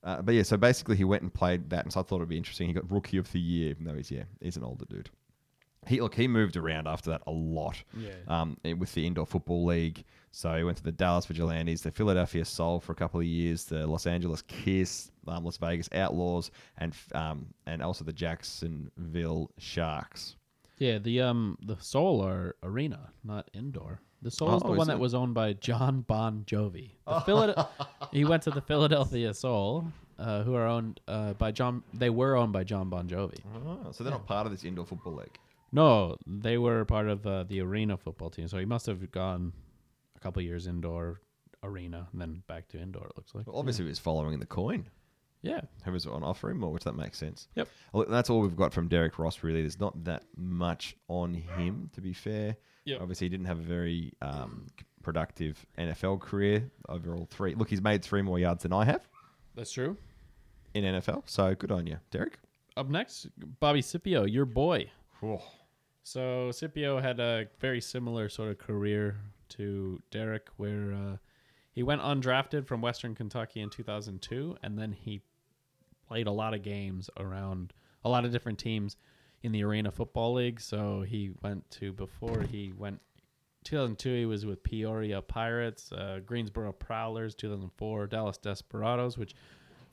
Uh, 0.04 0.22
but 0.22 0.34
yeah, 0.34 0.44
so 0.44 0.58
basically 0.58 0.96
he 0.96 1.04
went 1.04 1.22
and 1.22 1.32
played 1.32 1.70
that, 1.70 1.84
and 1.84 1.94
so 1.94 2.00
I 2.00 2.04
thought 2.04 2.15
it'd 2.17 2.30
be 2.30 2.38
interesting. 2.38 2.67
He 2.67 2.74
got 2.74 2.89
rookie 2.89 3.17
of 3.17 3.32
the 3.32 3.39
year, 3.39 3.70
even 3.70 3.86
though 3.86 3.94
he's 3.94 4.10
yeah, 4.10 4.24
he's 4.41 4.58
an 4.58 4.63
older 4.63 4.86
dude. 4.89 5.10
He 5.88 6.00
look, 6.00 6.13
he 6.13 6.28
moved 6.28 6.58
around 6.58 6.88
after 6.88 7.10
that 7.10 7.22
a 7.26 7.32
lot. 7.32 7.82
Yeah. 7.98 8.12
Um, 8.28 8.58
with 8.78 8.94
the 8.94 9.06
indoor 9.08 9.26
football 9.26 9.65
league, 9.65 10.04
so 10.32 10.56
he 10.56 10.63
went 10.63 10.78
to 10.78 10.84
the 10.84 10.91
Dallas 10.91 11.26
Vigilantes, 11.26 11.82
the 11.82 11.91
Philadelphia 11.91 12.46
Soul 12.46 12.80
for 12.80 12.91
a 12.91 12.96
couple 12.96 13.20
of 13.20 13.26
years, 13.26 13.65
the 13.65 13.88
Los 13.88 14.06
Angeles 14.06 14.44
Kiss, 14.44 15.12
um, 15.28 15.44
Las 15.44 15.58
Vegas 15.58 15.89
Outlaws, 15.94 16.52
and 16.78 16.94
um, 17.15 17.48
and 17.65 17.82
also 17.82 18.04
the 18.06 18.13
Jacksonville 18.13 19.52
Sharks. 19.58 20.36
Yeah, 20.78 20.98
the 21.00 21.22
um 21.22 21.58
the 21.65 21.78
Soul 21.80 22.24
arena, 22.63 23.12
not 23.24 23.50
indoor. 23.54 24.00
The 24.22 24.32
Soul 24.32 24.56
is 24.58 24.62
Oh, 24.63 24.67
the 24.67 24.74
is 24.74 24.78
one 24.78 24.88
that 24.88 24.94
it? 24.98 25.00
was 25.00 25.13
owned 25.15 25.34
by 25.34 25.54
Jon 25.54 26.02
Bon 26.02 26.44
Jovi. 26.46 26.91
The 27.08 27.20
Philad- 27.22 27.67
he 28.12 28.24
went 28.24 28.44
to 28.44 28.52
the 28.52 28.62
Philadelphia 28.62 29.34
Soul, 29.34 29.91
uh, 30.20 30.44
who 30.44 30.54
are 30.54 30.67
owned 30.67 31.00
uh, 31.08 31.34
by 31.34 31.52
Jon. 31.52 31.84
They 31.94 32.12
were 32.12 32.36
owned 32.36 32.54
by 32.54 32.63
Jon 32.63 32.89
Bon 32.89 33.08
Jovi. 33.08 33.39
Oh, 33.65 33.91
so 33.91 34.04
they're 34.04 34.13
not 34.13 34.28
part 34.28 34.46
of 34.46 34.52
this 34.52 34.63
indoor 34.63 34.86
football 34.86 35.13
league. 35.15 35.38
No, 35.71 36.17
they 36.27 36.57
were 36.57 36.84
part 36.86 37.07
of 37.07 37.25
uh, 37.25 37.43
the 37.43 37.62
arena 37.62 37.97
football 37.97 38.29
team. 38.29 38.47
So 38.47 38.57
he 38.57 38.65
must 38.65 38.86
have 38.88 39.10
gone 39.12 39.53
a 40.15 40.19
couple 40.19 40.41
years 40.41 40.67
indoor 40.67 41.21
arena 41.63 42.07
and 42.12 42.19
then 42.21 42.43
back 42.47 42.67
to 42.69 42.79
indoor. 42.79 43.05
It 43.07 43.13
looks 43.15 43.34
like. 43.34 43.47
Well, 43.47 43.57
obviously, 43.57 43.86
he 43.86 43.89
was 43.89 43.99
following 43.99 44.39
the 44.39 44.45
coin. 44.45 44.89
Yeah. 45.43 45.62
Who 45.86 45.91
was 45.93 46.05
on 46.05 46.23
offer 46.23 46.51
him, 46.51 46.63
or 46.63 46.71
which 46.71 46.84
that 46.84 46.93
makes 46.93 47.17
sense. 47.17 47.47
Yep. 47.55 47.67
Well, 47.93 48.05
that's 48.07 48.29
all 48.29 48.41
we've 48.41 48.55
got 48.55 48.73
from 48.73 48.88
Derek 48.88 49.17
Ross. 49.17 49.41
Really, 49.43 49.62
there's 49.62 49.79
not 49.79 50.03
that 50.03 50.23
much 50.38 50.95
on 51.07 51.34
him. 51.34 51.89
To 51.93 52.01
be 52.01 52.13
fair, 52.13 52.57
Yep. 52.86 53.01
obviously 53.01 53.25
he 53.25 53.29
didn't 53.29 53.47
have 53.47 53.57
a 53.60 53.63
very 53.63 54.13
um, 54.21 54.67
productive 55.01 55.65
NFL 55.79 56.19
career 56.21 56.69
overall. 56.89 57.27
Three. 57.31 57.55
Look, 57.55 57.69
he's 57.69 57.81
made 57.81 58.03
three 58.03 58.21
more 58.21 58.38
yards 58.39 58.63
than 58.63 58.73
I 58.73 58.86
have 58.86 59.07
That's 59.55 59.71
true. 59.71 59.97
in 60.75 60.84
NFL. 60.84 61.23
So 61.27 61.55
good 61.55 61.71
on 61.71 61.88
you, 61.88 61.97
Derek. 62.12 62.38
Up 62.77 62.89
next, 62.89 63.27
Bobby 63.60 63.81
Sippio, 63.81 64.31
your 64.31 64.45
boy. 64.45 64.91
Oh. 65.23 65.41
So 66.04 66.50
Sippio 66.52 67.02
had 67.02 67.20
a 67.20 67.48
very 67.60 67.82
similar 67.82 68.30
sort 68.30 68.50
of 68.50 68.58
career 68.58 69.18
to 69.50 70.02
Derek, 70.12 70.48
where 70.58 70.94
uh, 70.94 71.18
he 71.72 71.84
went 71.84 72.02
undrafted 72.02 72.66
from 72.66 72.82
Western 72.82 73.16
Kentucky 73.16 73.62
in 73.62 73.70
2002, 73.70 74.58
and 74.64 74.78
then 74.78 74.92
he 74.92 75.22
played 76.08 76.28
a 76.28 76.32
lot 76.32 76.54
of 76.54 76.64
games 76.64 77.10
around 77.18 77.74
a 78.04 78.10
lot 78.10 78.26
of 78.26 78.32
different 78.32 78.60
teams 78.60 78.98
in 79.44 79.52
the 79.52 79.64
Arena 79.64 79.92
Football 79.92 80.34
League. 80.34 80.60
So 80.60 81.02
he 81.02 81.32
went 81.42 81.70
to 81.72 81.94
before 81.94 82.42
he 82.42 82.74
went 82.78 83.00
2002. 83.64 84.14
He 84.14 84.26
was 84.26 84.46
with 84.46 84.64
Peoria 84.64 85.22
Pirates, 85.22 85.92
uh, 85.92 86.20
Greensboro 86.26 86.74
Prowlers, 86.74 87.36
2004 87.36 88.08
Dallas 88.08 88.38
Desperados, 88.38 89.18
which 89.18 89.36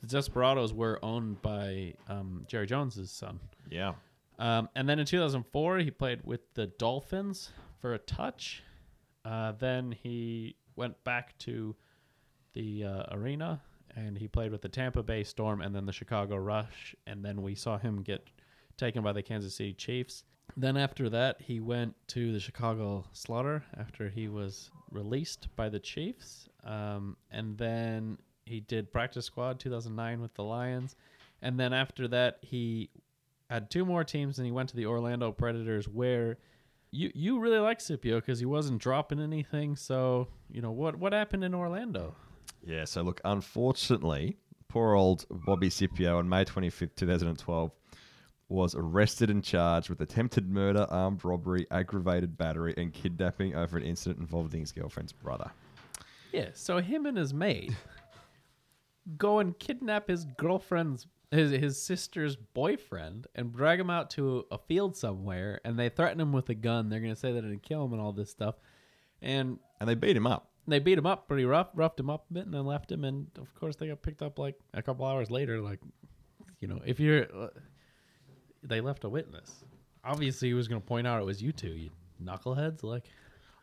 the 0.00 0.06
Desperados 0.06 0.72
were 0.72 0.98
owned 1.04 1.40
by 1.42 1.94
um, 2.08 2.44
Jerry 2.48 2.66
Jones's 2.66 3.10
son. 3.10 3.38
Yeah. 3.70 3.94
Um, 4.38 4.68
and 4.74 4.88
then 4.88 4.98
in 4.98 5.06
2004, 5.06 5.78
he 5.78 5.90
played 5.90 6.20
with 6.24 6.40
the 6.54 6.66
Dolphins 6.66 7.50
for 7.80 7.94
a 7.94 7.98
touch. 7.98 8.62
Uh, 9.24 9.52
then 9.52 9.92
he 10.02 10.56
went 10.76 11.02
back 11.04 11.36
to 11.38 11.74
the 12.54 12.84
uh, 12.84 13.02
arena 13.10 13.60
and 13.96 14.16
he 14.16 14.28
played 14.28 14.52
with 14.52 14.62
the 14.62 14.68
Tampa 14.68 15.02
Bay 15.02 15.24
Storm 15.24 15.60
and 15.60 15.74
then 15.74 15.86
the 15.86 15.92
Chicago 15.92 16.36
Rush. 16.36 16.94
And 17.06 17.24
then 17.24 17.42
we 17.42 17.54
saw 17.54 17.78
him 17.78 18.02
get 18.02 18.28
taken 18.76 19.02
by 19.02 19.12
the 19.12 19.22
Kansas 19.22 19.54
City 19.54 19.74
Chiefs. 19.74 20.22
Then 20.56 20.76
after 20.76 21.10
that, 21.10 21.40
he 21.40 21.60
went 21.60 21.94
to 22.08 22.32
the 22.32 22.40
Chicago 22.40 23.04
Slaughter 23.12 23.64
after 23.76 24.08
he 24.08 24.28
was 24.28 24.70
released 24.90 25.48
by 25.56 25.68
the 25.68 25.80
Chiefs. 25.80 26.48
Um, 26.64 27.16
and 27.30 27.58
then 27.58 28.18
he 28.46 28.60
did 28.60 28.92
practice 28.92 29.26
squad 29.26 29.60
2009 29.60 30.20
with 30.20 30.34
the 30.34 30.44
Lions. 30.44 30.96
And 31.42 31.58
then 31.58 31.72
after 31.72 32.08
that, 32.08 32.38
he 32.40 32.90
had 33.48 33.70
two 33.70 33.84
more 33.84 34.04
teams 34.04 34.38
and 34.38 34.46
he 34.46 34.52
went 34.52 34.68
to 34.70 34.76
the 34.76 34.86
Orlando 34.86 35.32
Predators 35.32 35.88
where 35.88 36.38
you 36.90 37.10
you 37.14 37.38
really 37.38 37.58
like 37.58 37.78
Sippio 37.78 38.16
because 38.16 38.38
he 38.38 38.46
wasn't 38.46 38.80
dropping 38.80 39.20
anything. 39.20 39.76
So 39.76 40.28
you 40.50 40.60
know 40.60 40.70
what 40.70 40.96
what 40.96 41.12
happened 41.12 41.44
in 41.44 41.54
Orlando? 41.54 42.14
Yeah, 42.64 42.84
so 42.84 43.02
look, 43.02 43.20
unfortunately, 43.24 44.36
poor 44.68 44.94
old 44.94 45.26
Bobby 45.30 45.68
Sippio 45.68 46.18
on 46.18 46.28
May 46.28 46.44
25th, 46.44 46.96
2012, 46.96 47.70
was 48.48 48.74
arrested 48.74 49.30
and 49.30 49.44
charged 49.44 49.88
with 49.88 50.00
attempted 50.00 50.50
murder, 50.50 50.86
armed 50.90 51.24
robbery, 51.24 51.66
aggravated 51.70 52.36
battery, 52.36 52.74
and 52.76 52.92
kidnapping 52.92 53.54
over 53.54 53.76
an 53.76 53.84
incident 53.84 54.20
involving 54.20 54.60
his 54.60 54.72
girlfriend's 54.72 55.12
brother. 55.12 55.50
Yeah, 56.32 56.48
so 56.52 56.78
him 56.78 57.06
and 57.06 57.16
his 57.16 57.32
mate 57.32 57.72
go 59.16 59.38
and 59.38 59.58
kidnap 59.58 60.08
his 60.08 60.24
girlfriend's 60.36 61.06
his 61.30 61.50
his 61.50 61.80
sister's 61.82 62.36
boyfriend 62.36 63.26
and 63.34 63.52
drag 63.52 63.78
him 63.80 63.90
out 63.90 64.10
to 64.10 64.46
a 64.50 64.58
field 64.58 64.96
somewhere, 64.96 65.60
and 65.64 65.78
they 65.78 65.88
threaten 65.88 66.20
him 66.20 66.32
with 66.32 66.48
a 66.48 66.54
gun. 66.54 66.88
They're 66.88 67.00
gonna 67.00 67.16
say 67.16 67.32
that 67.32 67.44
it'd 67.44 67.62
kill 67.62 67.84
him 67.84 67.92
and 67.92 68.00
all 68.00 68.12
this 68.12 68.30
stuff, 68.30 68.56
and 69.20 69.58
And 69.80 69.88
they 69.88 69.94
beat 69.94 70.16
him 70.16 70.26
up. 70.26 70.50
they 70.66 70.78
beat 70.78 70.98
him 70.98 71.06
up 71.06 71.28
pretty 71.28 71.44
rough, 71.44 71.68
roughed 71.74 72.00
him 72.00 72.10
up 72.10 72.26
a 72.30 72.34
bit, 72.34 72.44
and 72.46 72.54
then 72.54 72.64
left 72.66 72.90
him. 72.92 73.04
And 73.04 73.26
of 73.38 73.54
course, 73.54 73.76
they 73.76 73.88
got 73.88 74.02
picked 74.02 74.22
up 74.22 74.38
like 74.38 74.56
a 74.74 74.82
couple 74.82 75.04
hours 75.06 75.30
later. 75.30 75.60
Like, 75.60 75.80
you 76.60 76.68
know, 76.68 76.80
if 76.84 76.98
you're, 77.00 77.24
uh, 77.34 77.48
they 78.62 78.80
left 78.80 79.04
a 79.04 79.08
witness. 79.08 79.64
Obviously, 80.04 80.48
he 80.48 80.54
was 80.54 80.68
going 80.68 80.80
to 80.80 80.86
point 80.86 81.06
out 81.06 81.20
it 81.20 81.24
was 81.24 81.42
you 81.42 81.52
two, 81.52 81.68
you 81.68 81.90
knuckleheads. 82.22 82.82
Like, 82.82 83.04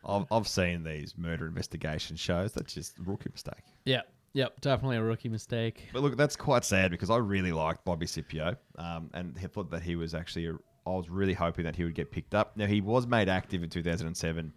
I've, 0.03 0.25
I've 0.31 0.47
seen 0.47 0.83
these 0.83 1.15
murder 1.17 1.47
investigation 1.47 2.15
shows. 2.15 2.53
That's 2.53 2.73
just 2.73 2.97
a 2.99 3.01
rookie 3.03 3.29
mistake. 3.31 3.63
yeah, 3.85 4.01
yep, 4.35 4.61
definitely 4.61 4.97
a 4.97 5.01
rookie 5.03 5.29
mistake. 5.29 5.89
But 5.91 6.03
look, 6.03 6.15
that's 6.15 6.35
quite 6.35 6.63
sad 6.63 6.91
because 6.91 7.09
I 7.09 7.17
really 7.17 7.51
liked 7.51 7.83
Bobby 7.83 8.05
Sippio, 8.05 8.55
um, 8.77 9.09
and 9.15 9.35
I 9.43 9.47
thought 9.47 9.71
that 9.71 9.81
he 9.81 9.95
was 9.95 10.13
actually. 10.13 10.45
A, 10.47 10.53
I 10.87 10.91
was 10.91 11.09
really 11.09 11.33
hoping 11.33 11.65
that 11.65 11.75
he 11.75 11.83
would 11.83 11.95
get 11.95 12.11
picked 12.11 12.35
up. 12.35 12.55
Now 12.55 12.67
he 12.67 12.79
was 12.79 13.07
made 13.07 13.27
active 13.27 13.63
in 13.63 13.69
2007 13.71 14.53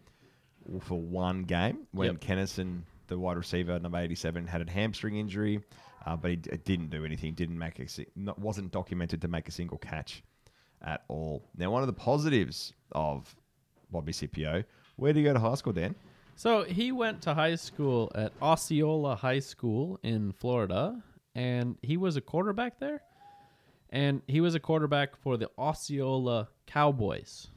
for 0.81 1.01
one 1.01 1.45
game 1.45 1.87
when 1.93 2.13
Yep. 2.13 2.21
Kennison 2.21 2.83
the 3.07 3.19
wide 3.19 3.39
receiver, 3.39 3.79
number 3.79 3.97
87, 3.97 4.47
had 4.47 4.61
a 4.67 4.71
hamstring 4.71 5.17
injury, 5.17 5.61
uh, 6.05 6.15
but 6.15 6.29
he 6.31 6.37
d- 6.37 6.51
didn't 6.65 6.91
do 6.91 7.07
anything. 7.07 7.33
Didn't 7.33 7.59
make 7.59 7.79
a, 7.79 7.89
si- 7.89 8.07
not, 8.15 8.39
wasn't 8.39 8.71
documented 8.71 9.23
to 9.23 9.29
make 9.29 9.49
a 9.49 9.51
single 9.51 9.79
catch 9.79 10.23
at 10.83 11.05
all. 11.09 11.43
Now, 11.57 11.71
one 11.71 11.83
of 11.83 11.87
the 11.87 11.95
positives 11.95 12.75
of 12.93 13.35
Bobby 13.91 14.13
Sippio, 14.13 14.63
where 14.97 15.15
did 15.15 15.21
he 15.21 15.25
go 15.25 15.33
to 15.33 15.39
high 15.41 15.55
school, 15.55 15.73
Dan? 15.73 15.95
So 16.39 16.63
he 16.63 16.93
went 16.93 17.21
to 17.23 17.35
high 17.35 17.57
school 17.57 18.13
at 18.15 18.33
Osceola 18.41 19.17
High 19.17 19.41
School 19.41 19.99
in 20.05 20.31
Florida, 20.31 21.03
and 21.35 21.77
he 21.83 21.97
was 21.97 22.17
a 22.17 22.21
quarterback 22.21 22.79
there. 22.79 23.03
And 23.91 24.23
he 24.29 24.41
was 24.41 24.55
a 24.55 24.61
quarterback 24.61 25.17
for 25.17 25.37
the 25.37 25.51
Osceola 25.59 26.49
Cowboys. 26.65 27.49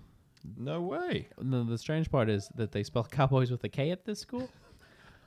No 0.58 0.82
way. 0.82 1.28
The, 1.38 1.64
the 1.64 1.78
strange 1.78 2.10
part 2.10 2.28
is 2.28 2.50
that 2.56 2.72
they 2.72 2.82
spell 2.82 3.04
Cowboys 3.12 3.52
with 3.52 3.64
a 3.66 3.70
K 3.70 3.92
at 3.92 4.04
this 4.04 4.20
school. 4.20 4.50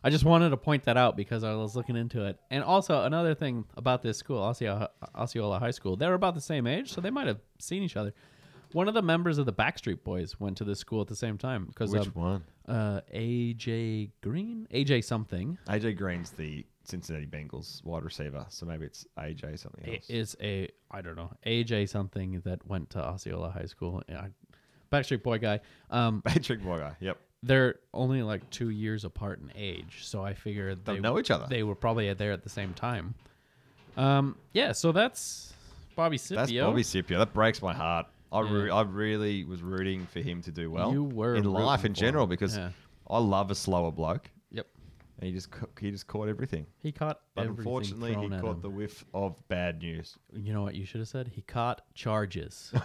I 0.03 0.11
just 0.11 0.25
wanted 0.25 0.51
to 0.51 0.57
point 0.57 0.83
that 0.87 0.97
out 0.97 1.17
because 1.17 1.45
I 1.45 1.55
was 1.55 1.77
looking 1.77 1.95
into 1.95 2.25
it. 2.25 2.41
And 2.51 2.65
also 2.65 3.05
another 3.05 3.37
thing 3.37 3.67
about 3.77 4.03
this 4.03 4.19
school, 4.19 4.43
Osceola, 4.43 4.91
Osceola 5.15 5.61
High 5.61 5.71
School, 5.71 5.95
they're 5.95 6.15
about 6.15 6.35
the 6.35 6.41
same 6.41 6.67
age, 6.67 6.93
so 6.93 7.01
they 7.01 7.11
might 7.11 7.29
have 7.29 7.39
seen 7.61 7.85
each 7.85 7.97
other. 7.97 8.15
One 8.75 8.89
of 8.89 8.95
the 8.95 9.03
members 9.03 9.39
of 9.39 9.47
the 9.47 9.53
Backstreet 9.53 10.03
Boys 10.03 10.41
went 10.41 10.57
to 10.57 10.65
this 10.65 10.81
school 10.81 11.01
at 11.01 11.07
the 11.07 11.15
same 11.15 11.39
time 11.39 11.67
because 11.67 11.93
Which 11.93 12.09
um, 12.09 12.13
one? 12.15 12.45
uh, 12.67 13.03
AJ 13.15 14.11
Green, 14.21 14.67
AJ 14.75 15.05
something 15.05 15.57
AJ 15.69 15.97
Green's 15.97 16.33
the 16.33 16.67
Cincinnati 16.83 17.25
Bengals 17.27 17.85
wide 17.85 18.03
receiver, 18.03 18.45
so 18.49 18.67
maybe 18.67 18.85
it's 18.87 19.07
AJ 19.17 19.61
something 19.61 19.95
else. 19.95 20.11
is 20.11 20.37
a 20.43 20.69
I 20.91 21.03
don't 21.03 21.15
know 21.15 21.31
AJ 21.47 21.89
something 21.89 22.41
that 22.45 22.67
went 22.67 22.91
to 22.91 22.99
Osceola 22.99 23.51
High 23.51 23.67
School. 23.67 24.03
Yeah, 24.09 24.27
Backstreet 24.91 25.23
Boy 25.23 25.39
guy. 25.39 25.61
Um, 25.91 26.21
Patrick 26.23 26.61
Boy 26.61 26.81
guy. 26.81 26.97
Yep. 26.99 27.17
they're 27.45 27.77
only 27.93 28.23
like 28.23 28.51
two 28.51 28.71
years 28.71 29.05
apart 29.05 29.39
in 29.39 29.53
age, 29.55 30.01
so 30.03 30.25
I 30.25 30.35
figure 30.35 30.75
Don't 30.75 30.97
they 30.97 31.01
know 31.01 31.21
each 31.21 31.31
other. 31.31 31.47
They 31.49 31.63
were 31.63 31.77
probably 31.77 32.13
there 32.13 32.33
at 32.33 32.43
the 32.43 32.51
same 32.51 32.75
time. 32.75 33.15
Um, 33.97 34.37
yeah, 34.53 34.73
so 34.73 34.91
that's 34.91 35.53
Bobby 35.95 36.17
That's 36.17 36.51
Bobby 36.51 36.83
Sippio. 36.83 37.19
That 37.19 37.33
breaks 37.33 37.63
my 37.63 37.73
heart. 37.73 38.07
I, 38.35 38.41
re- 38.41 38.71
I 38.71 38.83
really 38.83 39.45
was 39.45 39.63
rooting 39.63 40.07
for 40.07 40.21
him 40.21 40.43
to 40.43 40.51
do 40.53 40.71
well. 40.71 40.93
You 40.93 41.05
were 41.05 41.35
in 41.37 41.45
life 41.45 41.81
rooting 41.81 41.91
in 41.91 41.95
for 41.95 42.01
general 42.01 42.25
him. 42.25 42.31
because 42.31 42.57
Yeah. 42.57 42.71
I 43.09 43.19
love 43.19 43.51
a 43.51 43.55
slower 43.55 43.93
bloke, 43.93 44.31
Yep, 44.51 44.67
and 45.19 45.27
he 45.29 45.33
just 45.33 45.51
ca- 45.51 45.67
he 45.81 45.91
just 45.91 46.07
caught 46.07 46.29
everything. 46.29 46.67
he 46.83 46.91
caught. 46.93 47.21
But 47.35 47.43
everything 47.45 47.59
unfortunately, 47.61 48.11
he 48.11 48.15
thrown 48.15 48.33
at 48.33 48.41
caught 48.41 48.57
him. 48.57 48.61
the 48.63 48.71
whiff 48.71 49.05
of 49.15 49.37
bad 49.49 49.81
news. 49.83 50.17
You 50.33 50.53
know 50.53 50.63
what 50.63 50.75
you 50.75 50.85
should 50.85 51.01
have 51.01 51.09
said? 51.09 51.29
He 51.29 51.43
caught 51.43 51.83
charges. 51.95 52.73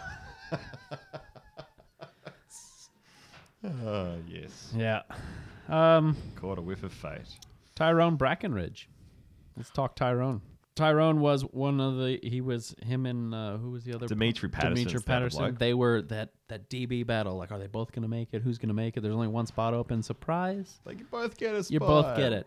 Oh 3.83 4.15
yes, 4.27 4.71
yeah. 4.75 5.01
Um, 5.67 6.15
caught 6.37 6.57
a 6.57 6.61
whiff 6.61 6.83
of 6.83 6.93
fate. 6.93 7.27
Tyrone 7.75 8.17
Brackenridge. 8.17 8.85
Let's 9.57 9.69
talk 9.69 9.95
Tyrone. 9.97 10.41
Tyrone 10.79 11.19
was 11.19 11.41
one 11.41 11.81
of 11.81 11.97
the. 11.97 12.19
He 12.23 12.39
was 12.39 12.73
him 12.81 13.05
and 13.05 13.35
uh, 13.35 13.57
who 13.57 13.71
was 13.71 13.83
the 13.83 13.93
other? 13.93 14.07
Dimitri 14.07 14.47
Patterson's 14.47 14.79
Dimitri 14.79 14.99
the 14.99 15.11
other 15.13 15.19
Patterson. 15.19 15.55
They 15.59 15.73
were 15.73 16.01
that 16.03 16.29
that 16.47 16.69
DB 16.69 17.05
battle. 17.05 17.35
Like, 17.35 17.51
are 17.51 17.59
they 17.59 17.67
both 17.67 17.91
going 17.91 18.03
to 18.03 18.07
make 18.07 18.29
it? 18.31 18.41
Who's 18.41 18.57
going 18.57 18.69
to 18.69 18.73
make 18.73 18.95
it? 18.95 19.01
There's 19.01 19.13
only 19.13 19.27
one 19.27 19.45
spot 19.45 19.73
open. 19.73 20.01
Surprise! 20.01 20.79
Like 20.85 20.97
can 20.97 21.07
both 21.11 21.37
get 21.37 21.53
a 21.53 21.63
spot. 21.63 21.71
You 21.71 21.79
both 21.79 22.15
get 22.15 22.31
it. 22.31 22.45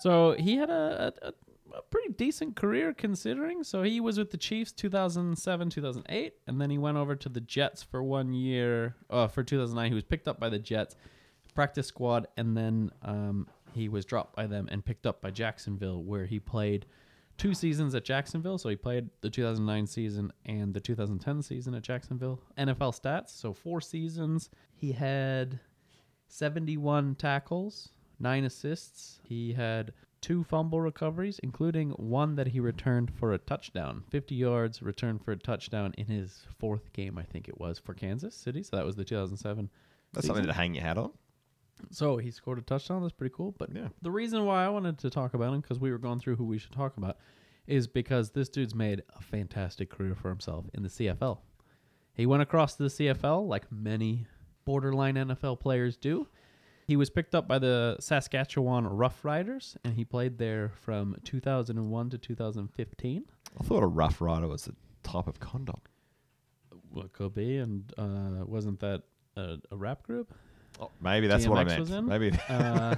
So 0.00 0.32
he 0.32 0.56
had 0.56 0.68
a, 0.68 1.12
a, 1.22 1.28
a 1.76 1.82
pretty 1.90 2.12
decent 2.14 2.56
career 2.56 2.92
considering. 2.92 3.62
So 3.62 3.82
he 3.82 4.00
was 4.00 4.18
with 4.18 4.32
the 4.32 4.36
Chiefs 4.36 4.72
2007, 4.72 5.70
2008, 5.70 6.34
and 6.48 6.60
then 6.60 6.70
he 6.70 6.78
went 6.78 6.96
over 6.96 7.14
to 7.14 7.28
the 7.28 7.40
Jets 7.40 7.84
for 7.84 8.02
one 8.02 8.32
year. 8.32 8.96
Uh, 9.08 9.28
for 9.28 9.44
2009, 9.44 9.90
he 9.90 9.94
was 9.94 10.04
picked 10.04 10.26
up 10.26 10.40
by 10.40 10.48
the 10.48 10.58
Jets 10.58 10.96
practice 11.54 11.86
squad, 11.86 12.26
and 12.36 12.56
then 12.56 12.90
um, 13.02 13.46
he 13.72 13.88
was 13.88 14.04
dropped 14.04 14.34
by 14.34 14.46
them 14.46 14.68
and 14.72 14.84
picked 14.84 15.06
up 15.06 15.20
by 15.20 15.30
Jacksonville, 15.30 16.02
where 16.02 16.26
he 16.26 16.40
played 16.40 16.86
two 17.40 17.54
seasons 17.54 17.94
at 17.94 18.04
Jacksonville. 18.04 18.58
So 18.58 18.68
he 18.68 18.76
played 18.76 19.08
the 19.22 19.30
2009 19.30 19.86
season 19.86 20.30
and 20.44 20.74
the 20.74 20.80
2010 20.80 21.42
season 21.42 21.74
at 21.74 21.82
Jacksonville. 21.82 22.40
NFL 22.58 23.00
stats. 23.00 23.30
So 23.30 23.54
four 23.54 23.80
seasons. 23.80 24.50
He 24.74 24.92
had 24.92 25.58
71 26.28 27.14
tackles, 27.14 27.90
nine 28.18 28.44
assists. 28.44 29.20
He 29.24 29.54
had 29.54 29.92
two 30.20 30.44
fumble 30.44 30.82
recoveries, 30.82 31.40
including 31.42 31.90
one 31.92 32.34
that 32.36 32.48
he 32.48 32.60
returned 32.60 33.10
for 33.10 33.32
a 33.32 33.38
touchdown. 33.38 34.04
50 34.10 34.34
yards 34.34 34.82
returned 34.82 35.24
for 35.24 35.32
a 35.32 35.36
touchdown 35.36 35.94
in 35.96 36.06
his 36.06 36.44
fourth 36.58 36.92
game, 36.92 37.16
I 37.16 37.22
think 37.22 37.48
it 37.48 37.58
was, 37.58 37.78
for 37.78 37.94
Kansas 37.94 38.34
City. 38.34 38.62
So 38.62 38.76
that 38.76 38.84
was 38.84 38.96
the 38.96 39.04
2007. 39.04 39.70
That's 40.12 40.26
season. 40.26 40.34
something 40.34 40.46
to 40.46 40.52
hang 40.52 40.74
your 40.74 40.84
hat 40.84 40.98
on. 40.98 41.12
So 41.90 42.16
he 42.18 42.30
scored 42.30 42.58
a 42.58 42.62
touchdown. 42.62 43.02
That's 43.02 43.12
pretty 43.14 43.34
cool. 43.36 43.54
But 43.58 43.74
Yeah. 43.74 43.88
the 44.02 44.10
reason 44.10 44.44
why 44.44 44.64
I 44.64 44.68
wanted 44.68 44.98
to 44.98 45.10
talk 45.10 45.34
about 45.34 45.52
him, 45.54 45.60
because 45.60 45.78
we 45.80 45.90
were 45.90 45.98
going 45.98 46.18
through 46.20 46.36
who 46.36 46.44
we 46.44 46.58
should 46.58 46.72
talk 46.72 46.96
about, 46.96 47.16
is 47.66 47.86
because 47.86 48.30
this 48.30 48.48
dude's 48.48 48.74
made 48.74 49.02
a 49.16 49.22
fantastic 49.22 49.90
career 49.90 50.14
for 50.14 50.28
himself 50.28 50.66
in 50.74 50.82
the 50.82 50.88
CFL. 50.88 51.38
He 52.14 52.26
went 52.26 52.42
across 52.42 52.74
to 52.76 52.82
the 52.84 52.88
CFL 52.90 53.46
like 53.46 53.70
many 53.70 54.26
borderline 54.64 55.14
NFL 55.16 55.60
players 55.60 55.96
do. 55.96 56.26
He 56.86 56.96
was 56.96 57.08
picked 57.08 57.34
up 57.36 57.46
by 57.46 57.60
the 57.60 57.96
Saskatchewan 58.00 58.84
Rough 58.86 59.24
Riders, 59.24 59.76
and 59.84 59.94
he 59.94 60.04
played 60.04 60.38
there 60.38 60.72
from 60.80 61.16
2001 61.22 62.10
to 62.10 62.18
2015. 62.18 63.24
I 63.58 63.62
thought 63.62 63.82
a 63.82 63.86
Rough 63.86 64.20
Rider 64.20 64.48
was 64.48 64.66
a 64.66 64.72
type 65.06 65.28
of 65.28 65.38
condom. 65.38 65.80
Well, 66.90 67.04
it 67.04 67.12
could 67.12 67.34
be, 67.34 67.58
and 67.58 67.92
uh, 67.96 68.44
wasn't 68.44 68.80
that 68.80 69.02
a, 69.36 69.58
a 69.70 69.76
rap 69.76 70.02
group? 70.02 70.34
Oh, 70.80 70.90
maybe 71.00 71.26
that's 71.26 71.46
what 71.46 71.58
I 71.58 71.64
meant. 71.64 72.06
Maybe 72.06 72.32
Uh, 72.48 72.96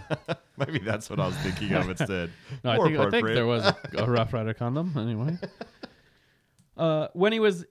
maybe 0.56 0.78
that's 0.78 1.10
what 1.10 1.18
I 1.18 1.26
was 1.26 1.36
thinking 1.38 1.72
of 1.72 1.90
instead. 1.90 2.30
No, 2.64 2.70
I 2.70 2.76
think, 2.78 2.98
I 2.98 3.10
think 3.10 3.26
there 3.26 3.46
was 3.46 3.64
a, 3.64 3.76
a 3.98 4.10
Rough 4.10 4.32
Rider 4.32 4.54
condom 4.54 4.92
anyway. 4.96 5.36
Uh, 6.76 7.08
when 7.12 7.32
he 7.32 7.40
was 7.40 7.64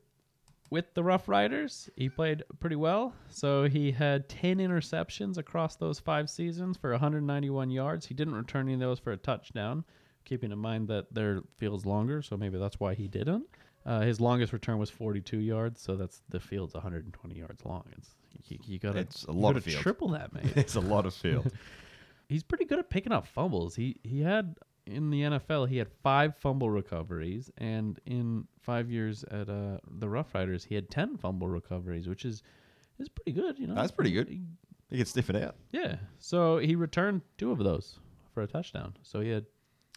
with 0.69 0.93
the 0.93 1.03
Rough 1.03 1.27
Riders, 1.27 1.89
he 1.95 2.09
played 2.09 2.43
pretty 2.59 2.75
well. 2.75 3.13
So 3.29 3.65
he 3.65 3.91
had 3.91 4.27
10 4.29 4.57
interceptions 4.57 5.37
across 5.37 5.75
those 5.75 5.99
five 5.99 6.29
seasons 6.29 6.77
for 6.77 6.91
191 6.91 7.69
yards. 7.69 8.05
He 8.05 8.13
didn't 8.13 8.35
return 8.35 8.67
any 8.67 8.73
of 8.75 8.79
those 8.79 8.99
for 8.99 9.11
a 9.11 9.17
touchdown, 9.17 9.83
keeping 10.25 10.51
in 10.51 10.59
mind 10.59 10.87
that 10.89 11.13
their 11.13 11.41
field's 11.57 11.85
longer, 11.85 12.21
so 12.21 12.35
maybe 12.37 12.57
that's 12.57 12.79
why 12.79 12.93
he 12.93 13.07
didn't. 13.07 13.45
Uh, 13.85 14.01
his 14.01 14.21
longest 14.21 14.53
return 14.53 14.77
was 14.77 14.89
42 14.89 15.39
yards, 15.39 15.81
so 15.81 15.95
that's 15.95 16.21
the 16.29 16.39
field's 16.39 16.73
120 16.73 17.35
yards 17.35 17.65
long. 17.65 17.83
It's 17.97 18.15
you, 18.47 18.57
you 18.65 18.79
gotta 18.79 18.99
It's 18.99 19.23
a 19.25 19.31
lot 19.31 19.55
of 19.57 19.63
field. 19.63 19.81
triple 19.81 20.09
that, 20.09 20.33
mate 20.33 20.51
it's 20.55 20.75
a 20.75 20.79
lot 20.81 21.05
of 21.05 21.13
field. 21.13 21.51
he's 22.29 22.43
pretty 22.43 22.65
good 22.65 22.79
at 22.79 22.89
picking 22.89 23.11
up 23.11 23.27
fumbles. 23.27 23.75
He 23.75 23.97
he 24.03 24.21
had 24.21 24.55
in 24.87 25.09
the 25.11 25.21
NFL 25.21 25.69
he 25.69 25.77
had 25.77 25.89
five 26.03 26.35
fumble 26.37 26.69
recoveries, 26.69 27.51
and 27.57 27.99
in 28.05 28.47
five 28.59 28.89
years 28.89 29.23
at 29.31 29.47
uh, 29.49 29.77
the 29.99 30.09
Rough 30.09 30.33
Riders 30.33 30.63
he 30.63 30.75
had 30.75 30.89
ten 30.89 31.17
fumble 31.17 31.47
recoveries, 31.47 32.07
which 32.07 32.25
is 32.25 32.41
is 32.99 33.09
pretty 33.09 33.31
good. 33.39 33.57
You 33.59 33.67
know, 33.67 33.75
That's 33.75 33.91
pretty 33.91 34.11
good. 34.11 34.27
He- 34.29 34.41
can 34.97 35.05
sniff 35.05 35.29
it 35.29 35.37
out. 35.37 35.55
yeah. 35.71 35.95
So 36.19 36.57
he 36.57 36.75
returned 36.75 37.21
two 37.37 37.51
of 37.51 37.59
those 37.59 37.97
for 38.33 38.43
a 38.43 38.47
touchdown. 38.47 38.93
So 39.03 39.21
he 39.21 39.29
had 39.29 39.45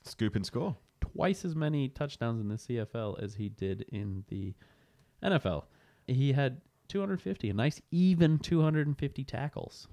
Scoop 0.04 0.36
and 0.36 0.46
score. 0.46 0.76
twice 1.00 1.44
as 1.44 1.56
many 1.56 1.88
touchdowns 1.88 2.40
in 2.40 2.46
the 2.46 2.54
CFL 2.54 3.20
as 3.20 3.34
he 3.34 3.48
did 3.48 3.84
in 3.90 4.22
the 4.28 4.54
NFL. 5.20 5.64
He 6.06 6.32
had 6.32 6.60
250, 6.88 7.50
a 7.50 7.54
nice 7.54 7.80
even 7.90 8.38
250 8.38 9.24
tackles. 9.24 9.88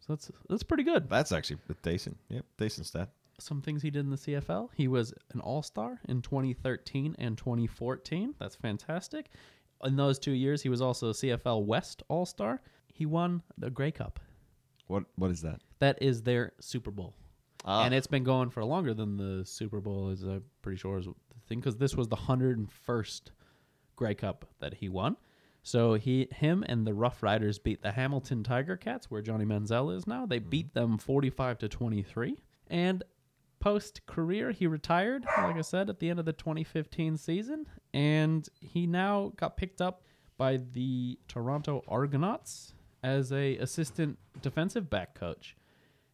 So 0.00 0.12
that's 0.14 0.30
that's 0.48 0.62
pretty 0.62 0.82
good. 0.82 1.08
That's 1.08 1.32
actually 1.32 1.58
decent. 1.82 2.18
Yep, 2.28 2.44
decent 2.58 2.86
stat. 2.86 3.08
some 3.38 3.60
things 3.62 3.82
he 3.82 3.90
did 3.90 4.04
in 4.04 4.10
the 4.10 4.16
CFL. 4.16 4.68
He 4.74 4.86
was 4.86 5.14
an 5.32 5.40
All 5.40 5.62
Star 5.62 6.00
in 6.08 6.20
2013 6.22 7.16
and 7.18 7.36
2014. 7.38 8.34
That's 8.38 8.54
fantastic. 8.56 9.30
In 9.82 9.96
those 9.96 10.18
two 10.18 10.32
years, 10.32 10.62
he 10.62 10.68
was 10.68 10.80
also 10.80 11.08
a 11.10 11.12
CFL 11.12 11.64
West 11.64 12.02
All 12.08 12.26
Star. 12.26 12.60
He 12.92 13.06
won 13.06 13.42
the 13.58 13.70
Grey 13.70 13.90
Cup. 13.90 14.20
What 14.86 15.04
What 15.16 15.30
is 15.30 15.40
that? 15.42 15.60
That 15.78 16.02
is 16.02 16.22
their 16.22 16.52
Super 16.60 16.90
Bowl. 16.90 17.14
Ah. 17.64 17.84
And 17.84 17.94
it's 17.94 18.06
been 18.06 18.24
going 18.24 18.50
for 18.50 18.62
longer 18.64 18.92
than 18.92 19.16
the 19.16 19.44
Super 19.46 19.80
Bowl 19.80 20.10
is 20.10 20.22
I'm 20.22 20.44
pretty 20.60 20.76
sure 20.78 20.98
is 20.98 21.06
the 21.06 21.14
thing 21.48 21.60
because 21.60 21.76
this 21.76 21.96
was 21.96 22.08
the 22.08 22.16
101st 22.16 23.22
Grey 23.96 24.14
Cup 24.14 24.44
that 24.60 24.74
he 24.74 24.88
won. 24.90 25.16
So 25.66 25.94
he, 25.94 26.28
him, 26.30 26.62
and 26.68 26.86
the 26.86 26.92
Rough 26.92 27.22
Riders 27.22 27.58
beat 27.58 27.82
the 27.82 27.90
Hamilton 27.92 28.44
Tiger 28.44 28.76
Cats, 28.76 29.10
where 29.10 29.22
Johnny 29.22 29.46
Manziel 29.46 29.96
is 29.96 30.06
now. 30.06 30.26
They 30.26 30.38
beat 30.38 30.74
them 30.74 30.98
45 30.98 31.58
to 31.58 31.68
23. 31.70 32.36
And 32.68 33.02
post 33.60 34.04
career, 34.04 34.50
he 34.50 34.66
retired, 34.66 35.24
like 35.38 35.56
I 35.56 35.62
said, 35.62 35.88
at 35.88 36.00
the 36.00 36.10
end 36.10 36.18
of 36.18 36.26
the 36.26 36.34
2015 36.34 37.16
season, 37.16 37.66
and 37.94 38.46
he 38.60 38.86
now 38.86 39.32
got 39.36 39.56
picked 39.56 39.80
up 39.80 40.02
by 40.36 40.58
the 40.72 41.18
Toronto 41.28 41.82
Argonauts 41.88 42.74
as 43.02 43.32
a 43.32 43.56
assistant 43.56 44.18
defensive 44.42 44.90
back 44.90 45.14
coach. 45.14 45.56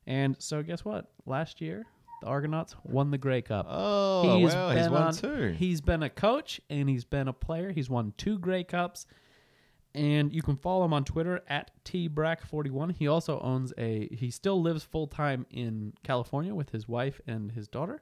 And 0.06 0.36
so, 0.38 0.62
guess 0.62 0.84
what? 0.84 1.10
Last 1.26 1.60
year, 1.60 1.86
the 2.20 2.28
Argonauts 2.28 2.76
won 2.84 3.10
the 3.10 3.18
Grey 3.18 3.42
Cup. 3.42 3.66
Oh, 3.68 4.38
he's 4.38 4.54
been 4.54 4.92
won 4.92 5.02
on- 5.02 5.14
two. 5.14 5.54
He's 5.58 5.80
been 5.80 6.04
a 6.04 6.10
coach 6.10 6.60
and 6.70 6.88
he's 6.88 7.04
been 7.04 7.26
a 7.26 7.32
player. 7.32 7.72
He's 7.72 7.90
won 7.90 8.12
two 8.16 8.38
Grey 8.38 8.62
Cups. 8.62 9.06
And 9.94 10.32
you 10.32 10.42
can 10.42 10.56
follow 10.56 10.84
him 10.84 10.92
on 10.92 11.04
Twitter 11.04 11.42
at 11.48 11.72
tbrack41. 11.84 12.94
He 12.96 13.08
also 13.08 13.40
owns 13.40 13.72
a. 13.76 14.08
He 14.12 14.30
still 14.30 14.62
lives 14.62 14.84
full 14.84 15.08
time 15.08 15.46
in 15.50 15.94
California 16.04 16.54
with 16.54 16.70
his 16.70 16.86
wife 16.88 17.20
and 17.26 17.50
his 17.50 17.66
daughter, 17.66 18.00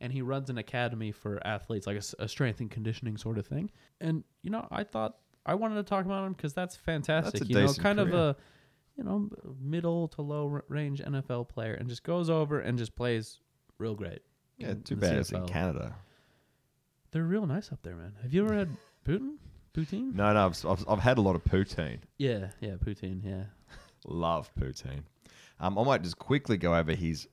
and 0.00 0.12
he 0.12 0.20
runs 0.20 0.50
an 0.50 0.58
academy 0.58 1.12
for 1.12 1.40
athletes, 1.46 1.86
like 1.86 2.02
a 2.18 2.28
strength 2.28 2.58
and 2.58 2.70
conditioning 2.70 3.16
sort 3.16 3.38
of 3.38 3.46
thing. 3.46 3.70
And 4.00 4.24
you 4.42 4.50
know, 4.50 4.66
I 4.70 4.82
thought 4.82 5.18
I 5.46 5.54
wanted 5.54 5.76
to 5.76 5.84
talk 5.84 6.04
about 6.04 6.26
him 6.26 6.32
because 6.32 6.54
that's 6.54 6.74
fantastic. 6.74 7.34
That's 7.34 7.44
a 7.44 7.52
you 7.52 7.66
know, 7.66 7.72
kind 7.74 8.00
of 8.00 8.12
a 8.12 8.36
you 8.96 9.04
know 9.04 9.30
middle 9.60 10.08
to 10.08 10.22
low 10.22 10.60
range 10.68 11.00
NFL 11.00 11.48
player, 11.48 11.74
and 11.74 11.88
just 11.88 12.02
goes 12.02 12.28
over 12.28 12.58
and 12.58 12.76
just 12.76 12.96
plays 12.96 13.38
real 13.78 13.94
great. 13.94 14.22
Yeah, 14.56 14.74
too 14.74 14.96
bad 14.96 15.18
it's 15.18 15.30
in 15.30 15.46
Canada. 15.46 15.94
They're 17.12 17.22
real 17.22 17.46
nice 17.46 17.70
up 17.72 17.80
there, 17.82 17.94
man. 17.94 18.14
Have 18.22 18.34
you 18.34 18.44
ever 18.44 18.54
had 18.54 18.68
Putin? 19.06 19.36
Poutine? 19.74 20.14
No, 20.14 20.32
no, 20.32 20.46
I've, 20.46 20.66
I've, 20.66 20.84
I've 20.88 20.98
had 21.00 21.18
a 21.18 21.20
lot 21.20 21.36
of 21.36 21.44
poutine. 21.44 21.98
Yeah, 22.18 22.48
yeah, 22.60 22.74
poutine. 22.84 23.20
Yeah. 23.24 23.44
Love 24.06 24.50
poutine. 24.58 25.02
Um, 25.60 25.78
I 25.78 25.84
might 25.84 26.02
just 26.02 26.18
quickly 26.18 26.56
go 26.56 26.74
over 26.74 26.92
his 26.92 27.28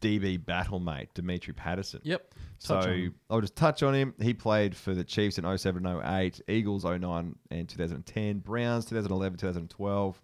DB 0.00 0.44
battle 0.44 0.80
mate, 0.80 1.08
Dimitri 1.14 1.52
Patterson. 1.52 2.00
Yep. 2.02 2.34
So 2.58 2.74
Touch 2.74 2.86
on 2.86 2.92
him. 2.94 3.14
I'll 3.28 3.40
just 3.40 3.56
touch 3.56 3.82
on 3.82 3.94
him. 3.94 4.14
He 4.20 4.34
played 4.34 4.76
for 4.76 4.94
the 4.94 5.04
Chiefs 5.04 5.38
in 5.38 5.58
07 5.58 5.86
08, 6.04 6.40
Eagles 6.48 6.84
09 6.84 7.36
and 7.50 7.68
2010, 7.68 8.38
Browns 8.38 8.84
2011 8.86 9.38
2012, 9.38 10.20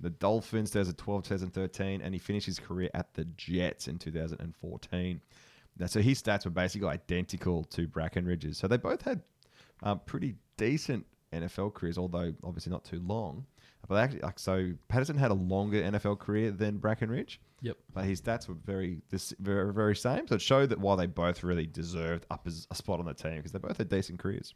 the 0.00 0.10
Dolphins 0.10 0.70
2012 0.70 1.22
2013, 1.24 2.00
and 2.02 2.14
he 2.14 2.18
finished 2.18 2.46
his 2.46 2.58
career 2.58 2.90
at 2.94 3.12
the 3.14 3.24
Jets 3.36 3.88
in 3.88 3.98
2014. 3.98 5.20
Now, 5.78 5.86
so 5.86 6.00
his 6.00 6.22
stats 6.22 6.44
were 6.44 6.50
basically 6.50 6.88
identical 6.88 7.64
to 7.64 7.86
Brackenridge's. 7.88 8.58
So 8.58 8.68
they 8.68 8.76
both 8.76 9.02
had 9.02 9.22
um, 9.82 10.00
pretty 10.06 10.34
decent 10.56 11.06
NFL 11.32 11.74
careers, 11.74 11.96
although 11.98 12.32
obviously 12.44 12.70
not 12.72 12.84
too 12.84 13.00
long. 13.00 13.46
But 13.88 13.96
actually, 13.96 14.20
like, 14.20 14.38
so 14.38 14.72
Patterson 14.88 15.16
had 15.16 15.30
a 15.30 15.34
longer 15.34 15.80
NFL 15.82 16.18
career 16.18 16.50
than 16.50 16.78
Brackenridge 16.78 17.38
Yep. 17.62 17.76
but 17.92 18.04
his 18.04 18.20
stats 18.20 18.46
were 18.48 18.54
very 18.54 19.00
this 19.10 19.34
very 19.40 19.72
very 19.72 19.96
same. 19.96 20.26
So 20.28 20.34
it 20.36 20.42
showed 20.42 20.68
that 20.70 20.78
while 20.78 20.96
they 20.96 21.06
both 21.06 21.42
really 21.42 21.66
deserved 21.66 22.26
up 22.30 22.46
as 22.46 22.66
a 22.70 22.74
spot 22.74 23.00
on 23.00 23.06
the 23.06 23.14
team 23.14 23.36
because 23.36 23.52
they 23.52 23.58
both 23.58 23.78
had 23.78 23.88
decent 23.88 24.18
careers, 24.18 24.54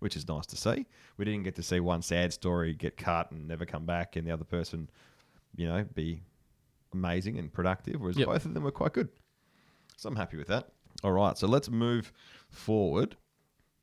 which 0.00 0.14
is 0.16 0.28
nice 0.28 0.46
to 0.46 0.56
see. 0.56 0.86
We 1.16 1.24
didn't 1.24 1.42
get 1.44 1.54
to 1.56 1.62
see 1.62 1.80
one 1.80 2.02
sad 2.02 2.32
story 2.32 2.74
get 2.74 2.96
cut 2.96 3.30
and 3.32 3.48
never 3.48 3.64
come 3.66 3.86
back, 3.86 4.16
and 4.16 4.26
the 4.26 4.30
other 4.32 4.44
person, 4.44 4.88
you 5.56 5.66
know, 5.66 5.84
be 5.94 6.22
amazing 6.92 7.38
and 7.38 7.52
productive. 7.52 8.00
Whereas 8.00 8.16
Yep. 8.18 8.26
both 8.28 8.44
of 8.46 8.54
them 8.54 8.62
were 8.62 8.70
quite 8.70 8.92
good. 8.92 9.08
So 9.96 10.08
I'm 10.08 10.16
happy 10.16 10.36
with 10.36 10.48
that. 10.48 10.70
All 11.02 11.12
right, 11.12 11.36
so 11.36 11.46
let's 11.48 11.70
move 11.70 12.12
forward 12.50 13.16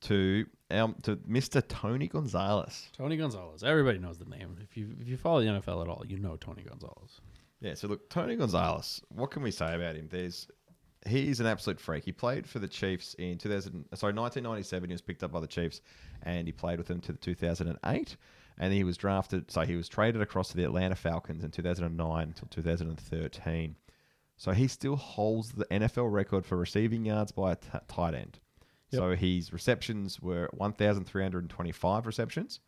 to 0.02 0.46
um, 0.72 0.96
to 1.04 1.16
Mr. 1.18 1.64
Tony 1.68 2.08
Gonzalez. 2.08 2.90
Tony 2.96 3.18
Gonzalez. 3.18 3.64
Everybody 3.64 3.98
knows 3.98 4.18
the 4.18 4.26
name. 4.26 4.58
If 4.62 4.78
you 4.78 4.96
if 5.00 5.08
you 5.08 5.18
follow 5.18 5.42
the 5.42 5.48
NFL 5.48 5.82
at 5.84 5.90
all, 5.90 6.04
you 6.08 6.18
know 6.20 6.36
Tony 6.36 6.64
Gonzalez. 6.64 7.22
Yeah, 7.62 7.74
so 7.74 7.88
look, 7.88 8.10
Tony 8.10 8.36
Gonzalez, 8.36 9.02
what 9.10 9.32
can 9.32 9.44
we 9.44 9.52
say 9.52 9.76
about 9.76 9.96
him? 9.96 10.08
There's 10.10 10.48
he's 11.08 11.40
an 11.40 11.46
absolute 11.46 11.80
freak. 11.80 12.06
He 12.06 12.12
played 12.12 12.48
for 12.48 12.60
the 12.60 12.68
Chiefs 12.68 13.14
in 13.16 13.38
2000 13.38 13.72
sorry, 13.96 14.14
1997 14.14 14.90
he 14.90 14.94
was 14.94 15.02
picked 15.02 15.24
up 15.24 15.32
by 15.32 15.40
the 15.40 15.48
Chiefs 15.48 15.82
and 16.24 16.48
he 16.48 16.52
played 16.52 16.78
with 16.78 16.88
them 16.88 17.00
to 17.02 17.14
2008 17.14 18.18
and 18.58 18.74
he 18.74 18.84
was 18.84 18.98
drafted 18.98 19.50
so 19.50 19.62
he 19.62 19.76
was 19.76 19.88
traded 19.88 20.22
across 20.22 20.50
to 20.50 20.58
the 20.58 20.64
Atlanta 20.64 20.96
Falcons 20.96 21.44
in 21.44 21.52
2009 21.52 22.28
until 22.28 22.48
2013. 22.50 23.76
So 24.38 24.52
he 24.52 24.68
still 24.68 24.96
holds 24.96 25.52
the 25.52 25.66
NFL 25.66 26.12
record 26.12 26.46
for 26.46 26.58
receiving 26.58 27.06
yards 27.06 27.32
by 27.32 27.54
a 27.54 27.56
t- 27.56 27.68
tight 27.90 28.14
end. 28.14 28.40
So 28.92 29.16
his 29.16 29.54
receptions 29.54 30.20
were 30.20 30.50
1,325 30.54 32.06
receptions, 32.06 32.60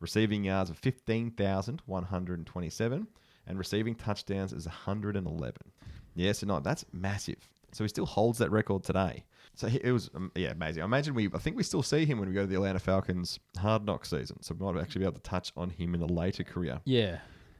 receiving 0.00 0.44
yards 0.44 0.70
of 0.70 0.78
15,127, 0.78 3.06
and 3.46 3.58
receiving 3.58 3.94
touchdowns 3.94 4.52
is 4.52 4.66
111. 4.66 5.54
Yes, 6.14 6.42
or 6.42 6.46
not? 6.46 6.64
That's 6.64 6.84
massive. 6.92 7.48
So 7.72 7.84
he 7.84 7.88
still 7.88 8.06
holds 8.06 8.38
that 8.38 8.50
record 8.50 8.84
today. 8.84 9.24
So 9.54 9.68
he, 9.68 9.78
it 9.82 9.92
was, 9.92 10.10
um, 10.14 10.30
yeah, 10.34 10.50
amazing. 10.50 10.82
I 10.82 10.86
imagine 10.86 11.14
we, 11.14 11.28
I 11.32 11.38
think 11.38 11.56
we 11.56 11.62
still 11.62 11.82
see 11.82 12.04
him 12.04 12.18
when 12.18 12.28
we 12.28 12.34
go 12.34 12.42
to 12.42 12.46
the 12.46 12.56
Atlanta 12.56 12.78
Falcons 12.78 13.38
hard 13.58 13.84
knock 13.84 14.04
season. 14.04 14.42
So 14.42 14.54
we 14.58 14.64
might 14.64 14.80
actually 14.80 15.00
be 15.00 15.04
able 15.06 15.14
to 15.14 15.22
touch 15.22 15.52
on 15.56 15.70
him 15.70 15.94
in 15.94 16.02
a 16.02 16.06
later 16.06 16.44
career. 16.44 16.80
Yeah. 16.84 17.18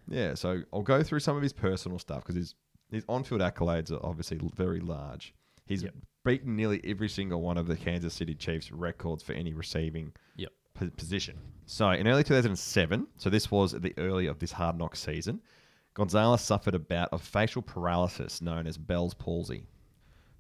Yeah, 0.09 0.35
so 0.35 0.63
I'll 0.73 0.83
go 0.83 1.03
through 1.03 1.21
some 1.21 1.37
of 1.37 1.43
his 1.43 1.53
personal 1.53 1.99
stuff 1.99 2.23
because 2.23 2.35
his 2.35 2.55
his 2.91 3.05
on-field 3.09 3.41
accolades 3.41 3.93
are 3.93 4.05
obviously 4.05 4.41
very 4.57 4.81
large. 4.81 5.33
He's 5.65 5.85
Yep. 5.85 5.95
Beaten 6.25 6.55
nearly 6.57 6.81
every 6.85 7.09
single 7.09 7.41
one 7.41 7.57
of 7.57 7.67
the 7.67 7.77
Kansas 7.77 8.15
City 8.15 8.35
Chiefs 8.35 8.71
records 8.71 9.23
for 9.23 9.33
any 9.33 9.55
receiving 9.55 10.13
Yep. 10.37 10.53
po- 10.75 10.91
position. 10.91 11.39
So 11.67 11.91
in 11.91 12.07
early 12.07 12.25
2007, 12.25 13.07
so 13.17 13.31
this 13.31 13.51
was 13.51 13.73
the 13.73 13.95
early 13.97 14.27
of 14.27 14.39
this 14.39 14.53
hard 14.53 14.77
knock 14.77 14.97
season, 14.97 15.41
Gonzalez 15.95 16.41
suffered 16.43 16.75
a 16.75 16.79
bout 16.79 17.09
of 17.13 17.23
facial 17.23 17.63
paralysis 17.63 18.41
known 18.43 18.67
as 18.67 18.77
Bell's 18.79 19.15
palsy. 19.15 19.67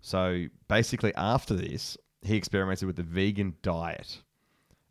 So 0.00 0.46
basically, 0.68 1.14
after 1.14 1.54
this, 1.54 1.96
he 2.22 2.36
experimented 2.36 2.86
with 2.86 2.96
the 2.96 3.02
vegan 3.02 3.54
diet. 3.62 4.22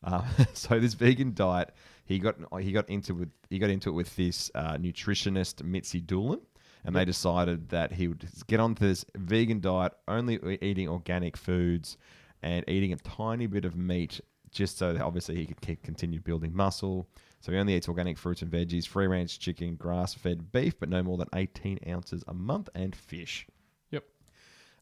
Uh, 0.04 0.24
so 0.54 0.80
this 0.80 0.94
vegan 0.96 1.34
diet, 1.34 1.74
he 2.06 2.20
got 2.20 2.36
he 2.62 2.72
got 2.72 2.90
into 2.90 3.14
with 3.14 3.30
he 3.50 3.60
got 3.60 3.70
into 3.70 3.90
it 3.90 3.94
with 3.94 4.16
this 4.16 4.50
uh, 4.56 4.74
nutritionist 4.78 5.64
Mitzi 5.64 6.02
Dulan, 6.02 6.42
and 6.86 6.96
they 6.96 7.06
decided 7.06 7.70
that 7.70 7.94
he 7.94 8.08
would 8.08 8.26
get 8.48 8.60
onto 8.60 8.88
this 8.88 9.06
vegan 9.16 9.60
diet, 9.60 9.94
only 10.08 10.40
eating 10.62 10.88
organic 10.88 11.36
foods 11.36 11.98
and 12.42 12.64
eating 12.68 12.94
a 12.94 12.98
tiny 12.98 13.48
bit 13.48 13.66
of 13.66 13.76
meat, 13.76 14.22
just 14.52 14.78
so 14.78 14.94
that 14.94 15.02
obviously 15.02 15.36
he 15.36 15.46
could 15.46 15.62
keep, 15.62 15.84
continue 15.84 16.20
building 16.20 16.56
muscle. 16.56 17.08
So 17.42 17.52
he 17.52 17.58
only 17.58 17.76
eats 17.76 17.88
organic 17.88 18.18
fruits 18.18 18.42
and 18.42 18.52
veggies, 18.52 18.88
free 18.88 19.08
range 19.08 19.40
chicken, 19.40 19.76
grass 19.76 20.14
fed 20.14 20.52
beef, 20.52 20.80
but 20.80 20.90
no 20.90 21.04
more 21.04 21.18
than 21.18 21.28
18 21.34 21.80
ounces 21.88 22.24
a 22.28 22.34
month, 22.34 22.70
and 22.76 22.96
fish. 22.96 23.48
Yep. 23.92 24.04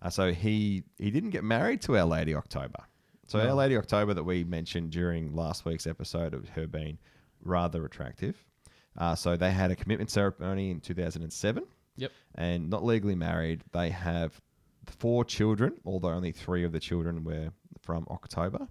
Uh, 0.01 0.09
so 0.09 0.31
he 0.31 0.83
he 0.97 1.11
didn't 1.11 1.31
get 1.31 1.43
married 1.43 1.81
to 1.83 1.97
Our 1.97 2.05
Lady 2.05 2.35
October. 2.35 2.79
So 3.27 3.39
Our 3.39 3.53
Lady 3.53 3.75
October 3.75 4.13
that 4.13 4.23
we 4.23 4.43
mentioned 4.43 4.91
during 4.91 5.35
last 5.35 5.65
week's 5.65 5.85
episode 5.85 6.33
of 6.33 6.47
her 6.49 6.67
being 6.67 6.97
rather 7.43 7.83
attractive. 7.85 8.43
Uh, 8.97 9.13
so 9.13 9.35
they 9.35 9.51
had 9.51 9.69
a 9.69 9.75
commitment 9.75 10.09
ceremony 10.09 10.71
in 10.71 10.79
2007 10.79 11.63
Yep. 11.97 12.11
and 12.35 12.69
not 12.69 12.83
legally 12.83 13.15
married. 13.15 13.63
They 13.73 13.89
have 13.89 14.39
four 14.85 15.25
children, 15.25 15.73
although 15.85 16.09
only 16.09 16.31
three 16.31 16.63
of 16.63 16.71
the 16.71 16.79
children 16.79 17.23
were 17.23 17.51
from 17.81 18.07
October, 18.09 18.67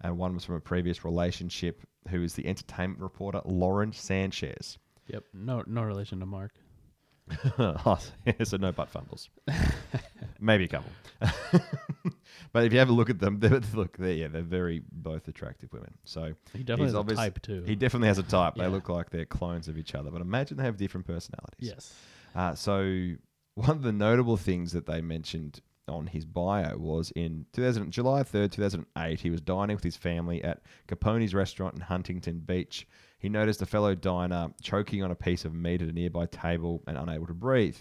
and 0.00 0.18
one 0.18 0.34
was 0.34 0.44
from 0.44 0.54
a 0.56 0.60
previous 0.60 1.04
relationship. 1.04 1.82
Who 2.10 2.22
is 2.22 2.34
the 2.34 2.46
entertainment 2.46 3.00
reporter 3.00 3.40
Lauren 3.44 3.92
Sanchez? 3.92 4.78
Yep. 5.08 5.24
No 5.34 5.64
no 5.66 5.82
relation 5.82 6.20
to 6.20 6.26
Mark. 6.26 6.52
oh, 7.58 7.98
so 8.44 8.56
no 8.56 8.70
butt 8.72 8.88
fumbles. 8.88 9.28
Maybe 10.40 10.64
a 10.64 10.68
couple. 10.68 10.90
but 12.52 12.64
if 12.64 12.72
you 12.72 12.78
have 12.78 12.88
a 12.88 12.92
look 12.92 13.10
at 13.10 13.18
them, 13.18 13.40
they're, 13.40 13.60
look, 13.74 13.96
they're, 13.96 14.12
yeah, 14.12 14.28
they're 14.28 14.42
very 14.42 14.82
both 14.92 15.26
attractive 15.26 15.72
women. 15.72 15.94
So 16.04 16.34
He 16.52 16.62
definitely 16.62 16.92
has 16.94 17.12
a 17.12 17.16
type 17.16 17.42
too. 17.42 17.64
He 17.66 17.74
definitely 17.74 18.08
has 18.08 18.18
a 18.18 18.22
type. 18.22 18.54
They 18.56 18.68
look 18.68 18.88
like 18.88 19.10
they're 19.10 19.24
clones 19.24 19.66
of 19.68 19.76
each 19.78 19.94
other. 19.94 20.10
But 20.10 20.20
imagine 20.20 20.56
they 20.56 20.64
have 20.64 20.76
different 20.76 21.06
personalities. 21.06 21.68
yes. 21.68 21.94
Uh, 22.36 22.54
so 22.54 23.14
one 23.54 23.70
of 23.70 23.82
the 23.82 23.92
notable 23.92 24.36
things 24.36 24.72
that 24.72 24.86
they 24.86 25.00
mentioned 25.00 25.60
on 25.88 26.08
his 26.08 26.24
bio 26.24 26.76
was 26.76 27.12
in 27.14 27.46
2000, 27.52 27.90
July 27.90 28.22
3rd, 28.22 28.52
2008, 28.52 29.20
he 29.20 29.30
was 29.30 29.40
dining 29.40 29.76
with 29.76 29.84
his 29.84 29.96
family 29.96 30.42
at 30.42 30.60
Capone's 30.88 31.34
restaurant 31.34 31.74
in 31.74 31.80
Huntington 31.80 32.40
Beach. 32.40 32.86
He 33.18 33.28
noticed 33.28 33.62
a 33.62 33.66
fellow 33.66 33.94
diner 33.94 34.50
choking 34.60 35.02
on 35.02 35.10
a 35.10 35.16
piece 35.16 35.44
of 35.44 35.54
meat 35.54 35.82
at 35.82 35.88
a 35.88 35.92
nearby 35.92 36.26
table 36.26 36.82
and 36.86 36.98
unable 36.98 37.26
to 37.28 37.34
breathe. 37.34 37.76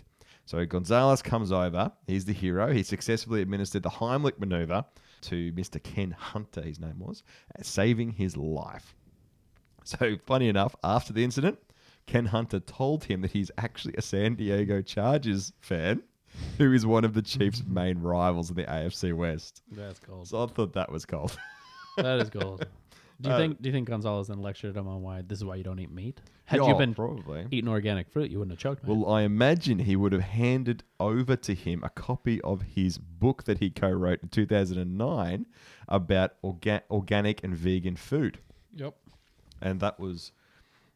So 0.46 0.64
Gonzalez 0.66 1.24
comes 1.24 1.52
over. 1.52 1.92
He's 2.06 2.26
the 2.26 2.34
hero. 2.34 2.72
He 2.72 2.84
successfully 2.84 3.42
administered 3.42 3.84
the 3.84 3.90
Heimlich 3.90 4.40
maneuver 4.40 4.86
to 5.22 5.52
Mr. 5.54 5.82
Ken 5.82 6.12
Hunter, 6.12 6.62
his 6.62 6.80
name 6.80 7.00
was, 7.00 7.24
saving 7.62 8.12
his 8.12 8.38
life. 8.38 8.96
So, 9.88 10.16
funny 10.26 10.50
enough, 10.50 10.76
after 10.84 11.14
the 11.14 11.24
incident, 11.24 11.60
Ken 12.08 12.26
Hunter 12.26 12.60
told 12.60 13.04
him 13.06 13.22
that 13.22 13.32
he's 13.32 13.52
actually 13.58 13.96
a 13.98 14.02
San 14.02 14.36
Diego 14.36 14.82
Chargers 14.82 15.54
fan 15.62 16.04
who 16.58 16.72
is 16.74 16.86
one 16.86 17.04
of 17.06 17.14
the 17.14 17.22
Chiefs' 17.22 17.64
main 17.68 18.00
rivals 18.00 18.50
in 18.50 18.56
the 18.58 18.64
AFC 18.66 19.14
West. 19.14 19.62
That's 19.72 20.00
gold. 20.00 20.28
So 20.28 20.44
I 20.44 20.48
thought 20.48 20.74
that 20.74 20.92
was 20.92 21.06
cold. 21.06 21.38
that 21.98 22.20
is 22.20 22.30
gold. 22.30 22.66
Do 23.22 23.30
you 23.30 23.36
Uh, 23.36 23.38
think 23.38 23.62
do 23.62 23.70
you 23.70 23.74
think 23.74 23.88
Gonzalez 23.88 24.28
then 24.28 24.42
lectured 24.42 24.76
him 24.76 24.90
on 24.90 25.02
why 25.02 25.22
this 25.22 25.38
is 25.38 25.46
why 25.46 25.56
you 25.56 25.64
don't 25.64 25.80
eat 25.80 25.90
meat? 25.90 26.20
Had 26.44 26.60
Yeah, 26.60 26.68
you 26.68 26.76
been 26.76 26.94
probably. 26.94 27.48
eating 27.50 27.70
organic 27.70 28.10
fruit, 28.10 28.30
you 28.30 28.40
wouldn't 28.40 28.52
have 28.52 28.60
choked. 28.60 28.84
Well, 28.86 29.10
I 29.10 29.22
imagine 29.22 29.80
he 29.80 29.96
would 29.96 30.12
have 30.12 30.22
handed 30.22 30.84
over 31.00 31.38
to 31.38 31.56
him 31.56 31.82
a 31.82 31.90
copy 31.90 32.42
of 32.42 32.62
his 32.64 32.98
book 32.98 33.46
that 33.46 33.60
he 33.60 33.70
co-wrote 33.70 34.22
in 34.22 34.28
2009 34.28 35.46
about 35.88 36.34
orga- 36.44 36.82
organic 36.92 37.42
and 37.42 37.56
vegan 37.56 37.96
food. 37.96 38.40
yep. 38.76 38.98
and 39.62 39.80
that 39.80 39.98
was 39.98 40.34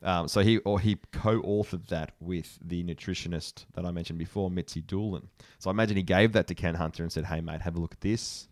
um, 0.01 0.27
so 0.27 0.41
he 0.41 0.57
or 0.59 0.79
he 0.79 0.97
co-authored 1.11 1.87
that 1.87 2.13
with 2.19 2.57
the 2.61 2.83
nutritionist 2.83 3.65
that 3.73 3.85
I 3.85 3.91
mentioned 3.91 4.19
before, 4.19 4.49
Mitzi 4.49 4.81
Dulan. 4.81 5.27
So 5.59 5.69
I 5.69 5.71
imagine 5.71 5.97
he 5.97 6.03
gave 6.03 6.33
that 6.33 6.47
to 6.47 6.55
Ken 6.55 6.75
Hunter 6.75 7.03
and 7.03 7.11
said, 7.11 7.25
"Hey 7.25 7.41
mate, 7.41 7.61
have 7.61 7.75
a 7.75 7.79
look 7.79 7.93
at 7.93 8.01
this. 8.01 8.47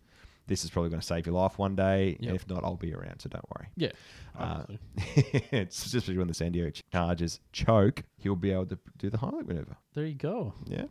this 0.46 0.64
is 0.64 0.70
probably 0.70 0.88
going 0.88 1.00
to 1.00 1.06
save 1.06 1.26
your 1.26 1.34
life 1.34 1.58
one 1.58 1.76
day. 1.76 2.16
Yep. 2.20 2.34
If 2.34 2.48
not, 2.48 2.64
I'll 2.64 2.76
be 2.76 2.94
around, 2.94 3.20
so 3.20 3.28
don't 3.28 3.44
worry. 3.54 3.68
Yeah. 3.76 3.92
Uh, 4.38 4.62
it's 5.52 5.84
especially 5.84 6.16
when 6.16 6.26
the 6.26 6.34
San 6.34 6.52
Diego 6.52 6.70
Chargers 6.90 7.40
choke, 7.52 8.02
he'll 8.16 8.34
be 8.34 8.50
able 8.50 8.64
to 8.66 8.78
do 8.96 9.10
the 9.10 9.18
highlight 9.18 9.46
maneuver. 9.46 9.76
there 9.94 10.06
you 10.06 10.14
go. 10.14 10.54
Yeah. 10.66 10.84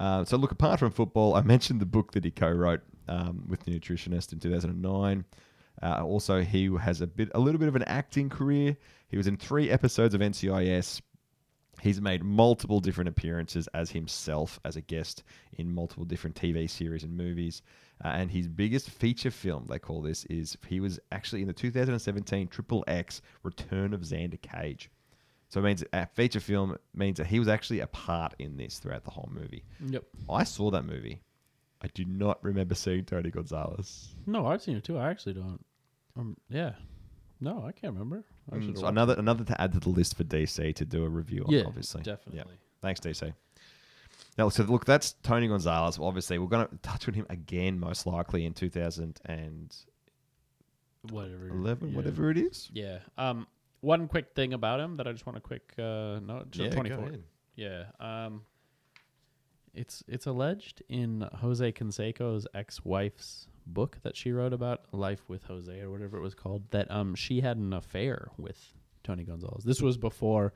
Uh, 0.00 0.24
so 0.24 0.36
look, 0.36 0.50
apart 0.50 0.80
from 0.80 0.90
football, 0.90 1.34
I 1.34 1.42
mentioned 1.42 1.80
the 1.80 1.86
book 1.86 2.12
that 2.12 2.24
he 2.24 2.32
co-wrote 2.32 2.80
um, 3.08 3.44
with 3.48 3.60
the 3.64 3.78
nutritionist 3.78 4.32
in 4.32 4.40
2009. 4.40 5.24
Uh, 5.82 6.02
also, 6.04 6.42
he 6.42 6.74
has 6.80 7.00
a 7.00 7.06
bit, 7.06 7.30
a 7.34 7.38
little 7.38 7.58
bit 7.58 7.68
of 7.68 7.76
an 7.76 7.84
acting 7.84 8.28
career. 8.28 8.76
He 9.08 9.16
was 9.16 9.26
in 9.26 9.36
three 9.36 9.70
episodes 9.70 10.14
of 10.14 10.20
NCIS. 10.20 11.00
He's 11.80 12.00
made 12.00 12.24
multiple 12.24 12.80
different 12.80 13.08
appearances 13.08 13.68
as 13.74 13.90
himself 13.90 14.58
as 14.64 14.76
a 14.76 14.80
guest 14.80 15.22
in 15.52 15.74
multiple 15.74 16.04
different 16.04 16.36
TV 16.36 16.68
series 16.68 17.04
and 17.04 17.16
movies. 17.16 17.62
Uh, 18.04 18.08
and 18.08 18.30
his 18.30 18.48
biggest 18.48 18.90
feature 18.90 19.30
film, 19.30 19.66
they 19.68 19.78
call 19.78 20.02
this, 20.02 20.24
is 20.26 20.56
he 20.66 20.80
was 20.80 20.98
actually 21.12 21.42
in 21.42 21.48
the 21.48 21.52
2017 21.52 22.48
Triple 22.48 22.84
X 22.86 23.22
Return 23.42 23.94
of 23.94 24.00
Xander 24.00 24.40
Cage. 24.40 24.90
So 25.48 25.60
it 25.60 25.64
means 25.64 25.84
a 25.92 26.06
feature 26.06 26.40
film 26.40 26.76
means 26.94 27.18
that 27.18 27.26
he 27.26 27.38
was 27.38 27.48
actually 27.48 27.80
a 27.80 27.86
part 27.86 28.34
in 28.38 28.56
this 28.56 28.78
throughout 28.78 29.04
the 29.04 29.10
whole 29.10 29.30
movie. 29.32 29.64
Yep. 29.86 30.04
I 30.28 30.44
saw 30.44 30.70
that 30.72 30.84
movie. 30.84 31.20
I 31.82 31.88
do 31.94 32.04
not 32.04 32.42
remember 32.42 32.74
seeing 32.74 33.04
Tony 33.04 33.30
Gonzalez. 33.30 34.14
No, 34.26 34.46
I've 34.46 34.62
seen 34.62 34.76
it 34.76 34.84
too. 34.84 34.98
I 34.98 35.10
actually 35.10 35.34
don't. 35.34 35.64
Um, 36.16 36.36
yeah. 36.48 36.72
No, 37.40 37.64
I 37.66 37.72
can't 37.72 37.92
remember. 37.92 38.24
I 38.52 38.56
Mm, 38.56 38.78
so 38.78 38.86
another 38.86 39.14
another 39.18 39.44
to 39.44 39.60
add 39.60 39.72
to 39.72 39.80
the 39.80 39.88
list 39.88 40.16
for 40.16 40.24
DC 40.24 40.74
to 40.74 40.84
do 40.84 41.04
a 41.04 41.08
review 41.08 41.44
on, 41.44 41.52
Yeah, 41.52 41.64
obviously. 41.66 42.02
definitely. 42.02 42.38
Yeah. 42.38 42.56
Thanks, 42.80 43.00
DC. 43.00 43.34
Now, 44.38 44.48
so 44.50 44.62
look, 44.64 44.84
that's 44.84 45.14
Tony 45.22 45.48
Gonzalez. 45.48 45.98
Well, 45.98 46.08
obviously, 46.08 46.38
we're 46.38 46.46
going 46.46 46.66
to 46.68 46.76
touch 46.82 47.08
on 47.08 47.14
him 47.14 47.26
again, 47.30 47.80
most 47.80 48.06
likely 48.06 48.44
in 48.44 48.52
2011, 48.52 49.70
Whatever. 51.10 51.86
yeah. 51.86 51.96
whatever 51.96 52.30
it 52.30 52.38
is. 52.38 52.70
Yeah. 52.72 52.98
Um. 53.18 53.46
One 53.80 54.08
quick 54.08 54.34
thing 54.34 54.52
about 54.54 54.80
him 54.80 54.96
that 54.96 55.06
I 55.06 55.12
just 55.12 55.26
want 55.26 55.36
to 55.36 55.40
quick 55.40 55.72
uh, 55.78 56.18
note. 56.20 56.48
Yeah, 56.52 56.68
go 56.68 56.74
24. 56.76 57.06
ahead. 57.08 57.22
Yeah. 57.54 57.84
Um. 58.00 58.42
It's 59.74 60.02
it's 60.08 60.26
alleged 60.26 60.82
in 60.88 61.28
Jose 61.34 61.70
Canseco's 61.72 62.46
ex-wife's 62.54 63.46
book 63.66 63.98
that 64.02 64.16
she 64.16 64.32
wrote 64.32 64.52
about 64.52 64.82
life 64.92 65.22
with 65.28 65.44
Jose 65.44 65.80
or 65.80 65.90
whatever 65.90 66.16
it 66.16 66.22
was 66.22 66.34
called 66.34 66.70
that 66.70 66.90
um 66.90 67.14
she 67.14 67.40
had 67.40 67.56
an 67.56 67.72
affair 67.72 68.28
with 68.38 68.72
Tony 69.02 69.24
Gonzalez. 69.24 69.64
This 69.64 69.80
was 69.82 69.96
before 69.96 70.52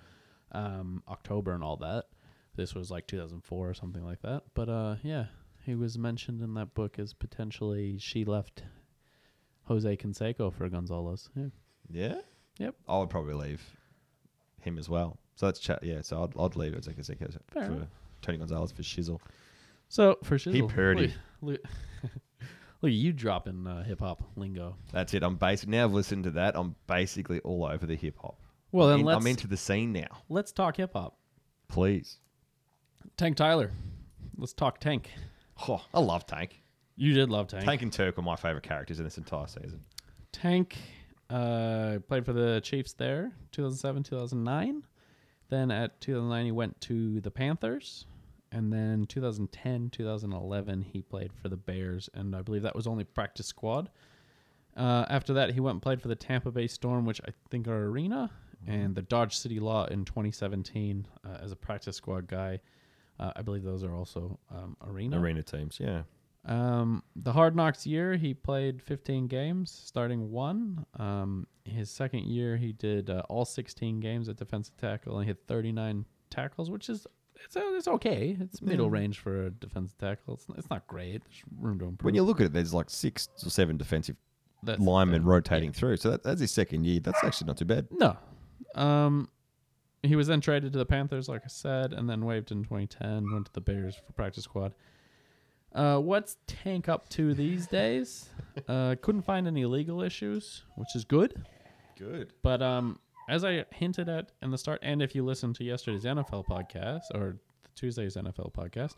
um 0.53 1.03
October 1.09 1.53
and 1.53 1.63
all 1.63 1.77
that. 1.79 2.05
This 2.57 2.75
was 2.75 2.91
like 2.91 3.07
2004 3.07 3.69
or 3.69 3.75
something 3.75 4.05
like 4.05 4.23
that. 4.23 4.43
But 4.55 4.69
uh 4.69 4.97
yeah, 5.03 5.27
he 5.65 5.75
was 5.75 5.99
mentioned 5.99 6.41
in 6.41 6.55
that 6.55 6.75
book 6.75 6.99
as 6.99 7.13
potentially 7.13 7.99
she 7.99 8.25
left 8.25 8.63
Jose 9.65 9.97
Canseco 9.97 10.53
for 10.53 10.69
Gonzalez. 10.69 11.29
Yeah. 11.37 11.47
Yeah? 11.91 12.15
Yep. 12.59 12.75
I 12.89 12.99
would 12.99 13.11
probably 13.11 13.35
leave 13.35 13.63
him 14.61 14.79
as 14.79 14.89
well. 14.89 15.19
So 15.37 15.47
that's 15.47 15.59
chat. 15.59 15.83
Yeah, 15.83 16.03
so 16.03 16.23
I'd, 16.23 16.39
I'd 16.39 16.57
leave 16.57 16.75
it 16.75 16.87
as 16.87 16.87
Fair 16.87 17.39
for 17.53 17.73
enough. 17.73 17.89
Tony 18.21 18.39
Gonzalez 18.39 18.73
for 18.73 18.83
Shizzle. 18.83 19.21
So 19.89 20.19
for 20.23 20.37
shizzle, 20.37 20.53
He 20.55 20.63
purdy. 20.63 21.15
Look, 21.41 21.61
look, 22.03 22.13
look 22.83 22.91
at 22.91 22.95
you 22.97 23.13
dropping 23.13 23.67
uh, 23.67 23.85
hip 23.85 24.01
hop 24.01 24.23
lingo. 24.37 24.77
That's 24.93 25.15
it. 25.15 25.23
I'm 25.23 25.37
basic 25.37 25.69
now. 25.69 25.85
I've 25.85 25.93
listened 25.93 26.25
to 26.25 26.31
that. 26.33 26.57
I'm 26.57 26.75
basically 26.87 27.41
all 27.41 27.65
over 27.65 27.87
the 27.87 27.97
hip 27.97 28.17
hop. 28.21 28.39
Well, 28.73 28.87
I'm 28.89 28.93
then 28.93 29.01
in- 29.01 29.07
let's 29.07 29.17
I'm 29.25 29.27
into 29.27 29.47
the 29.49 29.57
scene 29.57 29.93
now. 29.93 30.23
let's 30.29 30.53
talk 30.53 30.77
hip 30.77 30.93
hop. 30.95 31.17
Please. 31.69 32.19
Tank 33.17 33.37
Tyler. 33.37 33.71
Let's 34.37 34.53
talk 34.53 34.81
Tank. 34.81 35.11
Oh, 35.69 35.85
I 35.93 36.01
love 36.01 36.27
Tank. 36.27 36.63
You 36.97 37.13
did 37.15 37.29
love 37.31 37.49
Tank. 37.49 37.65
Tank 37.65 37.83
and 37.83 37.93
Turk 37.93 38.19
are 38.19 38.23
my 38.23 38.37
favorite 38.37 38.63
characters 38.63 38.99
in 38.99 39.05
this 39.05 39.19
entire 39.19 39.47
season. 39.47 39.81
Tank 40.33 40.77
uh, 41.29 41.99
played 42.09 42.25
for 42.25 42.33
the 42.33 42.61
Chiefs 42.63 42.93
there, 42.95 43.33
2007, 43.53 44.03
2009. 44.05 44.83
Then 45.49 45.71
at 45.71 46.01
2009, 46.01 46.45
he 46.45 46.53
went 46.53 46.81
to 46.83 47.21
the 47.21 47.31
Panthers. 47.31 48.07
And 48.53 48.73
then 48.73 49.07
2010, 49.07 49.91
2011, 49.91 50.83
he 50.83 51.03
played 51.03 51.33
for 51.33 51.49
the 51.49 51.57
Bears. 51.57 52.09
And 52.15 52.35
I 52.35 52.43
believe 52.43 52.63
that 52.63 52.75
was 52.75 52.87
only 52.87 53.05
practice 53.05 53.47
squad. 53.47 53.91
Uh, 54.77 55.05
after 55.09 55.33
that, 55.35 55.53
he 55.53 55.61
went 55.61 55.75
and 55.75 55.83
played 55.83 56.01
for 56.01 56.09
the 56.09 56.17
Tampa 56.17 56.51
Bay 56.51 56.67
Storm, 56.67 57.05
which 57.05 57.21
I 57.27 57.31
think 57.51 57.69
are 57.69 57.87
arena, 57.87 58.31
and 58.67 58.95
the 58.95 59.03
Dodge 59.03 59.37
City 59.37 59.61
Law 59.61 59.87
in 59.87 60.05
2017 60.05 61.07
uh, 61.25 61.39
as 61.43 61.53
a 61.53 61.57
practice 61.57 61.97
squad 61.97 62.29
guy. 62.29 62.61
Uh, 63.19 63.33
I 63.37 63.43
believe 63.43 63.63
those 63.63 63.85
are 63.85 63.95
also 63.95 64.39
um, 64.51 64.77
arena. 64.87 65.21
Arena 65.21 65.43
teams, 65.43 65.79
yeah. 65.81 66.03
Um, 66.47 67.03
the 67.17 67.33
Hard 67.33 67.55
Knocks 67.55 67.87
year, 67.87 68.17
he 68.17 68.33
played 68.33 68.81
15 68.83 69.27
games, 69.27 69.71
starting 69.71 70.31
one. 70.31 70.87
Um, 70.99 71.47
his 71.65 71.91
second 71.91 72.25
year, 72.25 72.57
he 72.57 72.73
did 72.73 73.11
uh, 73.11 73.23
all 73.29 73.45
16 73.45 74.01
games 74.01 74.29
at 74.29 74.37
defensive 74.37 74.77
tackle 74.79 75.19
and 75.19 75.25
he 75.25 75.29
had 75.29 75.47
39 75.47 76.07
tackles, 76.31 76.71
which 76.71 76.89
is 76.89 77.07
it's 77.45 77.57
uh, 77.57 77.61
it's 77.75 77.89
okay. 77.89 78.37
It's 78.41 78.61
middle 78.63 78.87
Yeah. 78.87 78.93
range 79.01 79.19
for 79.19 79.47
a 79.47 79.51
defensive 79.51 79.97
tackle. 79.99 80.35
It's, 80.35 80.47
it's 80.57 80.71
not 80.71 80.87
great. 80.87 81.23
There's 81.25 81.43
room 81.61 81.79
to 81.81 81.87
improve. 81.87 82.05
When 82.05 82.15
you 82.15 82.23
look 82.23 82.41
at 82.41 82.47
it, 82.47 82.53
there's 82.53 82.75
like 82.75 82.91
six 82.91 83.29
or 83.45 83.51
seven 83.51 83.77
defensive 83.77 84.17
That's 84.63 84.81
linemen 84.81 85.25
rotating 85.25 85.73
through. 85.73 85.97
So 85.99 86.11
that, 86.13 86.23
that's 86.23 86.41
his 86.41 86.51
second 86.51 86.85
year. 86.87 87.01
That's 87.01 87.23
actually 87.25 87.47
not 87.49 87.57
too 87.57 87.65
bad. 87.65 87.89
No. 87.91 88.17
Um, 88.75 89.29
he 90.03 90.17
was 90.17 90.29
then 90.29 90.41
traded 90.41 90.73
to 90.73 90.79
the 90.79 90.87
Panthers, 90.87 91.29
like 91.29 91.43
I 91.45 91.49
said, 91.49 91.93
and 91.93 92.09
then 92.09 92.25
waived 92.25 92.51
in 92.53 92.63
2010. 92.63 93.33
Went 93.33 93.47
to 93.47 93.53
the 93.53 93.61
Bears 93.61 93.97
for 93.97 94.13
practice 94.13 94.45
squad. 94.45 94.73
Uh, 95.75 95.99
what's 95.99 96.37
Tank 96.47 96.89
up 96.89 97.09
to 97.11 97.35
these 97.35 97.67
days? 97.67 98.29
Uh, 98.69 98.95
couldn't 99.01 99.23
find 99.23 99.47
any 99.47 99.65
legal 99.65 100.03
issues, 100.03 100.65
which 100.77 100.89
is 100.95 101.05
good. 101.05 101.45
Good. 101.97 102.33
But 102.43 102.61
um, 102.63 102.99
as 103.31 103.45
I 103.45 103.65
hinted 103.73 104.09
at 104.09 104.33
in 104.43 104.51
the 104.51 104.59
start, 104.59 104.81
and 104.83 105.01
if 105.01 105.15
you 105.15 105.25
listen 105.25 105.55
to 105.55 105.65
yesterday's 105.65 106.05
NFL 106.05 106.47
podcast 106.47 107.03
or 107.15 107.37
Tuesday's 107.75 108.17
NFL 108.17 108.53
podcast, 108.53 108.95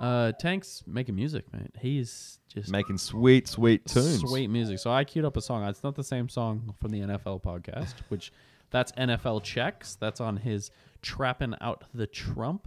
uh, 0.00 0.32
Tank's 0.32 0.82
making 0.86 1.14
music, 1.14 1.52
man. 1.52 1.68
He's 1.78 2.40
just 2.52 2.68
Making 2.70 2.98
sweet, 2.98 3.46
sweet 3.46 3.86
tunes. 3.86 4.20
Sweet 4.20 4.48
music. 4.48 4.78
So 4.80 4.90
I 4.90 5.04
queued 5.04 5.24
up 5.24 5.36
a 5.36 5.40
song. 5.40 5.62
It's 5.64 5.84
not 5.84 5.94
the 5.94 6.02
same 6.02 6.28
song 6.28 6.74
from 6.80 6.90
the 6.90 7.00
NFL 7.00 7.42
podcast, 7.42 7.94
which 8.08 8.32
that's 8.70 8.90
NFL 8.92 9.42
checks. 9.44 9.96
That's 10.00 10.20
on 10.20 10.38
his 10.38 10.70
Trapping 11.02 11.54
Out 11.60 11.84
the 11.94 12.06
Trump 12.08 12.66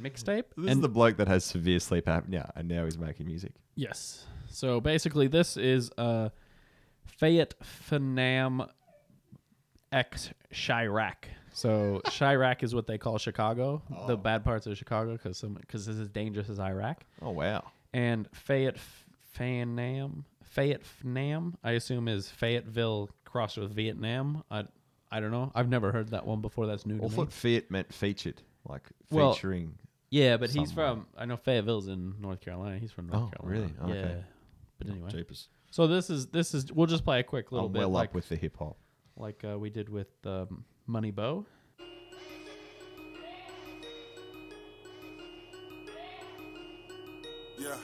mixtape. 0.00 0.44
This 0.56 0.64
is 0.66 0.70
And 0.72 0.82
the 0.82 0.88
bloke 0.88 1.18
that 1.18 1.28
has 1.28 1.44
severe 1.44 1.78
sleep 1.78 2.06
apnea, 2.06 2.50
and 2.56 2.66
now 2.66 2.84
he's 2.84 2.98
making 2.98 3.26
music. 3.26 3.52
yes. 3.76 4.26
So 4.48 4.80
basically, 4.80 5.26
this 5.26 5.56
is 5.56 5.90
uh, 5.98 6.28
Fayette 7.18 7.54
Fanam 7.90 8.68
X 9.94 10.30
Chiraq. 10.52 11.14
So 11.52 12.00
Chiraq 12.06 12.62
is 12.64 12.74
what 12.74 12.86
they 12.86 12.98
call 12.98 13.16
Chicago, 13.18 13.80
the 14.08 14.14
oh. 14.14 14.16
bad 14.16 14.44
parts 14.44 14.66
of 14.66 14.76
Chicago, 14.76 15.12
because 15.12 15.40
because 15.40 15.86
this 15.86 15.96
is 15.96 16.08
dangerous 16.08 16.48
as 16.50 16.58
Iraq. 16.58 17.04
Oh 17.22 17.30
wow. 17.30 17.70
and 17.92 18.28
Fayette 18.32 18.78
Fanam, 19.38 20.24
Fayette 20.42 20.82
Fanam, 20.82 21.54
I 21.62 21.72
assume 21.72 22.08
is 22.08 22.28
Fayetteville 22.28 23.08
crossed 23.24 23.56
with 23.56 23.72
Vietnam. 23.72 24.42
I, 24.50 24.64
I 25.10 25.20
don't 25.20 25.30
know. 25.30 25.52
I've 25.54 25.68
never 25.68 25.92
heard 25.92 26.08
that 26.10 26.26
one 26.26 26.40
before. 26.40 26.66
That's 26.66 26.86
new 26.86 26.96
I 26.96 26.98
to 26.98 27.04
me. 27.04 27.10
thought 27.10 27.32
Fiat 27.32 27.70
meant 27.70 27.92
featured, 27.92 28.42
like 28.68 28.82
Well, 29.10 29.32
featuring. 29.32 29.74
Yeah, 30.10 30.36
but 30.36 30.50
he's 30.50 30.72
from. 30.72 31.06
I 31.16 31.24
know 31.24 31.36
Fayetteville's 31.36 31.88
in 31.88 32.14
North 32.20 32.40
Carolina. 32.40 32.78
He's 32.78 32.92
from 32.92 33.08
North 33.08 33.32
Oh, 33.32 33.38
Carolina. 33.42 33.60
really? 33.60 33.74
Oh, 33.80 33.88
Yeah. 33.88 34.00
okay. 34.06 34.24
But 34.78 34.88
oh, 34.88 34.90
anyway, 34.92 35.10
Jeepers. 35.10 35.48
so 35.70 35.86
this 35.86 36.10
is 36.10 36.26
this 36.28 36.52
is. 36.52 36.72
We'll 36.72 36.86
just 36.88 37.04
play 37.04 37.20
a 37.20 37.22
quick 37.22 37.52
little 37.52 37.66
I'm 37.66 37.72
bit, 37.72 37.78
well 37.80 37.90
like 37.90 38.10
up 38.10 38.14
with 38.14 38.28
the 38.28 38.36
hip 38.36 38.56
hop. 38.58 38.76
Like 39.16 39.44
uh, 39.44 39.58
we 39.58 39.70
did 39.70 39.88
with 39.88 40.08
um, 40.24 40.64
Money 40.86 41.10
Bow. 41.10 41.44
Yeah. 47.58 47.76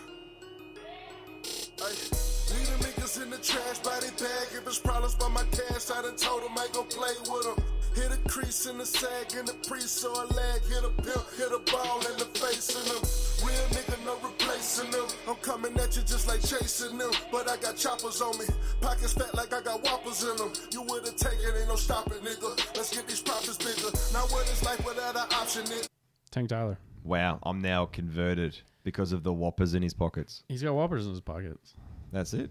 Leave 2.50 2.66
the 2.66 2.84
niggas 2.84 3.22
in 3.22 3.30
the 3.30 3.38
trash 3.38 3.78
body 3.78 4.08
bag. 4.18 4.48
If 4.52 4.66
it's 4.66 4.78
problems 4.78 5.14
by 5.14 5.28
my 5.28 5.44
cash, 5.44 5.90
I 5.90 6.02
done 6.02 6.16
told 6.16 6.42
them 6.42 6.58
I 6.58 6.66
gon' 6.72 6.86
play 6.88 7.14
with 7.30 7.44
them. 7.44 7.64
Hit 7.94 8.12
a 8.12 8.28
crease 8.28 8.66
in 8.66 8.78
the 8.78 8.86
sag 8.86 9.32
in 9.38 9.46
the 9.46 9.54
priest, 9.66 9.96
so 9.98 10.12
I 10.14 10.24
lag. 10.24 10.62
Hit 10.62 10.84
a 10.84 10.90
pimp, 11.02 11.24
hit 11.36 11.52
a 11.52 11.58
ball 11.70 12.00
in 12.10 12.18
the 12.18 12.26
face 12.38 12.74
of 12.74 12.84
them. 12.84 13.29
Real 13.44 13.66
nigga, 13.74 14.04
no 14.04 14.16
replacing 14.26 14.90
them. 14.90 15.06
I'm 15.28 15.36
coming 15.36 15.76
at 15.78 15.96
you 15.96 16.02
just 16.02 16.28
like 16.28 16.40
chasing 16.40 16.98
them. 16.98 17.10
But 17.32 17.48
I 17.48 17.56
got 17.56 17.76
choppers 17.76 18.20
on 18.20 18.38
me. 18.38 18.46
Pockets 18.80 19.14
fat 19.14 19.34
like 19.34 19.52
I 19.52 19.62
got 19.62 19.82
whoppers 19.82 20.22
in 20.22 20.36
them. 20.36 20.52
You 20.72 20.82
would've 20.82 21.16
taken, 21.16 21.56
ain't 21.58 21.68
no 21.68 21.76
stopping, 21.76 22.18
nigga. 22.18 22.76
Let's 22.76 22.94
get 22.94 23.06
these 23.06 23.22
profits 23.22 23.56
bigger. 23.58 23.90
Now 24.12 24.26
what 24.28 24.48
is 24.50 24.62
life 24.64 24.84
without 24.84 25.16
an 25.16 25.32
option, 25.32 25.64
nigga? 25.64 25.86
Tank 26.30 26.48
Tyler. 26.48 26.78
Wow, 27.02 27.38
I'm 27.42 27.60
now 27.60 27.86
converted 27.86 28.58
because 28.82 29.12
of 29.12 29.22
the 29.22 29.32
whoppers 29.32 29.74
in 29.74 29.82
his 29.82 29.94
pockets. 29.94 30.42
He's 30.48 30.62
got 30.62 30.74
Whoppers 30.74 31.06
in 31.06 31.12
his 31.12 31.20
pockets. 31.20 31.74
That's 32.12 32.34
it. 32.34 32.50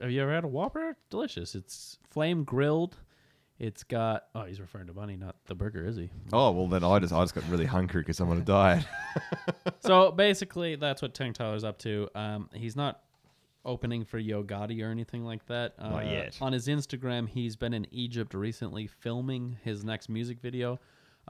Have 0.00 0.10
you 0.10 0.22
ever 0.22 0.32
had 0.32 0.44
a 0.44 0.48
Whopper? 0.48 0.96
Delicious. 1.10 1.54
It's 1.54 1.98
flame 2.10 2.44
grilled. 2.44 2.96
It's 3.58 3.82
got. 3.82 4.24
Oh, 4.34 4.42
he's 4.42 4.60
referring 4.60 4.86
to 4.86 4.94
money, 4.94 5.16
not 5.16 5.34
the 5.46 5.54
burger, 5.54 5.84
is 5.84 5.96
he? 5.96 6.10
Oh 6.32 6.52
well, 6.52 6.68
then 6.68 6.84
I 6.84 6.98
just 7.00 7.12
I 7.12 7.22
just 7.22 7.34
got 7.34 7.48
really 7.48 7.66
hungry 7.66 8.02
because 8.02 8.20
I'm 8.20 8.30
on 8.30 8.38
a 8.38 8.40
diet. 8.44 8.84
so 9.80 10.12
basically, 10.12 10.76
that's 10.76 11.02
what 11.02 11.12
Tank 11.14 11.36
Tyler's 11.36 11.64
up 11.64 11.78
to. 11.80 12.08
Um, 12.14 12.48
he's 12.54 12.76
not 12.76 13.00
opening 13.64 14.04
for 14.04 14.18
Yo 14.18 14.42
Gotti 14.44 14.82
or 14.86 14.90
anything 14.90 15.24
like 15.24 15.44
that. 15.46 15.74
Uh, 15.78 15.90
Not 15.90 16.06
yet. 16.06 16.38
On 16.40 16.52
his 16.52 16.68
Instagram, 16.68 17.28
he's 17.28 17.56
been 17.56 17.74
in 17.74 17.86
Egypt 17.90 18.32
recently 18.32 18.86
filming 18.86 19.58
his 19.64 19.84
next 19.84 20.08
music 20.08 20.40
video. 20.40 20.78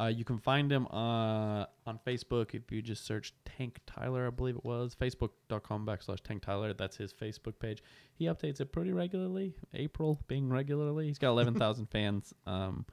Uh, 0.01 0.07
you 0.07 0.25
can 0.25 0.39
find 0.39 0.71
him 0.71 0.87
uh, 0.89 1.65
on 1.87 1.99
Facebook 2.07 2.55
if 2.55 2.71
you 2.71 2.81
just 2.81 3.05
search 3.05 3.35
Tank 3.45 3.81
Tyler, 3.87 4.29
I 4.29 4.31
believe 4.31 4.55
it 4.57 4.65
was. 4.65 4.95
Facebook.com 4.95 5.85
backslash 5.85 6.21
Tank 6.23 6.43
Tyler. 6.43 6.73
That's 6.73 6.97
his 6.97 7.13
Facebook 7.13 7.59
page. 7.59 7.83
He 8.15 8.27
updates 8.27 8.61
it 8.61 8.71
pretty 8.73 8.93
regularly. 8.93 9.55
April 9.75 10.21
being 10.29 10.49
regularly. 10.49 11.09
He's 11.09 11.19
got 11.19 11.31
11,000 11.31 11.87
fans. 11.91 12.33
Um, 12.47 12.87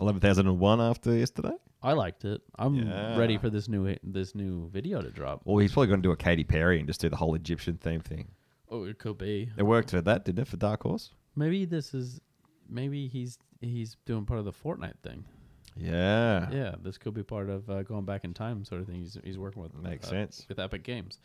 Eleven 0.00 0.20
thousand 0.20 0.46
and 0.46 0.58
one 0.58 0.80
after 0.80 1.12
yesterday. 1.14 1.52
I 1.82 1.92
liked 1.92 2.24
it. 2.24 2.40
I'm 2.58 2.74
Yeah. 2.74 3.18
ready 3.18 3.36
for 3.36 3.50
this 3.50 3.68
new 3.68 3.96
this 4.02 4.34
new 4.34 4.70
video 4.70 5.02
to 5.02 5.10
drop. 5.10 5.42
Well, 5.44 5.58
he's 5.58 5.72
probably 5.72 5.88
going 5.88 6.00
to 6.00 6.06
do 6.06 6.12
a 6.12 6.16
Katy 6.16 6.44
Perry 6.44 6.78
and 6.78 6.86
just 6.86 7.00
do 7.02 7.10
the 7.10 7.16
whole 7.16 7.34
Egyptian 7.34 7.76
theme 7.76 8.00
thing. 8.00 8.28
Oh, 8.70 8.84
it 8.84 8.98
could 8.98 9.18
be. 9.18 9.50
It 9.58 9.62
worked 9.62 9.90
for 9.90 10.00
that, 10.00 10.24
didn't 10.24 10.38
it? 10.38 10.48
For 10.48 10.56
Dark 10.56 10.84
Horse. 10.84 11.10
Maybe 11.36 11.66
this 11.66 11.92
is 11.92 12.18
maybe 12.66 13.08
he's 13.08 13.36
he's 13.60 13.96
doing 14.06 14.24
part 14.24 14.38
of 14.38 14.46
the 14.46 14.52
Fortnite 14.52 14.98
thing. 15.02 15.24
Yeah. 15.80 16.48
Yeah, 16.50 16.74
this 16.82 16.98
could 16.98 17.14
be 17.14 17.22
part 17.22 17.48
of 17.48 17.68
uh, 17.70 17.82
going 17.82 18.04
back 18.04 18.24
in 18.24 18.34
time 18.34 18.64
sort 18.64 18.80
of 18.80 18.86
thing. 18.86 18.96
He's 18.96 19.16
he's 19.24 19.38
working 19.38 19.62
with 19.62 19.74
Makes 19.74 20.06
uh, 20.08 20.10
sense. 20.10 20.46
with 20.48 20.58
Epic 20.58 20.82
Games. 20.84 21.18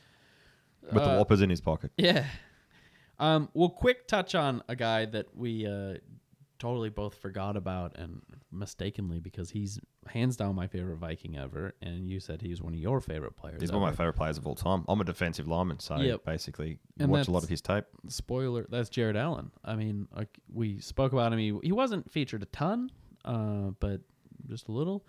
With 0.81 1.03
the 1.03 1.09
Uh, 1.11 1.17
whoppers 1.17 1.41
in 1.41 1.49
his 1.49 1.61
pocket. 1.61 1.91
Yeah. 1.97 2.25
Um, 3.17 3.49
well, 3.53 3.69
quick 3.69 4.07
touch 4.07 4.35
on 4.35 4.61
a 4.67 4.75
guy 4.75 5.05
that 5.05 5.35
we 5.35 5.65
uh, 5.65 5.95
totally 6.59 6.89
both 6.89 7.15
forgot 7.15 7.55
about 7.55 7.97
and 7.97 8.21
mistakenly 8.51 9.19
because 9.21 9.49
he's 9.51 9.79
hands 10.07 10.35
down 10.35 10.53
my 10.53 10.67
favorite 10.67 10.97
Viking 10.97 11.37
ever, 11.37 11.73
and 11.81 12.09
you 12.09 12.19
said 12.19 12.41
he's 12.41 12.61
one 12.61 12.73
of 12.73 12.79
your 12.79 12.99
favorite 12.99 13.37
players. 13.37 13.61
He's 13.61 13.71
one 13.71 13.81
of 13.81 13.87
my 13.89 13.95
favorite 13.95 14.17
players 14.17 14.37
of 14.37 14.45
all 14.45 14.53
time. 14.55 14.83
I'm 14.89 14.99
a 14.99 15.05
defensive 15.05 15.47
lineman, 15.47 15.79
so 15.79 15.95
Yep. 15.95 16.25
basically 16.25 16.77
And 16.99 17.09
watch 17.09 17.29
a 17.29 17.31
lot 17.31 17.43
of 17.43 17.49
his 17.49 17.61
tape. 17.61 17.85
spoiler 18.09 18.67
that's 18.69 18.89
jared 18.89 19.15
allen 19.17 19.49
i 19.63 19.75
mean 19.75 20.07
like 20.15 20.37
we 20.53 20.79
spoke 20.79 21.11
about 21.13 21.31
him 21.33 21.39
he, 21.39 21.57
he 21.63 21.71
wasn't 21.71 22.09
featured 22.11 22.43
a 22.43 22.45
ton 22.47 22.91
uh, 23.25 23.71
but 23.79 24.01
just 24.49 24.67
a 24.67 24.71
little. 24.71 25.05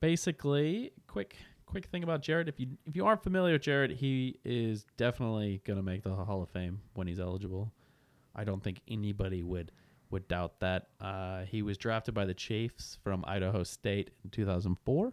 Basically 0.00 0.92
quick 1.06 1.36
quick 1.66 1.86
thing 1.86 2.02
about 2.02 2.22
jared. 2.22 2.48
If 2.48 2.60
you 2.60 2.68
if 2.86 2.96
you 2.96 3.06
aren't 3.06 3.22
familiar 3.22 3.54
with 3.54 3.62
jared 3.62 3.90
he 3.90 4.38
is 4.44 4.84
definitely 4.96 5.60
to 5.64 5.82
make 5.82 6.02
the 6.02 6.14
hall 6.14 6.42
of 6.42 6.50
fame 6.50 6.80
when 6.94 7.06
he's 7.06 7.20
eligible. 7.20 7.72
I 8.34 8.44
don't 8.44 8.62
think 8.62 8.80
anybody 8.88 9.42
would 9.42 9.72
would 10.10 10.28
doubt 10.28 10.60
that. 10.60 10.88
Uh, 11.00 11.42
he 11.44 11.62
was 11.62 11.76
drafted 11.78 12.14
by 12.14 12.24
the 12.24 12.34
chiefs 12.34 12.98
from 13.02 13.24
idaho 13.26 13.62
state 13.62 14.10
in 14.22 14.30
2004 14.30 15.12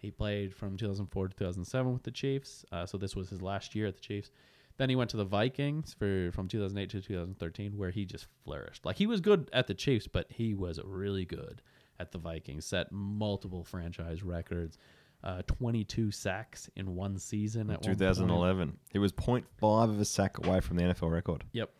he 0.00 0.10
played 0.10 0.54
from 0.54 0.76
2004 0.76 1.28
to 1.28 1.36
2007 1.36 1.92
with 1.92 2.02
the 2.04 2.10
chiefs. 2.10 2.64
Uh, 2.72 2.86
so 2.86 2.96
this 2.96 3.14
was 3.14 3.28
his 3.28 3.42
last 3.42 3.74
year 3.74 3.86
at 3.86 3.94
the 3.94 4.00
chiefs. 4.00 4.30
Then 4.78 4.88
he 4.88 4.96
went 4.96 5.10
to 5.10 5.18
the 5.18 5.26
Vikings 5.26 5.94
for 5.98 6.30
from 6.32 6.48
2008 6.48 6.88
to 6.90 7.06
2013, 7.06 7.76
where 7.76 7.90
he 7.90 8.06
just 8.06 8.26
flourished. 8.42 8.86
Like 8.86 8.96
he 8.96 9.06
was 9.06 9.20
good 9.20 9.50
at 9.52 9.66
the 9.66 9.74
Chiefs, 9.74 10.06
but 10.06 10.26
he 10.30 10.54
was 10.54 10.80
really 10.82 11.26
good 11.26 11.60
at 12.00 12.12
the 12.12 12.18
Vikings. 12.18 12.64
Set 12.64 12.90
multiple 12.90 13.62
franchise 13.62 14.22
records, 14.22 14.78
uh, 15.22 15.42
22 15.46 16.10
sacks 16.10 16.70
in 16.76 16.94
one 16.94 17.18
season 17.18 17.70
at 17.70 17.82
one 17.82 17.96
point. 17.96 17.98
2011. 17.98 18.78
He 18.90 18.98
was 18.98 19.12
0.5 19.12 19.84
of 19.84 20.00
a 20.00 20.04
sack 20.04 20.44
away 20.44 20.60
from 20.60 20.76
the 20.76 20.84
NFL 20.84 21.10
record. 21.10 21.44
Yep, 21.52 21.70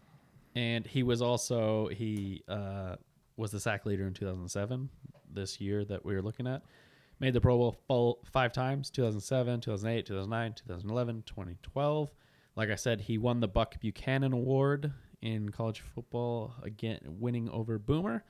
and 0.55 0.87
he 0.87 1.03
was 1.03 1.23
also 1.23 1.89
he 1.89 2.43
uh, 2.49 2.97
was 3.37 3.51
the 3.51 3.61
sack 3.61 3.87
leader 3.87 4.07
in 4.07 4.15
2007. 4.15 4.89
This 5.33 5.61
year 5.61 5.85
that 5.85 6.05
we 6.05 6.15
were 6.15 6.23
looking 6.23 6.49
at, 6.49 6.63
made 7.21 7.35
the 7.35 7.41
Pro 7.41 7.57
Bowl 7.57 7.77
full 7.87 8.19
five 8.31 8.53
times: 8.53 8.91
2007, 8.91 9.61
2008, 9.61 10.07
2009, 10.07 10.55
2011, 10.55 11.23
2012. 11.25 12.11
Like 12.57 12.69
I 12.71 12.75
said, 12.75 13.01
he 13.01 13.17
won 13.17 13.41
the 13.41 13.49
Buck 13.49 13.81
Buchanan 13.81 14.33
Award 14.33 14.93
in 15.23 15.51
college 15.51 15.81
football 15.81 16.55
again, 16.63 16.99
winning 17.05 17.49
over 17.49 17.79
Boomer. 17.79 18.25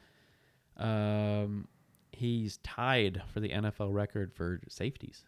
Um, 0.77 1.69
he's 2.13 2.59
tied 2.59 3.23
for 3.33 3.41
the 3.41 3.51
NFL 3.51 3.93
record 3.93 4.33
for 4.35 4.61
safeties. 4.69 5.25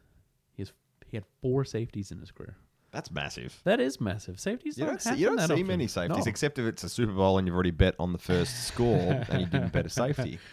He's 0.53 0.73
he 1.07 1.17
had 1.17 1.25
four 1.41 1.65
safeties 1.65 2.11
in 2.11 2.19
his 2.19 2.31
career. 2.31 2.57
That's 2.91 3.11
massive. 3.11 3.59
That 3.65 3.81
is 3.81 4.01
massive. 4.01 4.39
Safeties 4.39 4.77
You 4.77 4.85
don't, 4.85 5.01
see, 5.01 5.15
you 5.15 5.27
don't 5.27 5.39
see 5.39 5.45
often. 5.55 5.67
many 5.67 5.87
safeties, 5.87 6.27
No. 6.27 6.31
except 6.31 6.59
if 6.59 6.67
it's 6.67 6.85
a 6.85 6.89
Super 6.91 7.13
Bowl 7.13 7.39
and 7.39 7.47
you've 7.47 7.55
already 7.55 7.71
bet 7.71 7.95
on 7.99 8.13
the 8.13 8.19
first 8.19 8.67
score 8.67 9.25
and 9.31 9.41
you 9.41 9.47
didn't 9.47 9.73
bet 9.73 9.87
a 9.87 9.89
safety. 9.91 10.39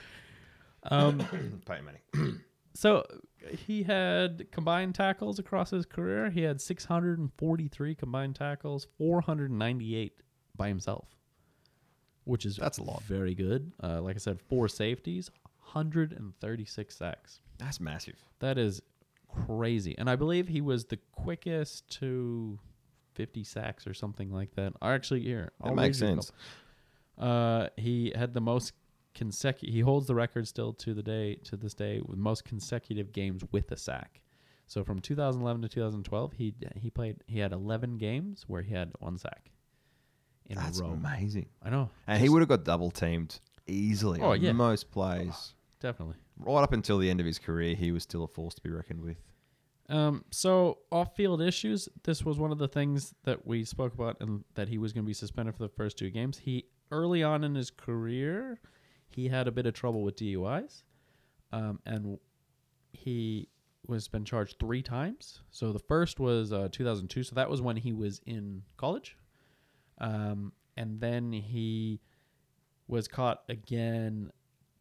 Um, 0.84 1.20
Pay 1.66 1.80
money. 1.82 2.00
So 2.74 3.04
he 3.66 3.84
had 3.84 4.50
combined 4.54 4.96
tackles 4.96 5.38
across 5.40 5.72
his 5.72 5.86
career. 5.86 6.30
He 6.30 6.44
had 6.44 6.62
643 6.62 7.96
combined 7.96 8.36
tackles, 8.38 8.88
498 8.98 10.14
by 10.56 10.70
himself, 10.70 11.08
which 12.24 12.46
is 12.46 12.56
That's 12.56 12.78
a 12.78 12.84
lot. 12.84 13.02
Very 13.04 13.36
good. 13.36 13.74
Uh, 13.84 14.02
like 14.02 14.16
I 14.16 14.20
said, 14.20 14.40
four 14.48 14.70
safeties, 14.70 15.30
136 15.74 16.96
sacks. 16.96 17.40
That's 17.58 17.80
massive. 17.80 18.16
That 18.40 18.58
is 18.58 18.82
crazy. 19.46 19.96
And 19.98 20.10
I 20.10 20.16
believe 20.16 20.48
he 20.48 20.62
was 20.62 20.86
the 20.86 20.98
quickest 21.12 21.88
to 22.00 22.60
50 23.16 23.44
sacks 23.44 23.86
or 23.86 23.94
something 23.94 24.32
like 24.32 24.56
that. 24.56 24.74
Or 24.82 24.94
actually, 24.94 25.22
here 25.22 25.52
That 25.62 25.70
I'll 25.70 25.76
makes 25.76 26.02
read 26.02 26.08
you 26.10 26.14
a 26.14 26.22
sense. 26.22 26.32
Uh, 27.18 27.68
he 27.78 28.14
had 28.16 28.34
the 28.34 28.42
most 28.42 28.74
consecutive. 29.14 29.74
He 29.74 29.82
holds 29.82 30.08
the 30.08 30.16
record 30.16 30.48
still 30.48 30.74
to 30.74 30.94
the 30.94 31.04
day 31.04 31.36
to 31.46 31.58
this 31.58 31.74
day 31.74 32.02
with 32.06 32.18
most 32.18 32.46
consecutive 32.46 33.12
games 33.12 33.44
with 33.52 33.72
a 33.72 33.78
sack. 33.78 34.22
So 34.68 34.84
from 34.84 35.00
2011 35.00 35.64
to 35.64 35.68
2012, 35.68 36.34
he 36.34 36.54
he 36.76 36.90
played. 36.90 37.18
He 37.28 37.40
had 37.40 37.52
11 37.52 37.98
games 37.98 38.46
where 38.48 38.62
he 38.62 38.74
had 38.74 38.92
one 39.00 39.18
sack 39.18 39.52
in 40.46 40.56
That's 40.58 40.80
a 40.80 40.84
row. 40.84 40.92
amazing. 40.92 41.48
I 41.64 41.70
know. 41.72 41.90
And 42.08 42.22
he 42.22 42.30
would 42.30 42.40
have 42.42 42.50
got 42.50 42.64
double 42.64 42.92
teamed 42.92 43.40
easily 43.68 44.22
Oh, 44.22 44.34
yeah. 44.34 44.52
most 44.54 44.90
plays. 44.92 45.54
Definitely. 45.80 46.16
Right 46.38 46.64
up 46.64 46.74
until 46.74 46.98
the 46.98 47.10
end 47.10 47.20
of 47.20 47.26
his 47.26 47.40
career, 47.40 47.76
he 47.76 47.92
was 47.92 48.04
still 48.04 48.24
a 48.24 48.28
force 48.28 48.56
to 48.56 48.62
be 48.62 48.70
reckoned 48.70 49.02
with. 49.02 49.18
Um, 49.90 50.24
so 50.30 50.80
off-field 50.92 51.42
issues. 51.42 51.90
This 52.04 52.24
was 52.24 52.38
one 52.38 52.52
of 52.52 52.60
the 52.60 52.68
things 52.68 53.14
that 53.24 53.46
we 53.48 53.66
spoke 53.66 53.94
about, 53.94 54.18
and 54.22 54.44
that 54.54 54.70
he 54.70 54.78
was 54.78 54.94
going 54.94 55.04
to 55.04 55.08
be 55.08 55.14
suspended 55.14 55.56
for 55.56 55.64
the 55.64 55.70
first 55.70 55.98
two 55.98 56.12
games. 56.12 56.38
He 56.38 56.66
early 56.92 57.24
on 57.24 57.44
in 57.44 57.56
his 57.56 57.72
career, 57.72 58.60
he 59.10 59.28
had 59.28 59.48
a 59.48 59.52
bit 59.52 59.66
of 59.66 59.74
trouble 59.74 60.04
with 60.04 60.16
DUIs, 60.16 60.84
um, 61.52 61.80
and 61.86 62.20
he 62.94 63.50
was 63.88 64.08
been 64.08 64.26
charged 64.26 64.60
three 64.60 64.84
times. 64.84 65.42
So 65.50 65.74
the 65.74 65.80
first 65.80 66.20
was 66.20 66.54
uh, 66.54 66.70
2002. 66.72 67.24
So 67.24 67.36
that 67.36 67.50
was 67.50 67.62
when 67.62 67.76
he 67.76 67.92
was 67.92 68.22
in 68.28 68.62
college, 68.78 69.18
um, 69.98 70.54
and 70.78 71.00
then 71.00 71.32
he 71.32 72.00
was 72.88 73.08
caught 73.08 73.42
again 73.50 74.32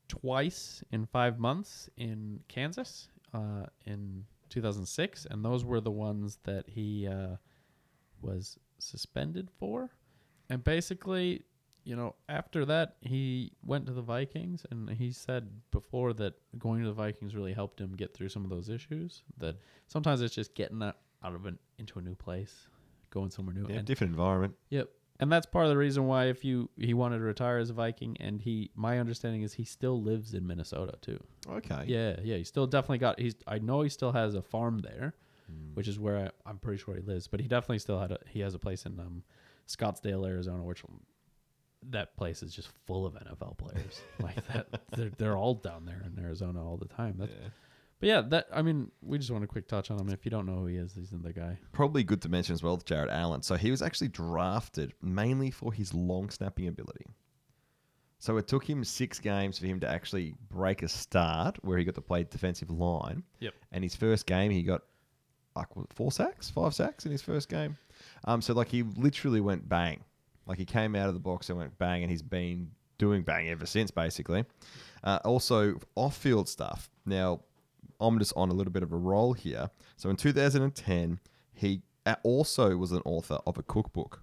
twice 0.09 0.83
in 0.91 1.07
five 1.07 1.39
months 1.39 1.89
in 1.97 2.41
Kansas 2.49 3.09
uh, 3.35 3.67
in 3.87 4.25
2006, 4.51 5.27
and 5.31 5.45
those 5.45 5.65
were 5.65 5.81
the 5.81 5.91
ones 5.91 6.39
that 6.45 6.65
he 6.69 7.07
uh, 7.07 7.37
was 8.21 8.59
suspended 8.79 9.51
for. 9.59 9.91
And 10.51 10.65
basically, 10.65 11.43
you 11.85 11.97
know, 11.97 12.15
after 12.29 12.65
that, 12.65 12.97
he 13.01 13.53
went 13.65 13.87
to 13.87 13.93
the 13.93 14.03
Vikings, 14.03 14.65
and 14.71 14.91
he 14.91 15.13
said 15.13 15.49
before 15.71 16.13
that 16.15 16.35
going 16.59 16.83
to 16.83 16.89
the 16.89 16.95
Vikings 16.95 17.35
really 17.35 17.53
helped 17.53 17.81
him 17.81 17.95
get 17.95 18.15
through 18.15 18.29
some 18.29 18.45
of 18.45 18.51
those 18.51 18.69
issues. 18.69 19.23
That 19.39 19.57
sometimes 19.87 20.23
it's 20.23 20.35
just 20.35 20.55
getting 20.55 20.83
out 20.83 20.97
of 21.23 21.47
an 21.47 21.59
into 21.79 21.99
a 21.99 22.03
new 22.03 22.15
place, 22.15 22.69
going 23.11 23.31
somewhere 23.31 23.55
new. 23.55 23.67
Yeah, 23.69 23.77
and 23.77 23.87
different 23.87 24.13
environment. 24.13 24.55
Yep. 24.71 24.91
And 25.21 25.33
that's 25.33 25.47
part 25.47 25.65
of 25.65 25.71
the 25.71 25.77
reason 25.77 26.07
why 26.07 26.27
if 26.27 26.45
you 26.45 26.71
he 26.77 26.95
wanted 26.95 27.19
to 27.19 27.25
retire 27.25 27.59
as 27.59 27.71
a 27.71 27.73
Viking 27.73 28.17
and 28.21 28.41
he 28.41 28.71
my 28.77 28.99
understanding 29.01 29.43
is 29.43 29.55
he 29.55 29.65
still 29.65 30.01
lives 30.01 30.33
in 30.35 30.47
Minnesota 30.47 30.95
too. 31.01 31.19
Okay. 31.51 31.85
Yeah, 31.89 32.17
yeah, 32.23 32.37
he 32.37 32.45
still 32.45 32.67
definitely 32.69 32.99
got 32.99 33.19
he's 33.19 33.35
I 33.47 33.59
know 33.59 33.83
he 33.83 33.89
still 33.89 34.13
has 34.13 34.35
a 34.35 34.43
farm 34.43 34.79
there, 34.81 35.15
Hmm. 35.49 35.75
which 35.75 35.89
is 35.89 35.99
where 35.99 36.17
I, 36.27 36.31
I'm 36.49 36.59
pretty 36.59 36.81
sure 36.83 36.95
he 36.95 37.01
lives, 37.01 37.27
but 37.27 37.41
he 37.41 37.49
definitely 37.49 37.79
still 37.81 37.99
had 37.99 38.13
a 38.13 38.19
he 38.29 38.41
has 38.41 38.55
a 38.55 38.59
place 38.59 38.87
in 38.87 39.01
um 39.01 39.23
Scottsdale, 39.67 40.27
Arizona, 40.27 40.63
which 40.63 40.83
that 41.91 42.17
place 42.17 42.43
is 42.43 42.53
just 42.55 42.69
full 42.87 43.07
of 43.07 43.15
NFL 43.15 43.57
players. 43.59 44.01
like 44.21 44.47
that 44.49 44.67
they're 44.93 45.11
they're 45.19 45.37
all 45.37 45.55
down 45.55 45.85
there 45.85 46.03
in 46.07 46.23
Arizona 46.23 46.65
all 46.65 46.77
the 46.77 46.89
time. 46.89 47.17
That's, 47.19 47.33
Yeah. 47.33 47.49
But 48.01 48.09
yeah, 48.09 48.21
that 48.29 48.47
I 48.53 48.63
mean, 48.63 48.91
we 49.03 49.19
just 49.19 49.31
want 49.31 49.45
a 49.45 49.49
quick 49.49 49.67
touch 49.67 49.91
on 49.91 49.99
him. 49.99 50.09
If 50.11 50.25
you 50.25 50.31
don't 50.31 50.47
know 50.47 50.61
who 50.61 50.67
he 50.67 50.77
is, 50.77 50.95
he's 50.95 51.11
the 51.11 51.33
guy. 51.33 51.59
Probably 51.73 52.05
good 52.05 52.23
to 52.23 52.29
mention 52.29 52.55
as 52.55 52.63
well, 52.63 52.77
Jared 52.77 53.11
Allen. 53.11 53.43
So 53.43 53.57
he 53.57 53.71
was 53.71 53.83
actually 53.83 54.09
drafted 54.09 54.93
mainly 55.03 55.51
for 55.51 55.73
his 55.73 55.93
long 55.93 56.31
snapping 56.31 56.69
ability. 56.69 57.07
So 58.21 58.37
it 58.37 58.49
took 58.49 58.69
him 58.69 58.85
six 58.85 59.19
games 59.21 59.59
for 59.59 59.67
him 59.67 59.81
to 59.81 59.89
actually 59.89 60.35
break 60.49 60.83
a 60.83 60.89
start 60.89 61.57
where 61.63 61.79
he 61.79 61.85
got 61.85 61.95
to 61.97 62.01
play 62.01 62.25
defensive 62.25 62.71
line. 62.71 63.23
Yep. 63.41 63.55
And 63.73 63.85
his 63.85 63.95
first 63.95 64.27
game, 64.27 64.51
he 64.51 64.63
got 64.63 64.83
like 65.55 65.69
four 65.91 66.13
sacks, 66.13 66.51
five 66.51 66.75
sacks 66.75 67.05
in 67.05 67.13
his 67.13 67.23
first 67.23 67.49
game. 67.49 67.77
Um, 68.25 68.41
so 68.43 68.55
like 68.55 68.69
he 68.69 68.83
literally 68.83 69.41
went 69.41 69.69
bang, 69.69 70.05
like 70.47 70.59
he 70.59 70.65
came 70.65 70.95
out 70.95 71.09
of 71.09 71.15
the 71.15 71.21
box 71.21 71.49
and 71.49 71.59
went 71.59 71.77
bang, 71.79 72.03
and 72.03 72.11
he's 72.11 72.23
been 72.23 72.71
doing 72.99 73.23
bang 73.23 73.49
ever 73.49 73.67
since, 73.67 73.91
basically. 73.91 74.45
Uh, 75.05 75.19
also 75.25 75.79
off-field 75.95 76.49
stuff. 76.49 76.91
Now, 77.07 77.41
I'm 78.01 78.19
just 78.19 78.33
on 78.37 78.49
a 78.51 78.55
little 78.55 78.73
bit 78.73 78.83
of 78.83 78.93
a 78.93 78.97
roll 78.97 79.33
here. 79.33 79.71
So 79.97 80.11
in 80.11 80.17
2010, 80.17 81.21
he 81.53 81.83
also 82.23 82.77
was 82.77 82.93
an 82.93 83.03
author 83.05 83.39
of 83.47 83.59
a 83.59 83.63
cookbook. 83.63 84.23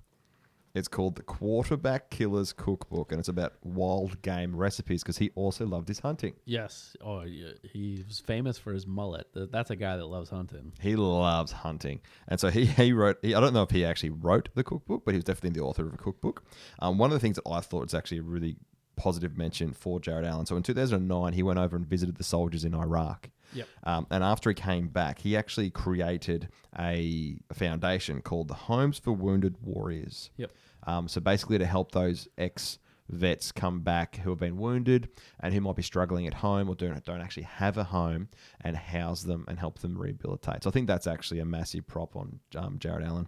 It's 0.74 0.90
called 0.90 1.16
the 1.16 1.24
Quarterback 1.24 2.10
Killer's 2.10 2.52
Cookbook, 2.52 3.14
and 3.14 3.20
it's 3.20 3.30
about 3.30 3.54
wild 3.64 4.22
game 4.22 4.54
recipes 4.54 5.04
because 5.04 5.18
he 5.18 5.32
also 5.34 5.66
loved 5.66 5.88
his 5.88 6.00
hunting. 6.00 6.34
Yes. 6.44 6.98
Oh, 7.00 7.22
yeah, 7.22 7.52
he 7.64 8.04
was 8.06 8.20
famous 8.20 8.58
for 8.58 8.74
his 8.74 8.86
mullet. 8.86 9.26
That's 9.34 9.70
a 9.70 9.78
guy 9.78 9.96
that 9.96 10.06
loves 10.06 10.32
hunting. 10.32 10.74
He 10.82 10.98
loves 10.98 11.54
hunting, 11.54 12.02
and 12.28 12.42
so 12.42 12.50
he 12.50 12.66
he 12.66 12.92
wrote. 12.92 13.20
He, 13.22 13.34
I 13.34 13.40
don't 13.40 13.54
know 13.54 13.64
if 13.64 13.72
he 13.72 13.86
actually 13.86 14.10
wrote 14.10 14.50
the 14.54 14.66
cookbook, 14.66 15.04
but 15.06 15.14
he 15.14 15.18
was 15.18 15.24
definitely 15.24 15.58
the 15.58 15.66
author 15.66 15.88
of 15.88 15.94
a 15.94 15.98
cookbook. 15.98 16.44
Um, 16.80 16.98
one 16.98 17.10
of 17.10 17.14
the 17.14 17.22
things 17.22 17.38
that 17.38 17.50
I 17.50 17.62
thought 17.62 17.84
was 17.84 17.94
actually 17.94 18.18
a 18.18 18.24
really 18.24 18.58
positive 18.98 19.38
mention 19.38 19.72
for 19.72 20.02
Jared 20.02 20.26
Allen. 20.26 20.46
So 20.46 20.58
in 20.58 20.64
2009, 20.64 21.34
he 21.34 21.44
went 21.44 21.60
over 21.60 21.78
and 21.78 21.86
visited 21.86 22.18
the 22.18 22.24
soldiers 22.24 22.66
in 22.66 22.74
Iraq. 22.74 23.30
Yep. 23.54 23.68
Um, 23.84 24.08
and 24.10 24.24
after 24.24 24.50
he 24.50 24.54
came 24.54 24.88
back, 24.88 25.20
he 25.20 25.36
actually 25.38 25.70
created 25.70 26.50
a, 26.78 27.38
foundation 27.54 28.22
called 28.22 28.48
the 28.48 28.54
Homes 28.54 29.00
for 29.00 29.14
Wounded 29.14 29.56
Warriors. 29.62 30.30
Yep. 30.38 30.52
Um, 30.88 31.08
so 31.08 31.22
basically, 31.22 31.58
to 31.58 31.66
help 31.66 31.92
those 31.92 32.28
ex 32.38 32.80
vets 33.10 33.52
come 33.52 33.82
back 33.82 34.18
who 34.18 34.32
have 34.32 34.40
been 34.40 34.58
wounded 34.58 35.10
and 35.40 35.54
who 35.54 35.62
might 35.62 35.76
be 35.76 35.84
struggling 35.84 36.26
at 36.26 36.34
home 36.34 36.68
or 36.70 36.76
don't, 36.76 37.04
don't 37.06 37.22
actually 37.22 37.44
have 37.44 37.78
a 37.78 37.84
home 37.84 38.28
and 38.62 38.76
house 38.76 39.24
them 39.24 39.46
and 39.48 39.60
help 39.60 39.80
them 39.80 39.98
rehabilitate. 39.98 40.64
So 40.64 40.70
I 40.70 40.74
think 40.74 40.88
that's 40.88 41.08
actually 41.08 41.40
a 41.40 41.46
massive 41.46 41.86
prop 41.88 42.16
on 42.16 42.40
um, 42.56 42.80
Jared 42.80 43.06
Allen. 43.06 43.28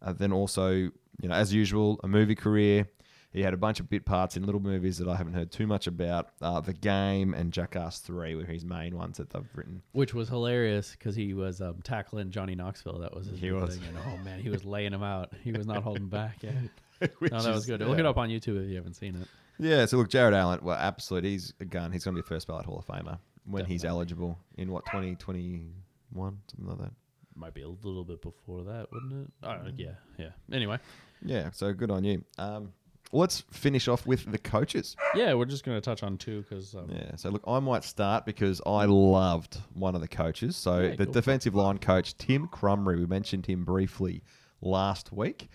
Uh, 0.00 0.12
then 0.12 0.32
also, 0.32 0.70
you 0.70 0.92
know, 1.28 1.34
as 1.34 1.52
usual, 1.52 2.00
a 2.04 2.08
movie 2.08 2.34
career. 2.34 2.88
He 3.32 3.42
had 3.42 3.52
a 3.52 3.56
bunch 3.58 3.80
of 3.80 3.90
bit 3.90 4.06
parts 4.06 4.36
in 4.36 4.44
little 4.44 4.62
movies 4.62 4.96
that 4.98 5.08
I 5.08 5.16
haven't 5.16 5.34
heard 5.34 5.50
too 5.52 5.66
much 5.66 5.86
about. 5.86 6.30
Uh, 6.40 6.60
the 6.60 6.72
Game 6.72 7.34
and 7.34 7.52
Jackass 7.52 7.98
3 7.98 8.34
were 8.34 8.44
his 8.44 8.64
main 8.64 8.96
ones 8.96 9.18
that 9.18 9.28
they've 9.30 9.44
written. 9.54 9.82
Which 9.92 10.14
was 10.14 10.28
hilarious 10.30 10.92
because 10.92 11.14
he 11.14 11.34
was 11.34 11.60
um, 11.60 11.82
tackling 11.84 12.30
Johnny 12.30 12.54
Knoxville. 12.54 12.98
That 13.00 13.14
was 13.14 13.26
his 13.26 13.38
He 13.38 13.50
was. 13.50 13.76
thing. 13.76 13.88
And, 13.88 13.98
oh 14.06 14.24
man, 14.24 14.40
he 14.40 14.48
was 14.48 14.64
laying 14.64 14.92
him 14.94 15.02
out. 15.02 15.32
He 15.44 15.52
was 15.52 15.66
not 15.66 15.82
holding 15.82 16.08
back. 16.08 16.38
Yeah. 16.42 16.52
No, 16.98 17.08
that 17.42 17.48
was 17.52 17.58
is- 17.58 17.66
good. 17.66 17.80
yeah. 17.82 17.88
Look 17.88 17.98
it 17.98 18.06
up 18.06 18.16
on 18.16 18.30
YouTube 18.30 18.62
if 18.64 18.70
you 18.70 18.76
haven't 18.76 18.94
seen 18.94 19.16
it. 19.16 19.28
Yeah, 19.58 19.84
so 19.84 19.98
look, 19.98 20.08
Jared 20.08 20.32
Allen, 20.32 20.60
well, 20.62 20.76
absolutely, 20.78 21.32
he's 21.32 21.52
a 21.60 21.66
gun. 21.66 21.92
He's 21.92 22.04
going 22.04 22.14
to 22.16 22.22
be 22.22 22.24
a 22.24 22.28
first 22.28 22.46
ballot 22.46 22.64
Hall 22.64 22.78
of 22.78 22.86
Famer 22.86 23.18
when 23.44 23.66
he's 23.66 23.84
eligible 23.84 24.38
in 24.56 24.70
what, 24.72 24.86
2021, 24.86 26.38
something 26.50 26.66
like 26.66 26.78
that. 26.78 26.92
Might 27.34 27.52
be 27.54 27.62
a 27.62 27.68
little 27.68 28.04
bit 28.04 28.22
before 28.22 28.64
that, 28.64 28.86
wouldn't 28.90 29.12
it? 29.12 29.32
Oh, 29.42 29.56
yeah, 29.76 29.90
yeah. 30.18 30.30
Anyway, 30.52 30.78
Yeah, 31.22 31.50
so 31.52 31.72
good 31.74 31.90
on 31.90 32.02
you. 32.04 32.24
Um, 32.38 32.72
let's 33.12 33.42
finish 33.50 33.88
off 33.88 34.06
with 34.06 34.30
the 34.30 34.38
coaches. 34.38 34.96
yeah, 35.14 35.34
we're 35.34 35.44
just 35.44 35.64
gonna 35.64 35.80
touch 35.80 36.02
on 36.02 36.16
two 36.16 36.42
because 36.42 36.74
um, 36.74 36.90
Yeah, 36.90 37.16
so 37.16 37.30
look, 37.30 37.42
I 37.46 37.58
might 37.60 37.84
start 37.84 38.26
because 38.26 38.60
I 38.66 38.84
loved 38.84 39.58
one 39.74 39.94
of 39.94 40.00
the 40.00 40.08
coaches. 40.08 40.56
So 40.56 40.80
Yeah, 40.80 40.96
the 40.96 41.06
defensive 41.06 41.54
line 41.54 41.78
coach, 41.78 42.16
Tim 42.16 42.48
Krumrie, 42.48 42.98
we 42.98 43.06
mentioned 43.06 43.46
him 43.46 43.64
briefly 43.64 44.22
last 44.60 45.12
week. 45.12 45.48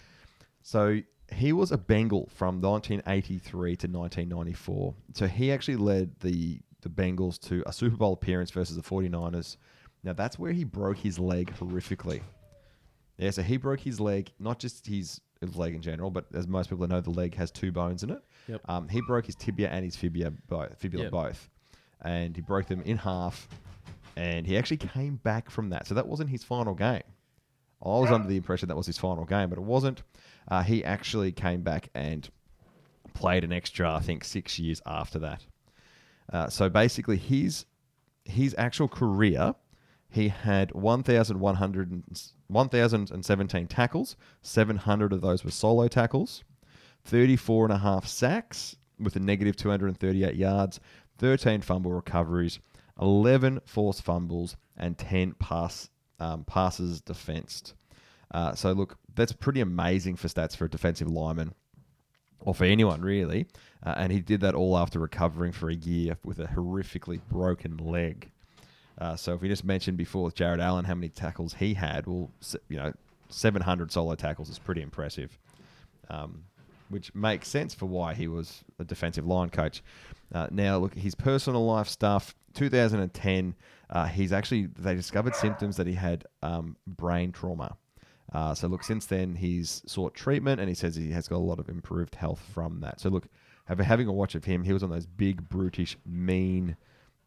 So 0.62 1.02
he 1.34 1.54
was 1.54 1.72
a 1.72 1.78
Bengal 1.78 2.30
from 2.34 2.62
1983 2.62 3.76
to 3.78 3.88
1994. 3.88 4.96
So 5.14 5.28
he 5.28 5.52
actually 5.52 5.78
led 5.78 6.20
the, 6.20 6.60
the 6.82 6.90
Bengals 6.90 7.40
to 7.48 7.64
a 7.66 7.74
Super 7.74 7.96
Bowl 7.96 8.14
appearance 8.14 8.52
versus 8.52 8.76
the 8.76 8.84
49ers. 8.84 9.58
Now, 10.04 10.14
that's 10.14 10.38
where 10.38 10.52
he 10.52 10.64
broke 10.64 10.98
his 10.98 11.20
leg 11.20 11.54
horrifically. 11.60 12.22
Yeah, 13.18 13.30
so 13.30 13.44
he 13.44 13.58
broke 13.58 13.80
his 13.80 14.00
leg, 14.00 14.32
not 14.40 14.60
just 14.60 14.88
his 14.88 15.22
leg 15.42 15.74
in 15.76 15.82
general, 15.82 16.12
but 16.12 16.26
as 16.34 16.48
most 16.48 16.70
people 16.70 16.88
know, 16.88 17.02
the 17.02 17.10
leg 17.10 17.36
has 17.36 17.52
two 17.52 17.72
bones 17.72 18.04
in 18.04 18.12
it. 18.12 18.22
Yep. 18.48 18.62
Um, 18.70 18.88
he 18.88 19.02
broke 19.02 19.26
his 19.26 19.36
tibia 19.36 19.70
and 19.70 19.84
his 19.84 19.96
fibula 19.96 20.32
both, 20.48 20.78
fibula 20.80 21.06
Yep. 21.06 21.12
both, 21.12 21.50
and 22.02 22.36
he 22.36 22.42
broke 22.42 22.68
them 22.68 22.82
in 22.84 22.98
half. 22.98 23.48
And 24.18 24.46
he 24.46 24.58
actually 24.58 24.78
came 24.78 25.16
back 25.16 25.50
from 25.50 25.70
that, 25.70 25.88
so 25.88 25.96
that 25.96 26.06
wasn't 26.08 26.30
his 26.30 26.44
final 26.44 26.76
game. 26.76 27.02
I 27.84 27.88
was 27.88 28.12
under 28.12 28.28
the 28.28 28.38
impression 28.38 28.68
that 28.68 28.76
was 28.76 28.86
his 28.86 28.98
final 28.98 29.26
game, 29.26 29.50
but 29.50 29.58
it 29.58 29.64
wasn't. 29.64 30.04
Uh, 30.48 30.62
he 30.62 30.84
actually 30.84 31.32
came 31.32 31.62
back 31.62 31.90
and 31.96 32.30
played 33.14 33.44
an 33.44 33.52
extra, 33.52 33.92
I 33.92 34.00
think, 34.00 34.24
six 34.24 34.60
years 34.60 34.82
after 34.86 35.18
that. 35.20 35.46
Uh, 36.32 36.48
so 36.50 36.70
basically, 36.70 37.18
his 37.18 37.66
his 38.26 38.54
actual 38.58 38.88
career, 38.88 39.56
he 40.12 40.28
had 40.28 40.74
1,100 40.74 42.04
1,017 42.48 43.68
tackles. 43.68 44.18
700 44.42 45.14
of 45.14 45.22
those 45.22 45.46
were 45.46 45.52
solo 45.52 45.88
tackles. 45.88 46.44
34 47.06 47.66
and 47.66 47.74
a 47.74 47.78
half 47.78 48.06
sacks 48.06 48.76
with 49.00 49.16
a 49.16 49.20
negative 49.20 49.56
238 49.56 50.36
yards. 50.36 50.82
13 51.18 51.62
fumble 51.62 51.94
recoveries. 51.94 52.60
11 53.00 53.62
forced 53.66 54.04
fumbles 54.04 54.58
and 54.76 54.98
10 54.98 55.34
pass 55.40 55.90
um, 56.20 56.44
passes 56.44 57.00
defensed. 57.02 57.74
Uh, 58.32 58.54
so 58.54 58.74
look, 58.74 58.98
that's 59.16 59.32
pretty 59.32 59.62
amazing 59.62 60.18
for 60.18 60.28
stats 60.28 60.56
for 60.56 60.66
a 60.66 60.70
defensive 60.70 61.10
lineman 61.10 61.54
or 62.42 62.54
for 62.54 62.66
anyone 62.66 63.02
really. 63.02 63.48
Uh, 63.82 63.94
and 63.96 64.12
he 64.12 64.20
did 64.20 64.42
that 64.42 64.56
all 64.56 64.78
after 64.78 65.00
recovering 65.00 65.54
for 65.54 65.70
a 65.70 65.76
year 65.76 66.18
with 66.26 66.40
a 66.40 66.48
horrifically 66.48 67.22
broken 67.30 67.78
leg. 67.78 68.30
Uh, 69.02 69.16
so 69.16 69.34
if 69.34 69.42
we 69.42 69.48
just 69.48 69.66
mentioned 69.66 69.98
before 69.98 70.26
with 70.26 70.36
Jared 70.36 70.60
Allen 70.60 70.86
how 70.86 70.94
many 70.94 71.10
tackles 71.10 71.56
he 71.56 71.74
had, 71.74 72.06
well, 72.06 72.30
you 72.70 72.78
know, 72.78 72.94
700 73.30 73.92
solo 73.92 74.14
tackles 74.14 74.48
is 74.48 74.60
pretty 74.60 74.84
impressive, 74.84 75.40
um, 76.12 76.44
which 76.90 77.14
makes 77.16 77.48
sense 77.48 77.74
for 77.74 77.88
why 77.88 78.14
he 78.14 78.28
was 78.28 78.64
a 78.78 78.84
defensive 78.84 79.26
line 79.26 79.50
coach. 79.50 79.82
Uh, 80.32 80.48
now, 80.52 80.78
look, 80.78 80.94
his 80.94 81.16
personal 81.16 81.66
life 81.66 81.88
stuff. 81.88 82.36
2010, 82.54 83.56
uh, 83.90 84.06
he's 84.06 84.32
actually 84.32 84.68
they 84.78 84.94
discovered 84.94 85.36
symptoms 85.36 85.78
that 85.78 85.88
he 85.88 85.94
had 85.94 86.26
um, 86.44 86.76
brain 86.86 87.32
trauma. 87.32 87.78
Uh, 88.32 88.54
so 88.54 88.68
look, 88.68 88.84
since 88.84 89.08
then 89.08 89.36
he's 89.36 89.82
sought 89.88 90.14
treatment, 90.14 90.60
and 90.60 90.70
he 90.70 90.76
says 90.76 90.96
he 90.96 91.12
has 91.12 91.28
got 91.28 91.38
a 91.38 91.40
lot 91.40 91.60
of 91.60 91.70
improved 91.70 92.14
health 92.14 92.42
from 92.54 92.82
that. 92.82 93.00
So 93.00 93.10
look, 93.10 93.28
having 93.66 94.08
a 94.08 94.14
watch 94.14 94.36
of 94.36 94.46
him, 94.46 94.64
he 94.64 94.74
was 94.74 94.84
on 94.84 94.92
those 94.92 95.08
big, 95.08 95.50
brutish, 95.50 95.98
mean 96.06 96.76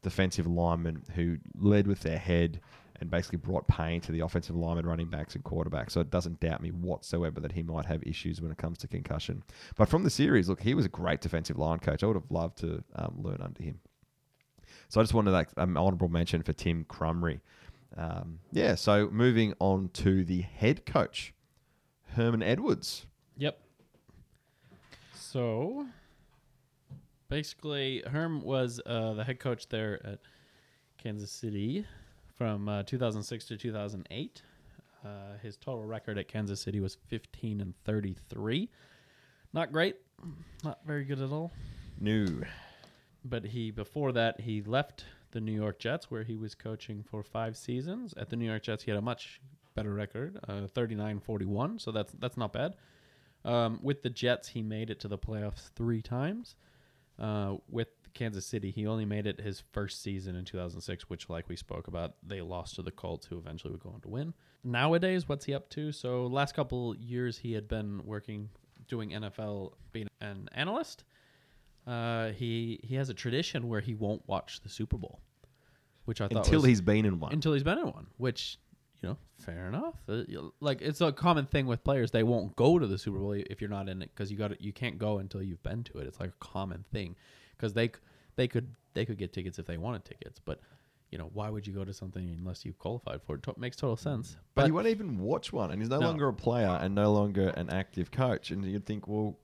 defensive 0.05 0.47
linemen 0.47 1.03
who 1.17 1.39
led 1.59 1.89
with 1.89 2.01
their 2.01 2.19
head 2.19 2.61
and 3.01 3.11
basically 3.11 3.39
brought 3.39 3.67
pain 3.67 4.01
to 4.03 4.13
the 4.13 4.21
offensive 4.21 4.55
linemen, 4.55 4.87
running 4.87 5.09
backs, 5.09 5.35
and 5.35 5.43
quarterbacks. 5.43 5.91
So 5.91 6.01
it 6.01 6.11
doesn't 6.11 6.39
doubt 6.39 6.63
me 6.63 6.71
whatsoever 6.71 7.41
that 7.41 7.51
he 7.51 7.65
might 7.65 7.87
have 7.87 8.03
issues 8.05 8.41
when 8.41 8.53
it 8.53 8.59
comes 8.59 8.79
to 8.79 8.87
concussion. 8.87 9.43
But 9.77 9.89
from 9.89 10.05
the 10.05 10.11
series, 10.11 10.49
look, 10.49 10.61
he 10.61 10.75
was 10.75 10.85
a 10.85 10.91
great 10.91 11.21
defensive 11.21 11.59
line 11.59 11.81
coach. 11.81 12.05
I 12.05 12.07
would 12.07 12.17
have 12.17 12.31
loved 12.31 12.59
to 12.59 12.85
um, 12.95 13.17
learn 13.21 13.41
under 13.43 13.63
him. 13.63 13.81
So 14.89 15.01
I 15.01 15.03
just 15.03 15.15
wanted 15.15 15.33
like 15.33 15.49
an 15.57 15.77
honourable 15.77 16.09
mention 16.09 16.43
for 16.43 16.53
Tim 16.53 16.85
Krumrie. 16.85 17.41
Um, 17.97 18.39
yeah, 18.53 18.77
so 18.77 19.09
moving 19.11 19.55
on 19.59 19.89
to 19.95 20.25
the 20.25 20.43
head 20.43 20.87
coach, 20.87 21.35
Herman 22.15 22.43
Edwards. 22.43 23.07
Yep. 23.37 23.59
So 25.15 25.87
basically, 27.35 28.01
Herm 28.07 28.43
was 28.43 28.81
uh, 28.87 29.15
the 29.15 29.25
head 29.25 29.41
coach 29.41 29.69
there 29.69 29.99
at 30.07 30.21
Kansas 30.99 31.33
City 31.33 31.85
from 32.37 32.69
uh, 32.69 32.85
2006 32.85 33.47
to 33.47 33.57
2008. 33.57 34.43
Uh, 35.05 35.09
his 35.43 35.57
total 35.57 35.83
record 35.83 36.17
at 36.17 36.29
Kansas 36.29 36.61
City 36.61 36.79
was 36.79 36.97
15 37.09 37.61
and 37.61 37.75
33. 37.85 38.71
Not 39.53 39.73
great, 39.73 39.97
not 40.63 40.79
very 40.87 41.05
good 41.05 41.21
at 41.21 41.33
all. 41.33 41.51
New. 41.99 42.45
But 43.25 43.47
he 43.47 43.73
before 43.73 44.13
that 44.13 44.41
he 44.43 44.63
left 44.63 45.05
the 45.33 45.41
New 45.41 45.51
York 45.51 45.81
Jets 45.81 46.13
where 46.13 46.23
he 46.23 46.37
was 46.37 46.55
coaching 46.55 47.03
for 47.03 47.25
five 47.25 47.57
seasons. 47.57 48.15
At 48.17 48.31
the 48.31 48.37
New 48.37 48.47
York 48.47 48.63
Jets, 48.63 48.85
he 48.85 48.93
had 48.93 48.99
a 48.99 49.03
much 49.03 49.41
better 49.75 49.93
record, 49.93 50.39
uh, 50.49 50.69
39-41. 50.73 51.81
So 51.81 51.91
that's 51.91 52.13
that's 52.21 52.37
not 52.37 52.53
bad. 52.53 52.77
Um, 53.45 53.81
with 53.83 54.03
the 54.03 54.11
Jets, 54.11 54.51
he 54.51 54.63
made 54.63 54.89
it 54.89 55.01
to 55.01 55.09
the 55.09 55.19
playoffs 55.19 55.71
three 55.75 56.01
times. 56.01 56.55
Uh, 57.19 57.57
with 57.69 57.89
Kansas 58.13 58.45
City, 58.47 58.71
he 58.71 58.87
only 58.87 59.05
made 59.05 59.27
it 59.27 59.41
his 59.41 59.63
first 59.73 60.03
season 60.03 60.35
in 60.37 60.45
2006, 60.45 61.09
which, 61.09 61.29
like 61.31 61.49
we 61.49 61.57
spoke 61.57 61.87
about, 61.89 62.15
they 62.27 62.41
lost 62.41 62.75
to 62.77 62.83
the 62.83 62.91
Colts, 62.91 63.27
who 63.27 63.39
eventually 63.39 63.71
would 63.73 63.83
go 63.83 63.91
on 63.91 64.01
to 64.01 64.09
win. 64.09 64.35
Nowadays, 64.65 65.29
what's 65.29 65.45
he 65.45 65.55
up 65.55 65.69
to? 65.71 65.93
So, 65.93 66.27
last 66.27 66.55
couple 66.55 66.95
years, 66.97 67.39
he 67.39 67.53
had 67.53 67.69
been 67.69 68.05
working, 68.05 68.49
doing 68.89 69.11
NFL, 69.11 69.73
being 69.93 70.09
an 70.21 70.49
analyst. 70.53 71.05
Uh, 71.87 72.31
he 72.31 72.81
he 72.83 72.95
has 72.95 73.11
a 73.11 73.15
tradition 73.15 73.69
where 73.69 73.81
he 73.81 73.95
won't 73.95 74.23
watch 74.27 74.61
the 74.63 74.69
Super 74.71 74.97
Bowl, 74.97 75.21
which 76.07 76.21
I 76.23 76.29
thought 76.29 76.47
Until 76.47 76.61
was- 76.63 76.69
he's 76.69 76.81
been 76.81 77.05
in 77.05 77.21
one. 77.21 77.33
until 77.33 77.53
he's 77.53 77.63
been 77.63 77.79
in 77.79 77.87
one, 77.89 78.07
which 78.17 78.59
you 79.05 79.11
know, 79.11 79.19
fair 79.39 79.69
enough. 79.69 79.95
Uh, 80.09 80.23
like 80.61 80.81
it's 80.83 81.01
a 81.01 81.13
common 81.13 81.47
thing 81.47 81.67
with 81.67 81.85
players; 81.85 82.11
they 82.11 82.23
won't 82.23 82.57
go 82.57 82.79
to 82.79 82.87
the 82.87 82.99
Super 82.99 83.19
Bowl 83.19 83.33
if 83.33 83.61
you're 83.61 83.71
not 83.71 83.89
in 83.89 84.03
it 84.03 84.11
because 84.15 84.31
you 84.31 84.37
got 84.39 84.61
you 84.61 84.73
can't 84.73 84.99
go 84.99 85.19
until 85.19 85.43
you've 85.43 85.63
been 85.63 85.85
to 85.85 85.99
it. 85.99 86.07
It's 86.07 86.19
like 86.21 86.31
a 86.31 86.45
common 86.45 86.85
thing 86.93 87.17
because 87.57 87.73
they 87.75 87.91
they 88.37 88.49
could 88.49 88.75
they 88.95 89.05
could 89.05 89.19
get 89.19 89.33
tickets 89.33 89.59
if 89.59 89.67
they 89.67 89.77
wanted 89.77 90.05
tickets, 90.05 90.41
but 90.45 90.61
you 91.11 91.19
know 91.19 91.31
why 91.35 91.51
would 91.51 91.67
you 91.67 91.73
go 91.75 91.85
to 91.85 91.93
something 91.93 92.35
unless 92.39 92.65
you 92.65 92.73
qualified 92.73 93.21
for 93.23 93.37
it? 93.37 93.43
To- 93.45 93.55
makes 93.59 93.77
total 93.77 93.97
sense. 93.97 94.37
but 94.55 94.65
he 94.67 94.73
won't 94.73 94.87
even 94.87 95.19
watch 95.19 95.53
one, 95.53 95.71
and 95.71 95.81
he's 95.81 95.91
no, 95.91 95.99
No. 96.01 96.07
longer 96.09 96.29
a 96.29 96.33
player 96.35 96.79
and 96.81 96.95
no 96.95 97.13
longer 97.13 97.49
an 97.51 97.71
active 97.71 98.11
coach. 98.11 98.51
And 98.51 98.65
you'd 98.65 98.87
think, 98.87 99.07
well, 99.07 99.37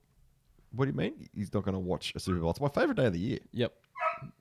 what 0.72 0.86
do 0.86 0.90
you 0.90 0.96
mean 0.96 1.28
he's 1.34 1.52
not 1.52 1.64
going 1.64 1.74
to 1.74 1.78
watch 1.80 2.12
a 2.16 2.20
Super 2.20 2.40
Bowl? 2.40 2.50
It's 2.50 2.60
my 2.60 2.68
favorite 2.68 2.96
day 2.96 3.06
of 3.06 3.12
the 3.12 3.18
year. 3.20 3.38
Yep. 3.52 3.72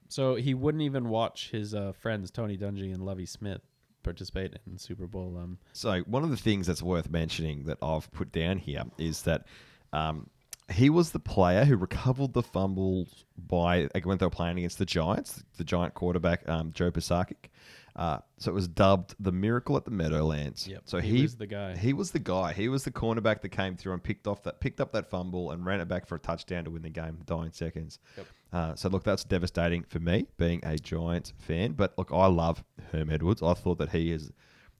So 0.07 0.35
he 0.35 0.53
wouldn't 0.53 0.81
even 0.81 1.09
watch 1.09 1.51
his 1.51 1.75
uh, 1.75 1.91
friends 1.91 2.31
Tony 2.31 2.57
Dungy 2.57 2.93
and 2.93 3.05
Lovie 3.05 3.25
Smith 3.27 3.61
participate 4.03 4.55
in 4.65 4.77
Super 4.77 5.07
Bowl. 5.07 5.37
Um, 5.37 5.57
So 5.73 6.01
one 6.01 6.23
of 6.23 6.29
the 6.29 6.37
things 6.37 6.67
that's 6.67 6.81
worth 6.83 7.09
mentioning 7.09 7.65
that 7.65 7.77
I've 7.81 8.11
put 8.11 8.31
down 8.31 8.57
here 8.57 8.83
is 8.97 9.23
that 9.23 9.45
Um, 9.93 10.29
he 10.71 10.89
was 10.89 11.11
the 11.11 11.19
player 11.19 11.65
who 11.65 11.75
recovered 11.75 12.33
the 12.33 12.43
fumble 12.43 13.07
by 13.35 13.87
when 14.03 14.17
they 14.19 14.25
were 14.25 14.29
playing 14.29 14.57
against 14.59 14.77
the 14.77 14.85
Giants, 14.85 15.43
the 15.57 15.63
Giant 15.63 15.95
quarterback 15.95 16.47
um, 16.47 16.71
Joe 16.73 16.91
Pisarcik. 16.91 17.49
Uh, 17.95 18.19
so 18.37 18.51
it 18.51 18.53
was 18.53 18.67
dubbed 18.67 19.15
the 19.19 19.31
Miracle 19.31 19.75
at 19.75 19.83
the 19.83 19.91
Meadowlands. 19.91 20.67
Yep, 20.67 20.81
So 20.85 20.99
he 20.99 21.17
he, 21.17 21.21
was 21.23 21.35
the 21.35 21.47
guy. 21.47 21.75
He 21.75 21.91
was 21.91 22.11
the 22.11 22.19
guy. 22.19 22.53
He 22.53 22.69
was 22.69 22.83
the 22.83 22.91
cornerback 22.91 23.41
that 23.41 23.49
came 23.49 23.75
through 23.75 23.93
and 23.93 24.03
picked 24.03 24.27
off 24.27 24.43
that 24.43 24.59
picked 24.59 24.79
up 24.79 24.91
that 24.93 25.09
fumble 25.09 25.51
and 25.51 25.65
ran 25.65 25.81
it 25.81 25.87
back 25.87 26.05
for 26.07 26.15
a 26.15 26.19
touchdown 26.19 26.63
to 26.65 26.69
win 26.69 26.83
the 26.83 26.89
game, 26.89 27.17
dying 27.25 27.51
seconds. 27.51 27.99
Yep. 28.15 28.27
Uh, 28.51 28.75
so 28.75 28.89
look, 28.89 29.03
that's 29.03 29.23
devastating 29.23 29.83
for 29.83 29.99
me, 29.99 30.25
being 30.37 30.59
a 30.63 30.75
Giants 30.77 31.33
fan. 31.37 31.73
But 31.73 31.97
look, 31.97 32.11
I 32.11 32.25
love 32.27 32.63
Herm 32.91 33.09
Edwards. 33.09 33.43
I 33.43 33.53
thought 33.53 33.77
that 33.77 33.89
he 33.89 34.11
is 34.11 34.31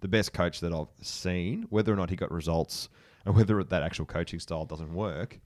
the 0.01 0.07
best 0.07 0.33
coach 0.33 0.59
that 0.61 0.73
I've 0.73 0.87
seen. 1.05 1.67
Whether 1.69 1.93
or 1.93 1.95
not 1.95 2.09
he 2.09 2.15
got 2.15 2.31
results, 2.31 2.89
and 3.25 3.35
whether 3.35 3.63
that 3.63 3.83
actual 3.83 4.05
coaching 4.05 4.39
style 4.39 4.65
doesn't 4.65 4.93
work, 4.93 5.39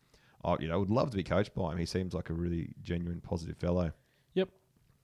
I 0.45 0.55
you 0.59 0.67
know 0.67 0.79
would 0.79 0.89
love 0.89 1.11
to 1.11 1.17
be 1.17 1.23
coached 1.23 1.53
by 1.53 1.73
him. 1.73 1.77
He 1.77 1.85
seems 1.85 2.13
like 2.13 2.29
a 2.29 2.33
really 2.33 2.73
genuine, 2.81 3.19
positive 3.19 3.57
fellow. 3.57 3.91
Yep. 4.35 4.49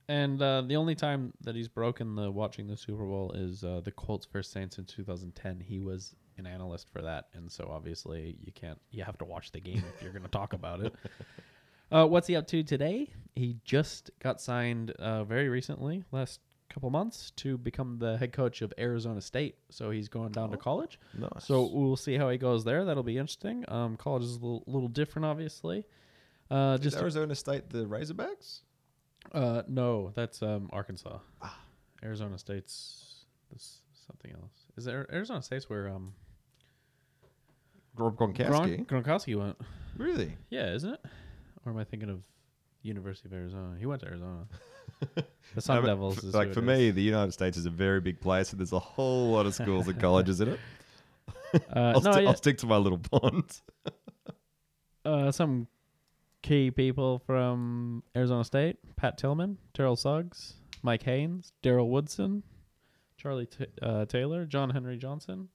And 0.08 0.42
uh, 0.42 0.62
the 0.62 0.78
only 0.78 0.96
time 0.96 1.34
that 1.42 1.56
he's 1.56 1.68
broken 1.68 2.16
the 2.16 2.32
watching 2.32 2.68
the 2.68 2.78
Super 2.78 3.06
Bowl 3.06 3.32
is 3.34 3.64
uh, 3.64 3.82
the 3.84 3.92
Colts 3.92 4.28
versus 4.32 4.52
Saints 4.52 4.78
in 4.78 4.86
2010. 4.86 5.60
He 5.60 5.80
was 5.80 6.16
an 6.38 6.48
analyst 6.48 6.90
for 6.90 7.02
that, 7.02 7.28
and 7.34 7.52
so 7.52 7.70
obviously 7.70 8.38
you 8.42 8.54
can't. 8.54 8.80
You 8.92 9.04
have 9.04 9.18
to 9.18 9.26
watch 9.26 9.52
the 9.52 9.60
game 9.60 9.84
if 9.94 10.02
you're 10.02 10.14
going 10.14 10.24
to 10.24 10.30
talk 10.30 10.54
about 10.54 10.80
it. 10.80 10.96
Uh, 11.92 12.06
what's 12.06 12.28
he 12.28 12.36
up 12.36 12.48
to 12.48 12.64
today? 12.64 13.10
He 13.36 13.58
just 13.64 14.12
got 14.20 14.42
signed 14.42 14.92
uh, 14.92 15.24
very 15.24 15.50
recently, 15.50 16.04
last 16.12 16.40
couple 16.70 16.90
months, 16.90 17.32
to 17.38 17.58
become 17.58 17.98
the 18.00 18.18
head 18.18 18.32
coach 18.34 18.62
of 18.62 18.74
Arizona 18.78 19.22
State. 19.22 19.56
So 19.70 19.90
he's 19.90 20.08
going 20.10 20.32
down 20.32 20.52
to 20.52 20.58
college. 20.58 21.00
Nice. 21.18 21.46
So 21.46 21.70
we'll 21.72 21.96
see 21.96 22.16
how 22.16 22.30
he 22.30 22.38
goes 22.38 22.64
there. 22.64 22.86
That'll 22.86 23.02
be 23.04 23.18
interesting. 23.18 23.66
Um, 23.68 23.98
college 23.98 24.24
is 24.24 24.32
a 24.36 24.40
little, 24.40 24.64
little 24.68 24.88
different, 24.90 25.26
obviously. 25.26 25.86
Uh, 26.52 26.78
Is 26.80 26.84
just 26.84 26.98
Arizona 26.98 27.36
State 27.36 27.70
the 27.70 27.86
Razorbacks? 27.86 28.62
uh, 29.34 29.62
no, 29.68 30.12
that's 30.16 30.42
um, 30.42 30.70
Arkansas. 30.74 31.20
Arizona 32.04 32.38
State's 32.38 33.26
this 33.52 33.82
something 34.08 34.32
else. 34.32 34.52
Is 34.78 34.86
there 34.86 35.06
Arizona 35.12 35.42
State's 35.42 35.70
where 35.70 35.90
um 35.90 36.14
Rob 37.96 38.16
Gronkowski. 38.18 38.86
Gron- 38.86 39.04
Gronkowski 39.04 39.36
went? 39.36 39.58
really? 39.98 40.38
Yeah, 40.50 40.74
isn't 40.74 40.94
it? 40.94 41.06
Or 41.70 41.74
am 41.74 41.78
I 41.78 41.84
thinking 41.84 42.10
of 42.10 42.24
University 42.82 43.28
of 43.30 43.34
Arizona? 43.34 43.76
He 43.80 43.86
went 43.86 44.02
to 44.02 44.08
Arizona. 44.08 44.48
the 45.56 45.62
Sun 45.62 45.82
but 45.82 45.88
Devils. 45.88 46.18
f- 46.18 46.24
is 46.24 46.34
like 46.34 46.52
for 46.54 46.62
me, 46.62 46.88
is. 46.90 46.96
the 46.96 47.04
United 47.04 47.32
States 47.32 47.58
is 47.58 47.68
a 47.68 47.70
very 47.70 48.02
big 48.02 48.20
place, 48.20 48.52
and 48.52 48.60
there's 48.60 48.74
a 48.74 48.80
whole 48.80 49.32
lot 49.34 49.46
of 49.46 49.54
schools 49.54 49.88
and 49.88 50.00
colleges 50.02 50.42
in 50.42 50.50
it. 50.50 50.60
uh, 51.54 51.60
I'll, 51.76 52.02
no, 52.02 52.12
sti- 52.12 52.22
yeah, 52.22 52.30
I'll 52.30 52.36
stick 52.36 52.58
to 52.60 52.66
my 52.66 52.78
little 52.78 52.98
pond. 52.98 53.62
uh, 55.06 55.32
some 55.32 55.68
key 56.42 56.72
people 56.72 57.20
from 57.20 58.02
Arizona 58.16 58.44
State: 58.44 58.78
Pat 58.96 59.18
Tillman, 59.20 59.58
Terrell 59.76 59.96
Suggs, 59.96 60.56
Mike 60.82 61.04
Haynes, 61.04 61.54
Darren 61.62 61.88
Woodson, 61.90 62.42
Charlie 63.18 63.46
T- 63.46 63.68
uh, 63.82 64.06
Taylor, 64.06 64.46
John 64.46 64.72
Henry 64.72 64.98
Johnson. 64.98 65.50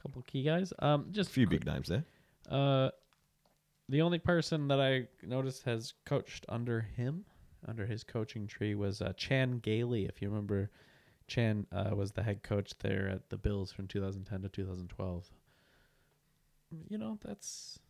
couple 0.00 0.22
key 0.22 0.44
guys. 0.44 0.72
Um, 0.78 1.06
A 1.08 1.12
just 1.12 1.30
few 1.30 1.46
big 1.48 1.66
names 1.66 1.88
there. 1.88 2.04
Uh, 2.48 2.90
the 3.90 4.02
only 4.02 4.20
person 4.20 4.68
that 4.68 4.80
I 4.80 5.08
noticed 5.26 5.64
has 5.64 5.94
coached 6.06 6.46
under 6.48 6.80
him, 6.80 7.24
under 7.66 7.86
his 7.86 8.04
coaching 8.04 8.46
tree, 8.46 8.74
was 8.76 9.02
uh, 9.02 9.12
Chan 9.16 9.58
Gailey. 9.58 10.04
If 10.04 10.22
you 10.22 10.28
remember, 10.28 10.70
Chan 11.26 11.66
uh, 11.72 11.90
was 11.94 12.12
the 12.12 12.22
head 12.22 12.44
coach 12.44 12.72
there 12.78 13.08
at 13.08 13.28
the 13.30 13.36
Bills 13.36 13.72
from 13.72 13.88
2010 13.88 14.42
to 14.42 14.48
2012. 14.48 15.30
You 16.88 16.98
know, 16.98 17.18
that's 17.24 17.80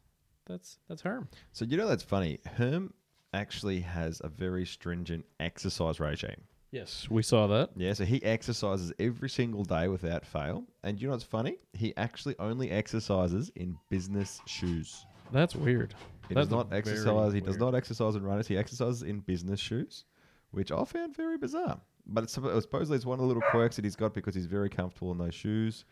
that's 0.46 0.78
that's 0.88 1.02
Herm. 1.02 1.28
So 1.52 1.66
you 1.66 1.76
know 1.76 1.86
that's 1.86 2.02
funny. 2.02 2.40
Herm 2.56 2.94
actually 3.34 3.80
has 3.80 4.22
a 4.24 4.28
very 4.28 4.64
stringent 4.64 5.26
exercise 5.38 6.00
regime. 6.00 6.44
Yes, 6.70 7.08
we 7.10 7.22
saw 7.22 7.46
that. 7.48 7.70
Yeah, 7.76 7.92
so 7.92 8.04
he 8.06 8.22
exercises 8.22 8.92
every 8.98 9.28
single 9.28 9.64
day 9.64 9.88
without 9.88 10.24
fail. 10.24 10.64
And 10.82 10.98
you 10.98 11.08
know 11.08 11.12
what's 11.12 11.24
funny? 11.24 11.58
He 11.74 11.94
actually 11.98 12.36
only 12.38 12.70
exercises 12.70 13.50
in 13.54 13.76
business 13.90 14.40
shoes. 14.46 15.04
That's 15.32 15.54
weird. 15.54 15.94
He 16.28 16.34
That's 16.34 16.46
does 16.48 16.56
not 16.56 16.72
exercise. 16.72 17.32
He 17.32 17.40
does 17.40 17.50
weird. 17.50 17.60
not 17.60 17.74
exercise 17.74 18.14
in 18.14 18.22
runners. 18.22 18.46
He 18.46 18.56
exercises 18.56 19.02
in 19.02 19.20
business 19.20 19.58
shoes, 19.60 20.04
which 20.52 20.70
I 20.72 20.84
found 20.84 21.16
very 21.16 21.38
bizarre. 21.38 21.80
But 22.06 22.24
it's, 22.24 22.32
supposedly 22.32 22.96
it's 22.96 23.06
one 23.06 23.18
of 23.18 23.20
the 23.20 23.26
little 23.26 23.42
quirks 23.50 23.76
that 23.76 23.84
he's 23.84 23.96
got 23.96 24.14
because 24.14 24.34
he's 24.34 24.46
very 24.46 24.68
comfortable 24.68 25.12
in 25.12 25.18
those 25.18 25.34
shoes, 25.34 25.84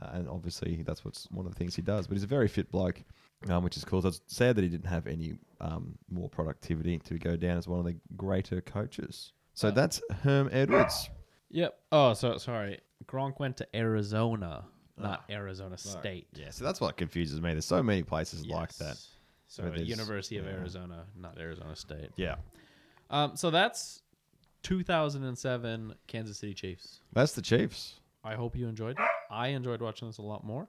uh, 0.00 0.10
and 0.12 0.28
obviously 0.28 0.82
that's 0.82 1.04
what's 1.04 1.28
one 1.30 1.46
of 1.46 1.52
the 1.52 1.58
things 1.58 1.74
he 1.74 1.82
does. 1.82 2.06
But 2.06 2.14
he's 2.14 2.24
a 2.24 2.28
very 2.28 2.48
fit 2.48 2.70
bloke, 2.70 3.02
um, 3.48 3.64
which 3.64 3.76
is 3.76 3.84
cool. 3.84 4.02
So 4.02 4.08
it's 4.08 4.20
sad 4.26 4.56
that 4.56 4.62
he 4.62 4.68
didn't 4.68 4.86
have 4.86 5.06
any 5.06 5.38
um, 5.60 5.96
more 6.10 6.28
productivity 6.28 6.98
to 6.98 7.18
go 7.18 7.36
down 7.36 7.56
as 7.58 7.66
one 7.66 7.78
of 7.80 7.84
the 7.86 7.96
greater 8.16 8.60
coaches. 8.60 9.32
So 9.54 9.68
Uh, 9.68 9.70
that's 9.72 10.00
Herm 10.22 10.48
Edwards. 10.52 11.10
Yep. 11.50 11.78
Oh, 11.92 12.12
so 12.12 12.36
sorry. 12.38 12.80
Gronk 13.06 13.38
went 13.40 13.56
to 13.58 13.66
Arizona, 13.74 14.64
not 14.98 15.24
Arizona 15.30 15.76
State. 15.78 16.26
Yeah, 16.34 16.50
so 16.50 16.64
that's 16.64 16.80
what 16.80 16.96
confuses 16.96 17.40
me. 17.40 17.52
There's 17.52 17.64
so 17.64 17.82
many 17.82 18.02
places 18.02 18.46
like 18.46 18.72
that. 18.76 18.98
So 19.48 19.62
Where 19.62 19.72
there's- 19.72 19.88
University 19.88 20.38
of 20.38 20.44
yeah. 20.46 20.52
Arizona, 20.52 21.04
not 21.16 21.38
Arizona 21.38 21.76
State. 21.76 22.10
Yeah, 22.16 22.36
Um, 23.10 23.36
so 23.36 23.50
that's 23.50 24.02
2007 24.90 25.94
Kansas 26.06 26.38
City 26.38 26.54
Chiefs. 26.54 27.00
that's 27.12 27.32
the 27.34 27.42
Chiefs. 27.42 28.00
I 28.24 28.34
hope 28.34 28.56
you 28.56 28.66
enjoyed 28.66 28.98
it. 28.98 29.06
I 29.30 29.48
enjoyed 29.48 29.80
watching 29.80 30.08
this 30.08 30.18
a 30.18 30.22
lot 30.22 30.44
more. 30.44 30.68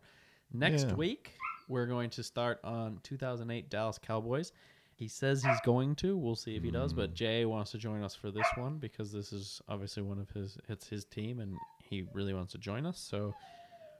Next 0.53 0.85
Yeah. 0.87 0.93
week, 0.93 1.33
we're 1.67 1.87
going 1.87 2.09
to 2.11 2.23
start 2.23 2.59
on 2.63 2.99
2008 3.03 3.69
Dallas 3.69 3.97
Cowboys. 3.97 4.51
He 4.95 5.07
says 5.07 5.43
he's 5.43 5.59
going 5.61 5.95
to. 5.97 6.15
We'll 6.17 6.35
see 6.35 6.55
if 6.55 6.63
he 6.63 6.71
does. 6.71 6.93
But 6.93 7.13
Jay 7.13 7.45
wants 7.45 7.71
to 7.71 7.77
join 7.77 8.03
us 8.03 8.15
for 8.15 8.31
this 8.31 8.47
one 8.55 8.77
because 8.77 9.11
this 9.11 9.31
is 9.33 9.61
obviously 9.67 10.01
one 10.03 10.19
of 10.19 10.29
his. 10.31 10.57
It's 10.69 10.87
his 10.87 11.05
team, 11.05 11.39
and 11.39 11.55
he 11.83 12.07
really 12.13 12.33
wants 12.33 12.51
to 12.53 12.57
join 12.57 12.85
us. 12.85 12.99
So 12.99 13.35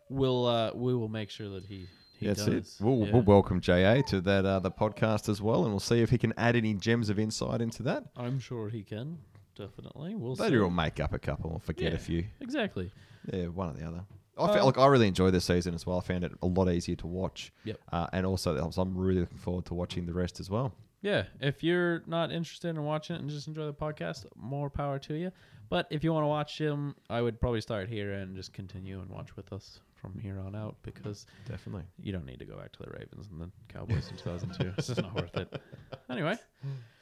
we'll 0.10 0.46
uh, 0.46 0.72
we 0.74 0.94
will 0.96 1.10
make 1.10 1.30
sure 1.30 1.50
that 1.50 1.66
he 1.66 1.88
he 2.20 2.28
That's 2.28 2.46
does. 2.46 2.78
it. 2.80 2.84
We'll, 2.84 3.06
Yeah. 3.06 3.14
we'll 3.14 3.22
welcome 3.24 3.62
Jay 3.62 4.02
to 4.08 4.22
that 4.22 4.46
uh, 4.46 4.60
the 4.60 4.72
podcast 4.72 5.30
as 5.30 5.42
well, 5.42 5.62
and 5.64 5.72
we'll 5.72 5.80
see 5.80 6.02
if 6.02 6.10
he 6.10 6.18
can 6.18 6.34
add 6.38 6.56
any 6.56 6.74
gems 6.74 7.10
of 7.10 7.20
insight 7.20 7.62
into 7.62 7.84
that. 7.84 8.06
I'm 8.16 8.40
sure 8.40 8.70
he 8.70 8.84
can. 8.84 9.20
Definitely. 9.56 10.16
We'll 10.16 10.36
Maybe 10.36 10.58
we'll 10.58 10.70
make 10.70 11.00
up 11.00 11.14
a 11.14 11.20
couple 11.20 11.52
and 11.54 11.64
forget 11.64 11.94
a 11.94 11.98
few. 11.98 12.26
Exactly. 12.42 12.92
Yeah, 13.32 13.48
one 13.48 13.70
or 13.70 13.74
the 13.74 13.88
other. 13.88 14.04
I 14.40 14.54
felt 14.54 14.66
like 14.68 14.78
I 14.78 14.86
really 14.86 15.08
enjoyed 15.08 15.34
this 15.34 15.46
season 15.46 15.74
as 15.74 15.86
well. 15.88 15.98
I 15.98 16.02
found 16.02 16.24
it 16.24 16.32
a 16.44 16.46
lot 16.46 16.70
easier 16.70 16.96
to 16.98 17.08
watch. 17.08 17.52
Yep. 17.64 17.80
Uh, 17.92 18.08
and 18.14 18.24
also, 18.24 18.56
I'm 18.56 18.96
really 18.96 19.22
looking 19.22 19.40
forward 19.40 19.66
to 19.66 19.74
watching 19.74 20.06
the 20.06 20.14
rest 20.14 20.40
as 20.40 20.48
well. 20.50 20.74
Yeah, 21.02 21.24
if 21.40 21.64
you're 21.64 22.04
not 22.06 22.32
interested 22.32 22.70
in 22.70 22.84
watching 22.84 23.16
it 23.16 23.20
and 23.20 23.30
just 23.32 23.48
enjoy 23.48 23.66
the 23.66 23.74
podcast, 23.74 24.26
more 24.36 24.70
power 24.70 25.00
to 25.00 25.16
you. 25.16 25.32
But 25.70 25.88
if 25.90 26.04
you 26.04 26.14
want 26.14 26.24
to 26.24 26.28
watch 26.28 26.60
him, 26.60 26.96
I 27.10 27.22
would 27.22 27.40
probably 27.42 27.62
start 27.62 27.90
here 27.90 28.14
and 28.14 28.36
just 28.36 28.54
continue 28.54 29.00
and 29.02 29.10
watch 29.10 29.36
with 29.36 29.52
us 29.52 29.80
from 30.02 30.18
here 30.20 30.40
on 30.40 30.56
out 30.56 30.76
because 30.84 31.26
Definitely. 31.48 31.84
you 32.02 32.12
don't 32.12 32.26
need 32.26 32.40
to 32.40 32.46
go 32.46 32.58
back 32.58 32.72
to 32.74 32.80
the 32.84 32.90
Ravens 32.92 33.28
and 33.32 33.42
the 33.42 33.50
Cowboys 33.68 34.10
in 34.10 34.18
2002. 34.18 34.74
It's 34.78 34.88
just 34.88 35.02
not 35.02 35.16
worth 35.16 35.36
it. 35.36 35.62
Anyway, 36.10 36.38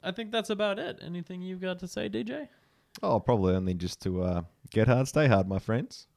I 0.01 0.11
think 0.11 0.31
that's 0.31 0.49
about 0.49 0.79
it. 0.79 0.99
Anything 1.05 1.41
you've 1.41 1.61
got 1.61 1.77
to 1.79 1.87
say, 1.87 2.09
DJ? 2.09 2.47
Oh, 3.03 3.19
probably 3.19 3.53
only 3.53 3.75
just 3.75 4.01
to 4.01 4.23
uh, 4.23 4.41
get 4.71 4.87
hard, 4.87 5.07
stay 5.07 5.27
hard, 5.27 5.47
my 5.47 5.59
friends. 5.59 6.07